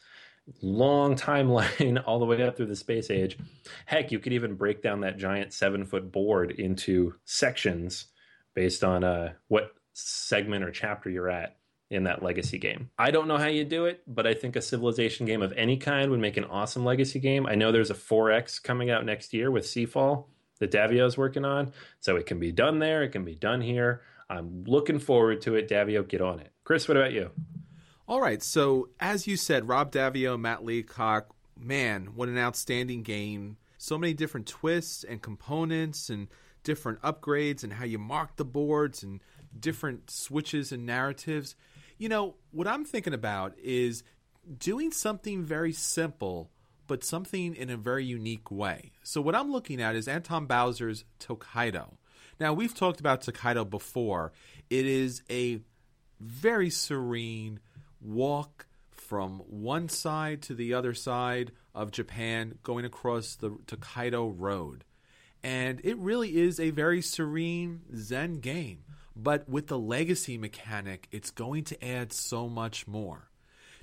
long 0.62 1.16
timeline 1.16 2.02
all 2.06 2.20
the 2.20 2.26
way 2.26 2.42
up 2.44 2.56
through 2.56 2.68
the 2.68 2.76
space 2.76 3.10
age. 3.10 3.38
Heck, 3.86 4.12
you 4.12 4.20
could 4.20 4.34
even 4.34 4.56
break 4.56 4.82
down 4.84 5.02
that 5.02 5.18
giant 5.18 5.54
seven 5.54 5.86
foot 5.86 6.12
board 6.12 6.52
into 6.52 7.16
sections 7.26 8.08
based 8.54 8.84
on 8.84 9.04
uh, 9.04 9.34
what 9.48 9.72
segment 9.94 10.64
or 10.64 10.72
chapter 10.72 11.10
you're 11.10 11.30
at 11.30 11.58
in 11.94 12.04
that 12.06 12.24
legacy 12.24 12.58
game. 12.58 12.90
I 12.98 13.12
don't 13.12 13.28
know 13.28 13.38
how 13.38 13.48
you 13.48 13.64
do 13.64 13.86
it, 13.86 14.02
but 14.08 14.26
I 14.26 14.34
think 14.34 14.56
a 14.56 14.62
civilization 14.62 15.26
game 15.26 15.42
of 15.42 15.54
any 15.54 15.78
kind 15.78 16.10
would 16.10 16.20
make 16.20 16.38
an 16.38 16.46
awesome 16.46 16.84
legacy 16.84 17.20
game. 17.20 17.46
I 17.46 17.56
know 17.56 17.72
there's 17.72 17.92
a 17.92 17.96
4X 17.96 18.62
coming 18.62 18.90
out 18.90 19.06
next 19.06 19.34
year 19.34 19.52
with 19.52 19.66
Seafall 19.66 20.26
that 20.60 20.72
Daviau 20.72 21.06
is 21.06 21.18
working 21.18 21.46
on, 21.46 21.72
so 22.00 22.16
it 22.16 22.26
can 22.26 22.40
be 22.40 22.52
done 22.52 22.80
there, 22.80 23.04
it 23.04 23.10
can 23.10 23.24
be 23.24 23.36
done 23.36 23.62
here. 23.62 24.02
I'm 24.30 24.64
looking 24.66 24.98
forward 25.00 25.42
to 25.42 25.56
it. 25.56 25.70
Daviau, 25.70 26.08
get 26.08 26.22
on 26.22 26.40
it. 26.40 26.52
Chris, 26.64 26.88
what 26.88 26.98
about 26.98 27.14
you? 27.14 27.30
All 28.08 28.22
right, 28.22 28.42
so 28.42 28.90
as 29.00 29.28
you 29.28 29.38
said, 29.38 29.68
Rob 29.68 29.92
Daviau, 29.92 30.40
Matt 30.40 30.66
Leacock, 30.66 31.28
man, 31.58 32.08
what 32.16 32.28
an 32.28 32.38
outstanding 32.38 33.04
game. 33.04 33.58
So 33.78 33.98
many 33.98 34.14
different 34.14 34.48
twists 34.48 35.04
and 35.04 35.22
components 35.22 36.10
and 36.10 36.28
different 36.64 37.02
upgrades 37.02 37.64
and 37.64 37.74
how 37.74 37.86
you 37.86 38.00
mark 38.00 38.38
the 38.38 38.46
boards 38.46 39.04
and 39.04 39.22
different 39.60 40.10
switches 40.10 40.72
and 40.72 40.86
narratives. 40.86 41.56
You 42.04 42.10
know, 42.10 42.36
what 42.52 42.68
I'm 42.68 42.84
thinking 42.84 43.14
about 43.14 43.58
is 43.58 44.04
doing 44.58 44.92
something 44.92 45.46
very 45.46 45.72
simple, 45.72 46.52
but 46.86 47.02
something 47.02 47.56
in 47.56 47.70
a 47.70 47.78
very 47.78 48.04
unique 48.04 48.52
way. 48.52 48.92
So, 49.04 49.22
what 49.22 49.36
I'm 49.36 49.54
looking 49.54 49.82
at 49.82 49.96
is 49.96 50.10
Antoine 50.10 50.46
Bauza's 50.46 51.06
Tokaido. 51.18 51.98
Now, 52.42 52.52
we've 52.52 52.76
talked 52.76 53.00
about 53.00 53.22
Tokaido 53.22 53.64
before. 53.64 54.34
It 54.70 54.86
is 54.86 55.22
a 55.30 55.62
very 56.20 56.70
serene 56.70 57.62
walk 58.02 58.66
from 58.92 59.40
one 59.48 59.88
side 59.88 60.42
to 60.42 60.56
the 60.56 60.74
other 60.74 60.94
side 60.94 61.54
of 61.74 61.92
Japan, 61.92 62.60
going 62.64 62.84
across 62.84 63.38
the 63.38 63.58
Tokaido 63.66 64.28
Road. 64.28 64.84
And 65.42 65.80
it 65.86 65.98
really 65.98 66.36
is 66.36 66.60
a 66.60 66.72
very 66.72 67.02
serene 67.02 67.84
Zen 67.96 68.42
game. 68.42 68.84
But 69.16 69.48
with 69.48 69.68
the 69.68 69.78
legacy 69.78 70.38
mechanic, 70.38 71.08
it's 71.12 71.32
going 71.32 71.64
to 71.66 71.86
add 71.86 72.12
so 72.14 72.48
much 72.48 72.88
more. 72.88 73.30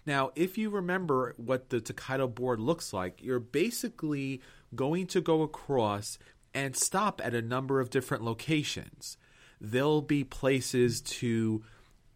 Now, 0.06 0.30
if 0.34 0.56
you 0.58 0.70
remember 0.70 1.34
what 1.36 1.70
the 1.70 1.80
Tokaido 1.80 2.26
board 2.28 2.58
looks 2.58 2.92
like, 2.92 3.22
you're 3.22 3.38
basically 3.38 4.40
going 4.74 5.06
to 5.08 5.20
go 5.20 5.42
across 5.42 6.18
and 6.54 6.76
stop 6.76 7.20
at 7.24 7.34
a 7.34 7.42
number 7.42 7.80
of 7.80 7.90
different 7.90 8.24
locations. 8.24 9.16
There'll 9.60 10.02
be 10.02 10.24
places 10.24 11.00
to 11.02 11.62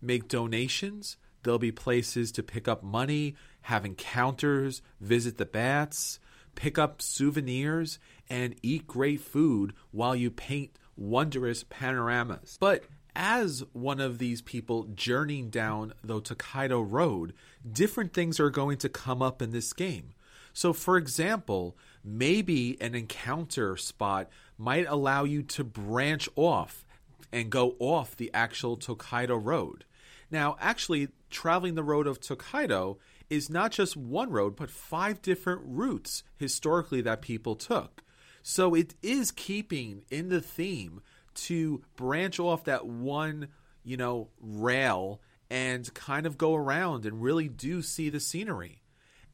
make 0.01 0.29
donations, 0.29 1.17
there'll 1.43 1.59
be 1.59 1.73
places 1.73 2.33
to 2.33 2.43
pick 2.43 2.67
up 2.67 2.83
money, 2.83 3.37
have 3.63 3.85
encounters, 3.85 4.83
visit 5.01 5.37
the 5.37 5.47
bats, 5.47 6.19
pick 6.55 6.79
up 6.79 7.01
souvenirs, 7.01 7.99
and 8.29 8.55
eat 8.63 8.87
great 8.87 9.21
food 9.21 9.75
while 9.91 10.17
you 10.17 10.31
paint 10.31 10.79
wondrous 10.97 11.65
panoramas. 11.65 12.57
But 12.61 12.85
as 13.15 13.63
one 13.73 14.01
of 14.01 14.19
these 14.19 14.43
people 14.43 14.85
journeying 14.95 15.51
down 15.51 15.95
the 16.03 16.21
Tokaido 16.21 16.81
Road, 16.81 17.35
different 17.71 18.13
things 18.13 18.41
are 18.41 18.51
going 18.51 18.79
to 18.79 18.89
come 18.89 19.23
up 19.23 19.41
in 19.41 19.51
this 19.51 19.73
game. 19.73 20.15
So, 20.53 20.73
for 20.73 20.97
example, 20.97 21.77
maybe 22.05 22.77
an 22.81 22.95
encounter 22.95 23.77
spot 23.77 24.29
might 24.57 24.87
allow 24.89 25.25
you 25.25 25.43
to 25.43 25.65
branch 25.65 26.29
off 26.37 26.85
and 27.33 27.51
go 27.51 27.75
off 27.81 28.17
the 28.17 28.31
actual 28.33 28.77
Tokaido 28.77 29.37
Road. 29.37 29.85
Now, 30.31 30.57
actually, 30.61 31.09
traveling 31.31 31.75
the 31.75 31.83
road 31.83 32.07
of 32.07 32.21
Tokaido 32.21 32.99
is 33.29 33.51
not 33.51 33.73
just 33.73 33.97
one 33.97 34.31
road, 34.31 34.55
but 34.55 34.71
five 34.71 35.21
different 35.23 35.63
routes 35.65 36.23
historically 36.37 37.01
that 37.01 37.23
people 37.23 37.57
took. 37.57 38.03
So 38.43 38.75
it 38.75 38.95
is 39.03 39.33
keeping 39.33 40.03
in 40.11 40.29
the 40.29 40.41
theme 40.41 41.01
to 41.35 41.83
branch 41.97 42.39
off 42.39 42.65
that 42.65 42.87
one, 42.87 43.49
you 43.83 43.97
know, 43.97 44.29
rail 44.41 45.21
and 45.51 45.93
kind 45.95 46.27
of 46.27 46.39
go 46.39 46.55
around 46.55 47.07
and 47.07 47.23
really 47.23 47.49
do 47.49 47.83
see 47.83 48.09
the 48.09 48.21
scenery. 48.21 48.81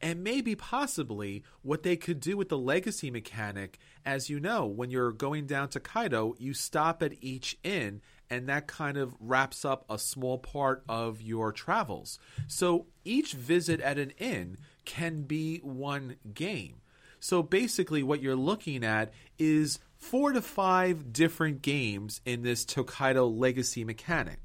And 0.03 0.23
maybe 0.23 0.55
possibly 0.55 1.43
what 1.61 1.83
they 1.83 1.95
could 1.95 2.19
do 2.19 2.35
with 2.35 2.49
the 2.49 2.57
legacy 2.57 3.11
mechanic, 3.11 3.77
as 4.03 4.29
you 4.29 4.39
know, 4.39 4.65
when 4.65 4.89
you're 4.89 5.11
going 5.11 5.45
down 5.45 5.69
Tokaido, 5.69 6.33
you 6.39 6.55
stop 6.55 7.03
at 7.03 7.13
each 7.21 7.57
inn 7.63 8.01
and 8.31 8.47
that 8.47 8.65
kind 8.65 8.97
of 8.97 9.13
wraps 9.19 9.63
up 9.65 9.85
a 9.89 9.99
small 9.99 10.37
part 10.39 10.83
of 10.87 11.21
your 11.21 11.51
travels. 11.51 12.17
So 12.47 12.87
each 13.03 13.33
visit 13.33 13.81
at 13.81 13.99
an 13.99 14.11
inn 14.17 14.57
can 14.85 15.23
be 15.23 15.57
one 15.57 16.15
game. 16.33 16.77
So 17.19 17.43
basically, 17.43 18.01
what 18.01 18.21
you're 18.21 18.35
looking 18.35 18.83
at 18.83 19.13
is 19.37 19.79
four 20.01 20.33
to 20.33 20.41
five 20.41 21.13
different 21.13 21.61
games 21.61 22.19
in 22.25 22.41
this 22.41 22.65
Tokaido 22.65 23.27
legacy 23.27 23.85
mechanic. 23.85 24.39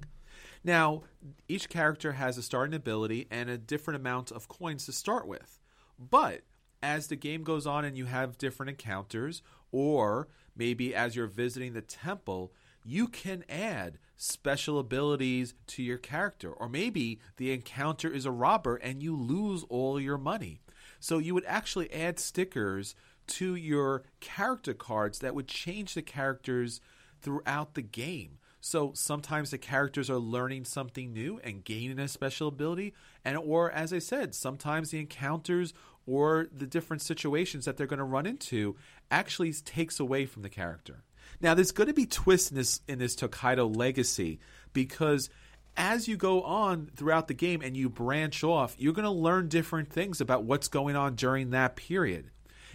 Now, 0.62 1.02
each 1.48 1.68
character 1.68 2.12
has 2.12 2.38
a 2.38 2.42
starting 2.42 2.74
ability 2.74 3.26
and 3.30 3.48
a 3.48 3.58
different 3.58 3.98
amount 3.98 4.30
of 4.30 4.48
coins 4.48 4.86
to 4.86 4.92
start 4.92 5.26
with. 5.26 5.60
But 5.98 6.42
as 6.82 7.06
the 7.06 7.16
game 7.16 7.42
goes 7.42 7.66
on 7.66 7.84
and 7.84 7.96
you 7.96 8.04
have 8.04 8.38
different 8.38 8.70
encounters, 8.70 9.42
or 9.72 10.28
maybe 10.54 10.94
as 10.94 11.16
you're 11.16 11.26
visiting 11.26 11.72
the 11.72 11.80
temple, 11.80 12.52
you 12.84 13.08
can 13.08 13.44
add 13.48 13.98
special 14.16 14.78
abilities 14.78 15.54
to 15.68 15.82
your 15.82 15.98
character. 15.98 16.50
Or 16.50 16.68
maybe 16.68 17.18
the 17.38 17.52
encounter 17.52 18.08
is 18.12 18.26
a 18.26 18.30
robber 18.30 18.76
and 18.76 19.02
you 19.02 19.16
lose 19.16 19.64
all 19.68 19.98
your 19.98 20.18
money. 20.18 20.60
So 21.00 21.18
you 21.18 21.34
would 21.34 21.44
actually 21.46 21.92
add 21.92 22.18
stickers 22.18 22.94
to 23.26 23.54
your 23.54 24.04
character 24.20 24.74
cards 24.74 25.20
that 25.20 25.34
would 25.34 25.48
change 25.48 25.94
the 25.94 26.02
characters 26.02 26.80
throughout 27.20 27.74
the 27.74 27.82
game. 27.82 28.38
So 28.60 28.92
sometimes 28.94 29.50
the 29.50 29.58
characters 29.58 30.10
are 30.10 30.18
learning 30.18 30.64
something 30.64 31.12
new 31.12 31.40
and 31.44 31.64
gaining 31.64 31.98
a 31.98 32.08
special 32.08 32.48
ability, 32.48 32.94
and 33.24 33.36
or 33.36 33.70
as 33.70 33.92
I 33.92 34.00
said, 34.00 34.34
sometimes 34.34 34.90
the 34.90 34.98
encounters 34.98 35.72
or 36.06 36.48
the 36.52 36.66
different 36.66 37.02
situations 37.02 37.64
that 37.64 37.76
they're 37.76 37.86
going 37.86 37.98
to 37.98 38.04
run 38.04 38.26
into 38.26 38.76
actually 39.10 39.52
takes 39.52 40.00
away 40.00 40.26
from 40.26 40.42
the 40.42 40.48
character. 40.48 41.04
Now, 41.40 41.54
there's 41.54 41.72
going 41.72 41.88
to 41.88 41.94
be 41.94 42.06
twists 42.06 42.50
in 42.50 42.56
this 42.56 42.80
in 42.88 42.98
this 42.98 43.14
Tokaido 43.14 43.68
legacy 43.68 44.40
because 44.72 45.28
as 45.76 46.08
you 46.08 46.16
go 46.16 46.42
on 46.42 46.90
throughout 46.96 47.28
the 47.28 47.34
game 47.34 47.60
and 47.62 47.76
you 47.76 47.88
branch 47.88 48.42
off, 48.42 48.74
you're 48.78 48.94
going 48.94 49.04
to 49.04 49.10
learn 49.10 49.48
different 49.48 49.90
things 49.90 50.20
about 50.20 50.44
what's 50.44 50.68
going 50.68 50.96
on 50.96 51.14
during 51.14 51.50
that 51.50 51.76
period. 51.76 52.30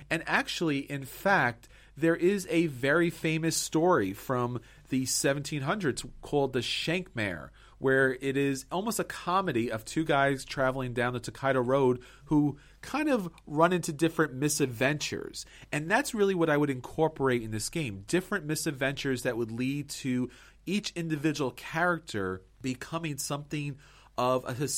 And 0.10 0.24
actually, 0.26 0.80
in 0.80 1.06
fact, 1.06 1.68
there 1.98 2.16
is 2.16 2.48
a 2.50 2.68
very 2.68 3.10
famous 3.10 3.56
story 3.56 4.14
from 4.14 4.62
the 4.90 5.06
1700s 5.06 6.08
called 6.22 6.54
the 6.54 6.62
Shank's 6.62 7.16
Mare, 7.16 7.52
where 7.80 8.18
it 8.22 8.38
is 8.38 8.66
almost 8.72 9.00
a 9.00 9.04
comedy 9.04 9.72
of 9.72 9.84
two 9.86 10.06
guys 10.06 10.46
traveling 10.46 10.94
down 10.94 11.14
the 11.14 11.20
Tokaido 11.20 11.62
Road 11.62 12.00
who 12.26 12.58
kind 12.82 13.10
of 13.10 13.30
run 13.46 13.74
into 13.74 13.92
different 13.92 14.34
misadventures. 14.34 15.46
And 15.72 15.90
that's 15.90 16.14
really 16.14 16.36
what 16.36 16.50
I 16.50 16.58
would 16.58 16.70
incorporate 16.70 17.42
in 17.42 17.52
this 17.52 17.70
game 17.70 18.04
different 18.08 18.46
misadventures 18.46 19.24
that 19.24 19.38
would 19.38 19.52
lead 19.52 19.90
to 19.90 20.30
each 20.66 20.92
individual 20.96 21.52
character 21.52 22.44
becoming 22.62 23.18
something 23.18 23.78
of 24.18 24.46
a, 24.46 24.70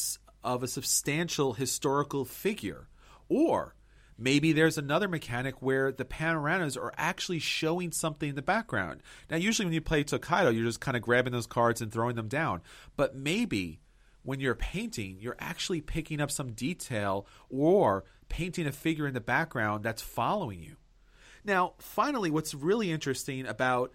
of 0.48 0.64
a 0.64 0.68
substantial 0.68 1.54
historical 1.54 2.26
figure. 2.26 2.88
Or 3.30 3.76
Maybe 4.18 4.54
there's 4.54 4.78
another 4.78 5.08
mechanic 5.08 5.62
where 5.62 5.92
the 5.92 6.06
panoramas 6.06 6.78
are 6.78 6.94
actually 6.98 7.40
showing 7.40 7.92
something 7.92 8.30
in 8.30 8.36
the 8.36 8.42
background. 8.42 9.02
Now, 9.30 9.38
usually 9.38 9.66
when 9.66 9.74
you 9.74 9.82
play 9.82 10.04
Tokaido, 10.04 10.50
you're 10.50 10.66
just 10.66 10.82
kind 10.82 10.96
of 10.96 11.04
grabbing 11.04 11.34
those 11.34 11.48
cards 11.48 11.82
and 11.82 11.92
throwing 11.92 12.16
them 12.16 12.28
down. 12.28 12.62
But 12.96 13.16
maybe 13.16 13.80
when 14.24 14.40
you're 14.40 14.56
painting, 14.56 15.18
you're 15.20 15.36
actually 15.40 15.82
picking 15.82 16.22
up 16.22 16.32
some 16.32 16.54
detail 16.54 17.28
or 17.50 18.06
painting 18.30 18.68
a 18.68 18.72
figure 18.72 19.08
in 19.08 19.14
the 19.14 19.22
background 19.22 19.84
that's 19.84 20.02
following 20.02 20.62
you. 20.64 20.76
Now, 21.44 21.74
finally, 21.78 22.32
what's 22.32 22.54
really 22.54 22.92
interesting 22.92 23.46
about 23.46 23.92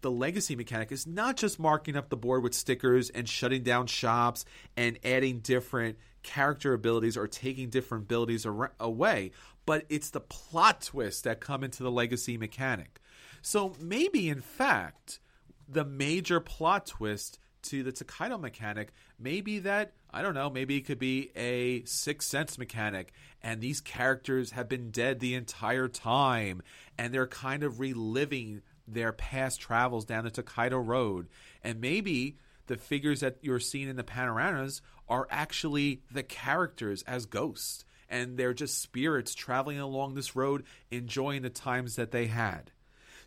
the 0.00 0.10
legacy 0.10 0.56
mechanic 0.56 0.92
is 0.92 1.06
not 1.06 1.36
just 1.36 1.58
marking 1.58 1.96
up 1.96 2.08
the 2.08 2.16
board 2.16 2.42
with 2.42 2.54
stickers 2.54 3.10
and 3.10 3.28
shutting 3.28 3.62
down 3.62 3.86
shops 3.86 4.44
and 4.76 4.98
adding 5.04 5.40
different 5.40 5.98
character 6.22 6.72
abilities 6.72 7.16
or 7.16 7.26
taking 7.26 7.70
different 7.70 8.04
abilities 8.04 8.46
away, 8.80 9.30
but 9.66 9.84
it's 9.88 10.10
the 10.10 10.20
plot 10.20 10.80
twists 10.80 11.22
that 11.22 11.40
come 11.40 11.64
into 11.64 11.82
the 11.82 11.90
legacy 11.90 12.38
mechanic. 12.38 13.00
So 13.42 13.74
maybe, 13.80 14.28
in 14.28 14.40
fact, 14.40 15.20
the 15.68 15.84
major 15.84 16.40
plot 16.40 16.86
twist 16.86 17.38
to 17.62 17.82
the 17.82 17.92
Tokaido 17.92 18.38
mechanic 18.38 18.92
may 19.18 19.40
be 19.40 19.58
that, 19.60 19.92
I 20.12 20.22
don't 20.22 20.34
know, 20.34 20.48
maybe 20.48 20.76
it 20.76 20.86
could 20.86 21.00
be 21.00 21.30
a 21.34 21.84
Sixth 21.84 22.28
Sense 22.28 22.58
mechanic, 22.58 23.12
and 23.42 23.60
these 23.60 23.80
characters 23.80 24.52
have 24.52 24.68
been 24.68 24.90
dead 24.90 25.18
the 25.18 25.34
entire 25.34 25.88
time, 25.88 26.62
and 26.96 27.12
they're 27.12 27.26
kind 27.26 27.64
of 27.64 27.80
reliving 27.80 28.62
their 28.86 29.12
past 29.12 29.60
travels 29.60 30.04
down 30.04 30.24
the 30.24 30.30
Tokaido 30.30 30.78
Road. 30.78 31.28
And 31.64 31.80
maybe 31.80 32.38
the 32.68 32.76
figures 32.76 33.20
that 33.20 33.38
you're 33.42 33.58
seeing 33.58 33.88
in 33.88 33.96
the 33.96 34.04
panoramas 34.04 34.80
are 35.08 35.26
actually 35.30 36.02
the 36.10 36.22
characters 36.22 37.02
as 37.02 37.26
ghosts 37.26 37.84
and 38.08 38.36
they're 38.36 38.54
just 38.54 38.80
spirits 38.80 39.34
traveling 39.34 39.78
along 39.78 40.14
this 40.14 40.36
road, 40.36 40.64
enjoying 40.90 41.42
the 41.42 41.50
times 41.50 41.96
that 41.96 42.10
they 42.10 42.26
had. 42.26 42.72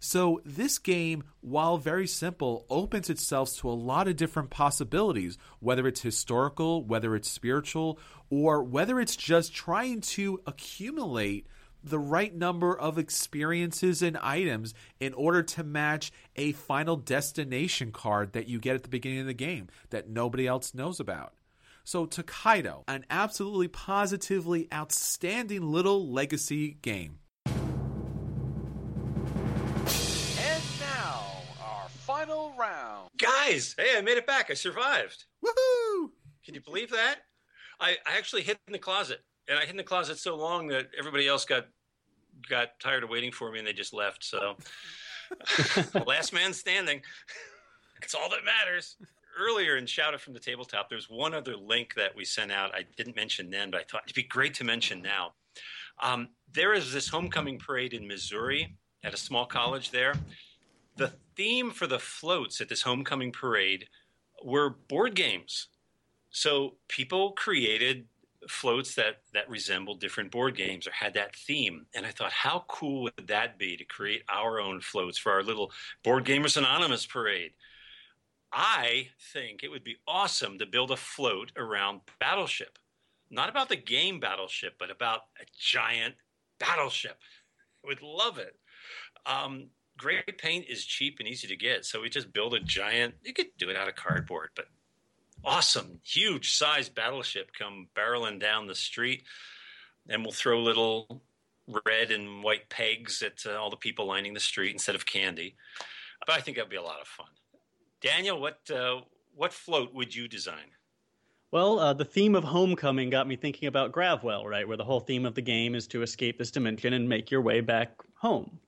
So, 0.01 0.41
this 0.45 0.80
game, 0.80 1.23
while 1.41 1.77
very 1.77 2.07
simple, 2.07 2.65
opens 2.69 3.09
itself 3.09 3.53
to 3.57 3.69
a 3.69 3.71
lot 3.71 4.07
of 4.07 4.15
different 4.15 4.49
possibilities, 4.49 5.38
whether 5.59 5.86
it's 5.88 6.01
historical, 6.01 6.86
whether 6.86 7.15
it's 7.17 7.30
spiritual, 7.30 7.99
or 8.30 8.63
whether 8.63 9.01
it's 9.01 9.17
just 9.17 9.53
trying 9.53 9.99
to 10.01 10.39
accumulate 10.47 11.47
the 11.84 11.99
right 11.99 12.34
number 12.34 12.77
of 12.77 12.97
experiences 12.97 14.01
and 14.01 14.17
items 14.17 14.73
in 14.99 15.13
order 15.13 15.43
to 15.43 15.63
match 15.63 16.11
a 16.36 16.51
final 16.53 16.95
destination 16.95 17.91
card 17.91 18.34
that 18.34 18.47
you 18.47 18.59
get 18.59 18.75
at 18.75 18.84
the 18.84 18.89
beginning 18.89 19.21
of 19.21 19.27
the 19.27 19.34
game 19.34 19.67
that 19.89 20.09
nobody 20.09 20.47
else 20.47 20.73
knows 20.73 20.99
about. 20.99 21.34
So, 21.89 22.05
Tokaido, 22.05 22.83
an 22.87 23.03
absolutely 23.09 23.67
positively 23.67 24.67
outstanding 24.71 25.71
little 25.71 26.07
legacy 26.07 26.77
game. 26.83 27.17
And 29.87 30.63
now, 30.79 31.25
our 31.59 31.89
final 31.89 32.53
round. 32.55 33.09
Guys, 33.17 33.73
hey, 33.75 33.97
I 33.97 34.01
made 34.01 34.19
it 34.19 34.27
back. 34.27 34.51
I 34.51 34.53
survived. 34.53 35.25
Woohoo! 35.43 36.11
Can 36.45 36.53
you 36.53 36.61
believe 36.61 36.91
that? 36.91 37.21
I, 37.79 37.97
I 38.05 38.19
actually 38.19 38.43
hid 38.43 38.59
in 38.67 38.73
the 38.73 38.77
closet, 38.77 39.21
and 39.47 39.57
I 39.57 39.61
hid 39.61 39.71
in 39.71 39.77
the 39.77 39.83
closet 39.83 40.19
so 40.19 40.35
long 40.35 40.67
that 40.67 40.89
everybody 40.95 41.27
else 41.27 41.43
got 41.43 41.65
got 42.47 42.79
tired 42.79 43.03
of 43.03 43.09
waiting 43.09 43.31
for 43.31 43.51
me 43.51 43.57
and 43.57 43.67
they 43.67 43.73
just 43.73 43.95
left. 43.95 44.23
So, 44.23 44.57
last 46.05 46.33
man 46.33 46.53
standing. 46.53 47.01
It's 48.03 48.13
all 48.13 48.29
that 48.29 48.45
matters 48.45 48.95
earlier 49.39 49.77
in 49.77 49.85
Shout 49.85 50.13
It 50.13 50.21
from 50.21 50.33
the 50.33 50.39
Tabletop, 50.39 50.89
there's 50.89 51.09
one 51.09 51.33
other 51.33 51.55
link 51.55 51.93
that 51.95 52.15
we 52.15 52.25
sent 52.25 52.51
out. 52.51 52.73
I 52.75 52.85
didn't 52.97 53.15
mention 53.15 53.49
then, 53.49 53.71
but 53.71 53.81
I 53.81 53.83
thought 53.83 54.03
it'd 54.05 54.15
be 54.15 54.23
great 54.23 54.53
to 54.55 54.63
mention 54.63 55.01
now. 55.01 55.33
Um, 56.01 56.29
there 56.53 56.73
is 56.73 56.93
this 56.93 57.09
homecoming 57.09 57.59
parade 57.59 57.93
in 57.93 58.07
Missouri 58.07 58.75
at 59.03 59.13
a 59.13 59.17
small 59.17 59.45
college 59.45 59.91
there. 59.91 60.15
The 60.97 61.13
theme 61.35 61.71
for 61.71 61.87
the 61.87 61.99
floats 61.99 62.61
at 62.61 62.69
this 62.69 62.81
homecoming 62.81 63.31
parade 63.31 63.87
were 64.43 64.69
board 64.69 65.15
games. 65.15 65.67
So 66.31 66.75
people 66.87 67.31
created 67.31 68.05
floats 68.47 68.95
that 68.95 69.17
that 69.33 69.49
resembled 69.49 69.99
different 69.99 70.31
board 70.31 70.55
games 70.55 70.87
or 70.87 70.91
had 70.91 71.13
that 71.13 71.35
theme 71.35 71.85
and 71.93 72.05
i 72.05 72.09
thought 72.09 72.31
how 72.31 72.63
cool 72.69 73.03
would 73.03 73.27
that 73.27 73.59
be 73.59 73.75
to 73.75 73.83
create 73.83 74.23
our 74.29 74.61
own 74.61 74.79
floats 74.79 75.17
for 75.17 75.31
our 75.31 75.43
little 75.43 75.71
board 76.03 76.23
gamers 76.23 76.55
anonymous 76.55 77.05
parade 77.05 77.51
I 78.52 79.10
think 79.34 79.64
it 79.64 79.70
would 79.70 79.84
be 79.84 79.97
awesome 80.08 80.58
to 80.60 80.66
build 80.66 80.91
a 80.91 80.97
float 80.97 81.52
around 81.56 82.02
Battleship. 82.20 82.80
Not 83.30 83.50
about 83.50 83.70
the 83.70 83.76
game 83.76 84.20
Battleship, 84.20 84.76
but 84.80 84.89
about 84.89 85.22
a 85.39 85.45
giant 85.58 86.16
battleship. 86.60 87.20
I 87.84 87.88
would 87.88 88.02
love 88.02 88.38
it. 88.38 88.56
Um, 89.26 89.68
great 89.97 90.38
paint 90.38 90.66
is 90.68 90.86
cheap 90.86 91.18
and 91.20 91.28
easy 91.28 91.47
to 91.47 91.56
get, 91.56 91.86
so 91.86 92.02
we 92.02 92.10
just 92.10 92.34
build 92.34 92.54
a 92.54 92.60
giant. 92.60 93.16
You 93.24 93.34
could 93.34 93.47
do 93.58 93.70
it 93.70 93.76
out 93.76 93.88
of 93.88 93.95
cardboard, 93.95 94.50
but 94.56 94.66
awesome, 95.43 96.00
huge 96.04 96.54
size 96.54 96.89
battleship 96.89 97.52
come 97.58 97.88
barreling 97.95 98.39
down 98.39 98.68
the 98.68 98.76
street, 98.76 99.24
and 100.08 100.24
we'll 100.24 100.32
throw 100.32 100.60
little 100.60 101.22
red 101.86 102.12
and 102.12 102.43
white 102.43 102.70
pegs 102.70 103.22
at 103.22 103.45
uh, 103.45 103.56
all 103.56 103.70
the 103.70 103.78
people 103.78 104.08
lining 104.08 104.34
the 104.34 104.39
street 104.39 104.72
instead 104.72 104.95
of 104.95 105.06
candy. 105.06 105.56
But 106.26 106.36
I 106.36 106.41
think 106.41 106.58
that'd 106.58 106.70
be 106.70 106.78
a 106.78 106.82
lot 106.82 107.02
of 107.02 107.08
fun. 107.08 107.28
Daniel, 108.02 108.39
what 108.39 108.60
uh, 108.74 109.02
what 109.36 109.54
float 109.54 109.93
would 109.93 110.16
you 110.16 110.28
design? 110.28 110.72
Well, 111.52 111.80
uh, 111.80 111.93
the 111.93 112.06
theme 112.06 112.36
of 112.36 112.43
Homecoming 112.43 113.10
got 113.10 113.28
me 113.28 113.36
thinking 113.36 113.68
about 113.68 113.91
Gravwell, 113.91 114.45
right? 114.45 114.68
Where 114.68 114.78
the 114.78 114.84
whole 114.84 115.00
theme 115.00 115.26
of 115.26 115.34
the 115.34 115.41
game 115.41 115.74
is 115.74 115.88
to 115.88 116.04
escape 116.04 116.38
this 116.38 116.52
dimension 116.52 116.93
and 116.93 117.10
make 117.10 117.32
your 117.32 117.41
way 117.41 117.62
back 117.62 117.93
home. 118.16 118.60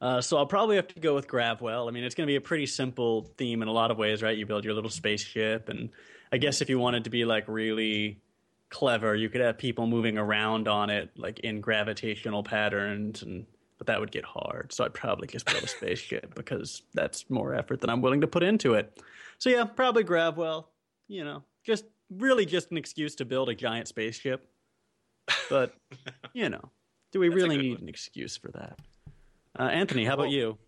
Uh, 0.00 0.20
so 0.20 0.36
I'll 0.38 0.46
probably 0.46 0.76
have 0.76 0.88
to 0.88 1.00
go 1.00 1.14
with 1.14 1.28
Gravwell. 1.28 1.88
I 1.88 1.90
mean, 1.92 2.04
it's 2.04 2.14
going 2.14 2.26
to 2.26 2.30
be 2.30 2.36
a 2.36 2.40
pretty 2.40 2.66
simple 2.66 3.30
theme 3.36 3.60
in 3.62 3.68
a 3.68 3.72
lot 3.72 3.90
of 3.90 3.98
ways, 3.98 4.22
right? 4.22 4.36
You 4.36 4.46
build 4.46 4.64
your 4.64 4.74
little 4.74 4.90
spaceship, 4.90 5.68
and 5.68 5.90
I 6.32 6.38
guess 6.38 6.62
if 6.62 6.70
you 6.70 6.78
wanted 6.78 7.04
to 7.04 7.10
be 7.10 7.24
like 7.24 7.46
really 7.46 8.18
clever, 8.70 9.14
you 9.14 9.28
could 9.28 9.42
have 9.42 9.58
people 9.58 9.86
moving 9.86 10.16
around 10.16 10.66
on 10.66 10.88
it, 10.88 11.10
like 11.16 11.38
in 11.40 11.60
gravitational 11.60 12.42
patterns 12.42 13.22
and 13.22 13.46
but 13.82 13.88
that 13.88 13.98
would 13.98 14.12
get 14.12 14.24
hard. 14.24 14.72
So 14.72 14.84
I'd 14.84 14.94
probably 14.94 15.26
just 15.26 15.44
build 15.44 15.64
a 15.64 15.66
spaceship 15.66 16.36
because 16.36 16.82
that's 16.94 17.28
more 17.28 17.52
effort 17.52 17.80
than 17.80 17.90
I'm 17.90 18.00
willing 18.00 18.20
to 18.20 18.28
put 18.28 18.44
into 18.44 18.74
it. 18.74 19.02
So 19.38 19.50
yeah, 19.50 19.64
probably 19.64 20.04
Gravwell. 20.04 20.66
You 21.08 21.24
know, 21.24 21.42
just 21.66 21.84
really 22.08 22.46
just 22.46 22.70
an 22.70 22.76
excuse 22.76 23.16
to 23.16 23.24
build 23.24 23.48
a 23.48 23.56
giant 23.56 23.88
spaceship. 23.88 24.48
But 25.50 25.74
you 26.32 26.48
know, 26.48 26.70
do 27.10 27.18
we 27.18 27.28
really 27.28 27.56
need 27.56 27.72
one. 27.72 27.82
an 27.82 27.88
excuse 27.88 28.36
for 28.36 28.52
that? 28.52 28.78
Uh, 29.58 29.64
Anthony, 29.64 30.04
how 30.04 30.14
about 30.14 30.30
you? 30.30 30.58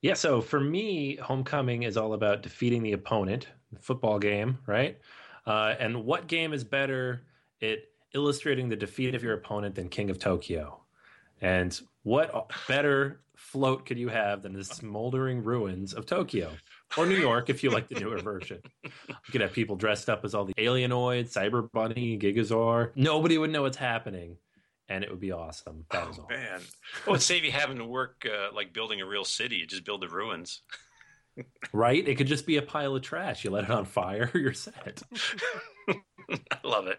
Yeah, 0.00 0.14
so 0.14 0.40
for 0.40 0.58
me, 0.58 1.16
Homecoming 1.16 1.82
is 1.82 1.98
all 1.98 2.14
about 2.14 2.42
defeating 2.42 2.82
the 2.82 2.92
opponent, 2.94 3.48
the 3.72 3.80
football 3.80 4.18
game, 4.18 4.56
right? 4.66 4.98
Uh, 5.44 5.74
and 5.78 6.06
what 6.06 6.28
game 6.28 6.54
is 6.54 6.64
better 6.64 7.24
at 7.60 7.80
illustrating 8.14 8.70
the 8.70 8.76
defeat 8.76 9.14
of 9.14 9.22
your 9.22 9.34
opponent 9.34 9.74
than 9.74 9.90
King 9.90 10.08
of 10.08 10.18
Tokyo? 10.18 10.80
And 11.40 11.78
what 12.02 12.50
better 12.68 13.20
float 13.36 13.86
could 13.86 13.98
you 13.98 14.08
have 14.08 14.42
than 14.42 14.52
the 14.52 14.64
smoldering 14.64 15.42
ruins 15.44 15.92
of 15.92 16.06
Tokyo? 16.06 16.52
Or 16.96 17.06
New 17.06 17.16
York, 17.16 17.50
if 17.50 17.62
you 17.62 17.70
like 17.70 17.88
the 17.88 18.00
newer 18.00 18.18
version. 18.18 18.60
You 18.84 19.32
could 19.32 19.40
have 19.40 19.52
people 19.52 19.76
dressed 19.76 20.08
up 20.08 20.24
as 20.24 20.34
all 20.34 20.44
the 20.44 20.54
alienoids, 20.54 21.32
Cyber 21.32 21.70
Bunny, 21.72 22.18
Gigasaur. 22.18 22.92
Nobody 22.94 23.38
would 23.38 23.50
know 23.50 23.62
what's 23.62 23.76
happening, 23.76 24.36
and 24.88 25.02
it 25.02 25.10
would 25.10 25.20
be 25.20 25.32
awesome. 25.32 25.84
That 25.90 26.08
was 26.08 26.18
oh, 26.18 26.22
all. 26.22 26.28
Man, 26.28 26.60
well, 27.06 27.16
it'd 27.16 27.22
save 27.22 27.44
you 27.44 27.50
having 27.50 27.78
to 27.78 27.84
work 27.84 28.24
uh, 28.24 28.54
like 28.54 28.72
building 28.72 29.00
a 29.00 29.06
real 29.06 29.24
city. 29.24 29.56
You 29.56 29.66
just 29.66 29.84
build 29.84 30.00
the 30.00 30.08
ruins. 30.08 30.62
right? 31.72 32.06
It 32.06 32.16
could 32.16 32.26
just 32.26 32.46
be 32.46 32.56
a 32.56 32.62
pile 32.62 32.94
of 32.94 33.02
trash. 33.02 33.44
You 33.44 33.50
let 33.50 33.64
it 33.64 33.70
on 33.70 33.84
fire, 33.84 34.30
you're 34.34 34.52
set. 34.52 35.02
I 35.88 36.58
love 36.64 36.86
it. 36.86 36.98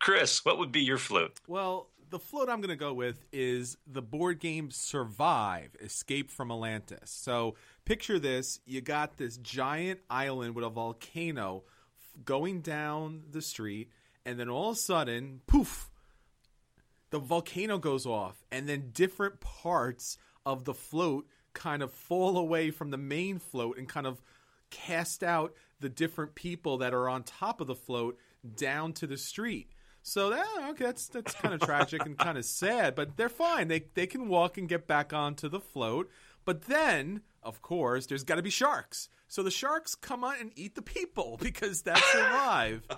Chris, 0.00 0.44
what 0.44 0.58
would 0.58 0.72
be 0.72 0.82
your 0.82 0.98
float? 0.98 1.38
Well, 1.46 1.90
the 2.10 2.18
float 2.18 2.48
I'm 2.48 2.60
going 2.60 2.70
to 2.70 2.76
go 2.76 2.92
with 2.92 3.24
is 3.32 3.76
the 3.86 4.02
board 4.02 4.40
game 4.40 4.70
Survive 4.70 5.76
Escape 5.80 6.30
from 6.30 6.50
Atlantis. 6.50 7.10
So 7.10 7.54
picture 7.84 8.18
this 8.18 8.60
you 8.66 8.80
got 8.80 9.16
this 9.16 9.36
giant 9.38 10.00
island 10.08 10.54
with 10.54 10.64
a 10.64 10.70
volcano 10.70 11.64
going 12.24 12.60
down 12.60 13.22
the 13.30 13.42
street, 13.42 13.90
and 14.24 14.38
then 14.38 14.48
all 14.48 14.70
of 14.70 14.76
a 14.76 14.80
sudden, 14.80 15.40
poof, 15.46 15.90
the 17.10 17.18
volcano 17.18 17.78
goes 17.78 18.06
off, 18.06 18.44
and 18.50 18.68
then 18.68 18.90
different 18.92 19.40
parts 19.40 20.18
of 20.44 20.64
the 20.64 20.74
float 20.74 21.26
kind 21.54 21.82
of 21.82 21.92
fall 21.92 22.36
away 22.36 22.70
from 22.70 22.90
the 22.90 22.98
main 22.98 23.38
float 23.38 23.78
and 23.78 23.88
kind 23.88 24.06
of 24.06 24.20
cast 24.70 25.22
out 25.22 25.54
the 25.80 25.88
different 25.88 26.34
people 26.34 26.78
that 26.78 26.92
are 26.92 27.08
on 27.08 27.22
top 27.22 27.60
of 27.60 27.66
the 27.66 27.74
float 27.74 28.18
down 28.56 28.92
to 28.92 29.06
the 29.06 29.16
street. 29.16 29.70
So 30.08 30.30
that 30.30 30.46
okay, 30.70 30.86
that's 30.86 31.06
that's 31.08 31.34
kind 31.34 31.52
of 31.52 31.60
tragic 31.60 32.06
and 32.06 32.16
kind 32.16 32.38
of 32.38 32.44
sad, 32.46 32.94
but 32.94 33.18
they're 33.18 33.28
fine. 33.28 33.68
They 33.68 33.84
they 33.92 34.06
can 34.06 34.28
walk 34.28 34.56
and 34.56 34.66
get 34.66 34.86
back 34.86 35.12
onto 35.12 35.50
the 35.50 35.60
float. 35.60 36.10
But 36.46 36.62
then, 36.62 37.20
of 37.42 37.60
course, 37.60 38.06
there's 38.06 38.24
got 38.24 38.36
to 38.36 38.42
be 38.42 38.48
sharks. 38.48 39.10
So 39.26 39.42
the 39.42 39.50
sharks 39.50 39.94
come 39.94 40.24
on 40.24 40.36
and 40.40 40.50
eat 40.56 40.74
the 40.74 40.82
people 40.82 41.38
because 41.42 41.82
that's 41.82 42.04
survive. 42.10 42.88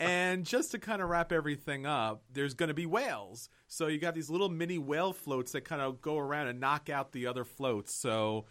and 0.00 0.44
just 0.44 0.72
to 0.72 0.80
kind 0.80 1.00
of 1.00 1.08
wrap 1.08 1.30
everything 1.30 1.86
up, 1.86 2.24
there's 2.32 2.54
going 2.54 2.68
to 2.68 2.74
be 2.74 2.86
whales. 2.86 3.48
So 3.68 3.86
you 3.86 4.00
got 4.00 4.16
these 4.16 4.28
little 4.28 4.48
mini 4.48 4.78
whale 4.78 5.12
floats 5.12 5.52
that 5.52 5.60
kind 5.60 5.80
of 5.80 6.02
go 6.02 6.18
around 6.18 6.48
and 6.48 6.58
knock 6.58 6.90
out 6.90 7.12
the 7.12 7.28
other 7.28 7.44
floats. 7.44 7.94
So 7.94 8.46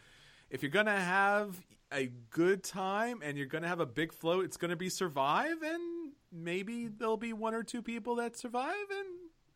if 0.49 0.63
you're 0.63 0.71
going 0.71 0.85
to 0.85 0.91
have 0.93 1.61
a 1.91 2.09
good 2.29 2.63
time 2.63 3.19
and 3.21 3.37
you're 3.37 3.47
going 3.47 3.63
to 3.63 3.67
have 3.67 3.81
a 3.81 3.85
big 3.85 4.13
float, 4.13 4.45
it's 4.45 4.57
going 4.57 4.71
to 4.71 4.77
be 4.77 4.87
survive 4.87 5.61
and 5.61 6.06
maybe 6.31 6.87
there'll 6.87 7.17
be 7.17 7.33
one 7.33 7.53
or 7.53 7.63
two 7.63 7.81
people 7.81 8.15
that 8.15 8.35
survive 8.35 8.73
and 8.89 9.07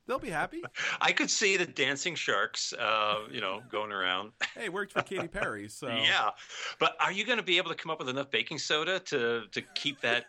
they'll 0.07 0.19
be 0.19 0.29
happy. 0.29 0.63
I 1.01 1.11
could 1.11 1.29
see 1.29 1.57
the 1.57 1.65
dancing 1.65 2.15
sharks, 2.15 2.73
uh, 2.73 3.19
you 3.31 3.41
know, 3.41 3.61
going 3.71 3.91
around. 3.91 4.31
Hey, 4.53 4.65
it 4.65 4.73
worked 4.73 4.91
for 4.91 5.01
Katy 5.01 5.29
Perry, 5.29 5.69
so 5.69 5.87
Yeah, 5.87 6.31
but 6.77 6.97
are 6.99 7.11
you 7.11 7.25
going 7.25 7.37
to 7.37 7.43
be 7.43 7.57
able 7.57 7.69
to 7.69 7.75
come 7.75 7.89
up 7.89 7.99
with 7.99 8.09
enough 8.09 8.29
baking 8.29 8.57
soda 8.57 8.99
to 8.99 9.43
to 9.51 9.61
keep 9.75 10.01
that 10.01 10.25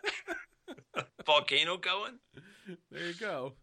volcano 1.25 1.75
going? 1.77 2.13
there 2.89 3.07
you 3.07 3.13
go. 3.15 3.53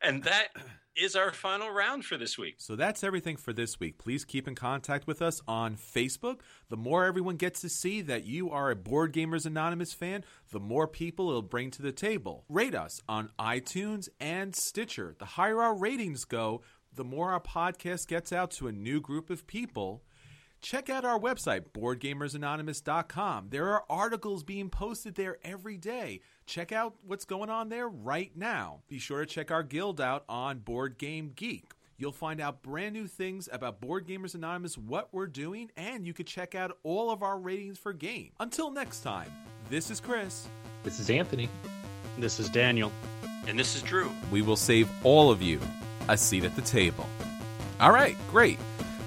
And 0.00 0.22
that 0.22 0.48
is 0.96 1.16
our 1.16 1.32
final 1.32 1.70
round 1.70 2.04
for 2.04 2.16
this 2.16 2.38
week. 2.38 2.56
So 2.58 2.76
that's 2.76 3.02
everything 3.02 3.36
for 3.36 3.52
this 3.52 3.80
week. 3.80 3.98
Please 3.98 4.24
keep 4.24 4.46
in 4.46 4.54
contact 4.54 5.06
with 5.06 5.20
us 5.20 5.40
on 5.48 5.76
Facebook. 5.76 6.40
The 6.68 6.76
more 6.76 7.04
everyone 7.04 7.36
gets 7.36 7.60
to 7.62 7.68
see 7.68 8.00
that 8.02 8.24
you 8.24 8.50
are 8.50 8.70
a 8.70 8.76
Board 8.76 9.12
Gamers 9.12 9.46
Anonymous 9.46 9.92
fan, 9.92 10.24
the 10.52 10.60
more 10.60 10.86
people 10.86 11.28
it'll 11.28 11.42
bring 11.42 11.70
to 11.72 11.82
the 11.82 11.92
table. 11.92 12.44
Rate 12.48 12.74
us 12.74 13.00
on 13.08 13.30
iTunes 13.38 14.08
and 14.20 14.54
Stitcher. 14.54 15.14
The 15.18 15.24
higher 15.24 15.60
our 15.60 15.74
ratings 15.74 16.24
go, 16.24 16.62
the 16.94 17.04
more 17.04 17.32
our 17.32 17.40
podcast 17.40 18.06
gets 18.06 18.32
out 18.32 18.52
to 18.52 18.68
a 18.68 18.72
new 18.72 19.00
group 19.00 19.30
of 19.30 19.46
people. 19.46 20.04
Check 20.64 20.88
out 20.88 21.04
our 21.04 21.20
website, 21.20 21.64
boardgamersanonymous.com. 21.74 23.48
There 23.50 23.68
are 23.68 23.84
articles 23.90 24.42
being 24.42 24.70
posted 24.70 25.14
there 25.14 25.36
every 25.44 25.76
day. 25.76 26.22
Check 26.46 26.72
out 26.72 26.94
what's 27.06 27.26
going 27.26 27.50
on 27.50 27.68
there 27.68 27.86
right 27.86 28.32
now. 28.34 28.80
Be 28.88 28.98
sure 28.98 29.20
to 29.20 29.26
check 29.26 29.50
our 29.50 29.62
guild 29.62 30.00
out 30.00 30.24
on 30.26 30.60
Board 30.60 30.96
Game 30.96 31.32
Geek. 31.36 31.72
You'll 31.98 32.12
find 32.12 32.40
out 32.40 32.62
brand 32.62 32.94
new 32.94 33.06
things 33.06 33.46
about 33.52 33.82
Board 33.82 34.08
Gamers 34.08 34.34
Anonymous, 34.34 34.78
what 34.78 35.10
we're 35.12 35.26
doing, 35.26 35.70
and 35.76 36.06
you 36.06 36.14
can 36.14 36.24
check 36.24 36.54
out 36.54 36.78
all 36.82 37.10
of 37.10 37.22
our 37.22 37.38
ratings 37.38 37.78
for 37.78 37.92
game. 37.92 38.30
Until 38.40 38.70
next 38.70 39.00
time, 39.02 39.30
this 39.68 39.90
is 39.90 40.00
Chris. 40.00 40.48
This 40.82 40.98
is 40.98 41.10
Anthony. 41.10 41.50
This 42.16 42.40
is 42.40 42.48
Daniel. 42.48 42.90
And 43.46 43.58
this 43.58 43.76
is 43.76 43.82
Drew. 43.82 44.10
We 44.32 44.40
will 44.40 44.56
save 44.56 44.88
all 45.04 45.30
of 45.30 45.42
you 45.42 45.60
a 46.08 46.16
seat 46.16 46.44
at 46.44 46.56
the 46.56 46.62
table. 46.62 47.06
All 47.80 47.92
right, 47.92 48.16
great. 48.30 48.58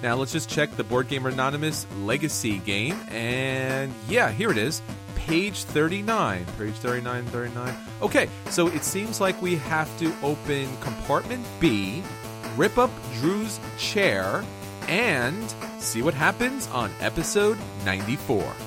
Now 0.04 0.16
let's 0.16 0.32
just 0.32 0.50
check 0.50 0.76
the 0.76 0.84
Board 0.84 1.08
Gamer 1.08 1.30
Anonymous 1.30 1.88
Legacy 2.02 2.60
game. 2.60 3.00
And 3.10 3.94
yeah, 4.08 4.32
here 4.32 4.52
it 4.52 4.58
is. 4.58 4.82
Page 5.16 5.64
39. 5.64 6.46
Page 6.58 6.74
39, 6.76 7.26
39. 7.26 7.76
Okay, 8.02 8.30
so 8.50 8.68
it 8.68 8.84
seems 8.84 9.20
like 9.20 9.42
we 9.42 9.56
have 9.56 9.90
to 10.00 10.14
open 10.24 10.70
compartment 10.78 11.46
B, 11.60 12.04
rip 12.56 12.78
up 12.78 12.92
Drew's 13.16 13.60
chair, 13.78 14.46
and 14.88 15.54
see 15.80 16.02
what 16.02 16.14
happens 16.14 16.68
on 16.68 16.92
episode 17.02 17.58
94. 17.84 18.67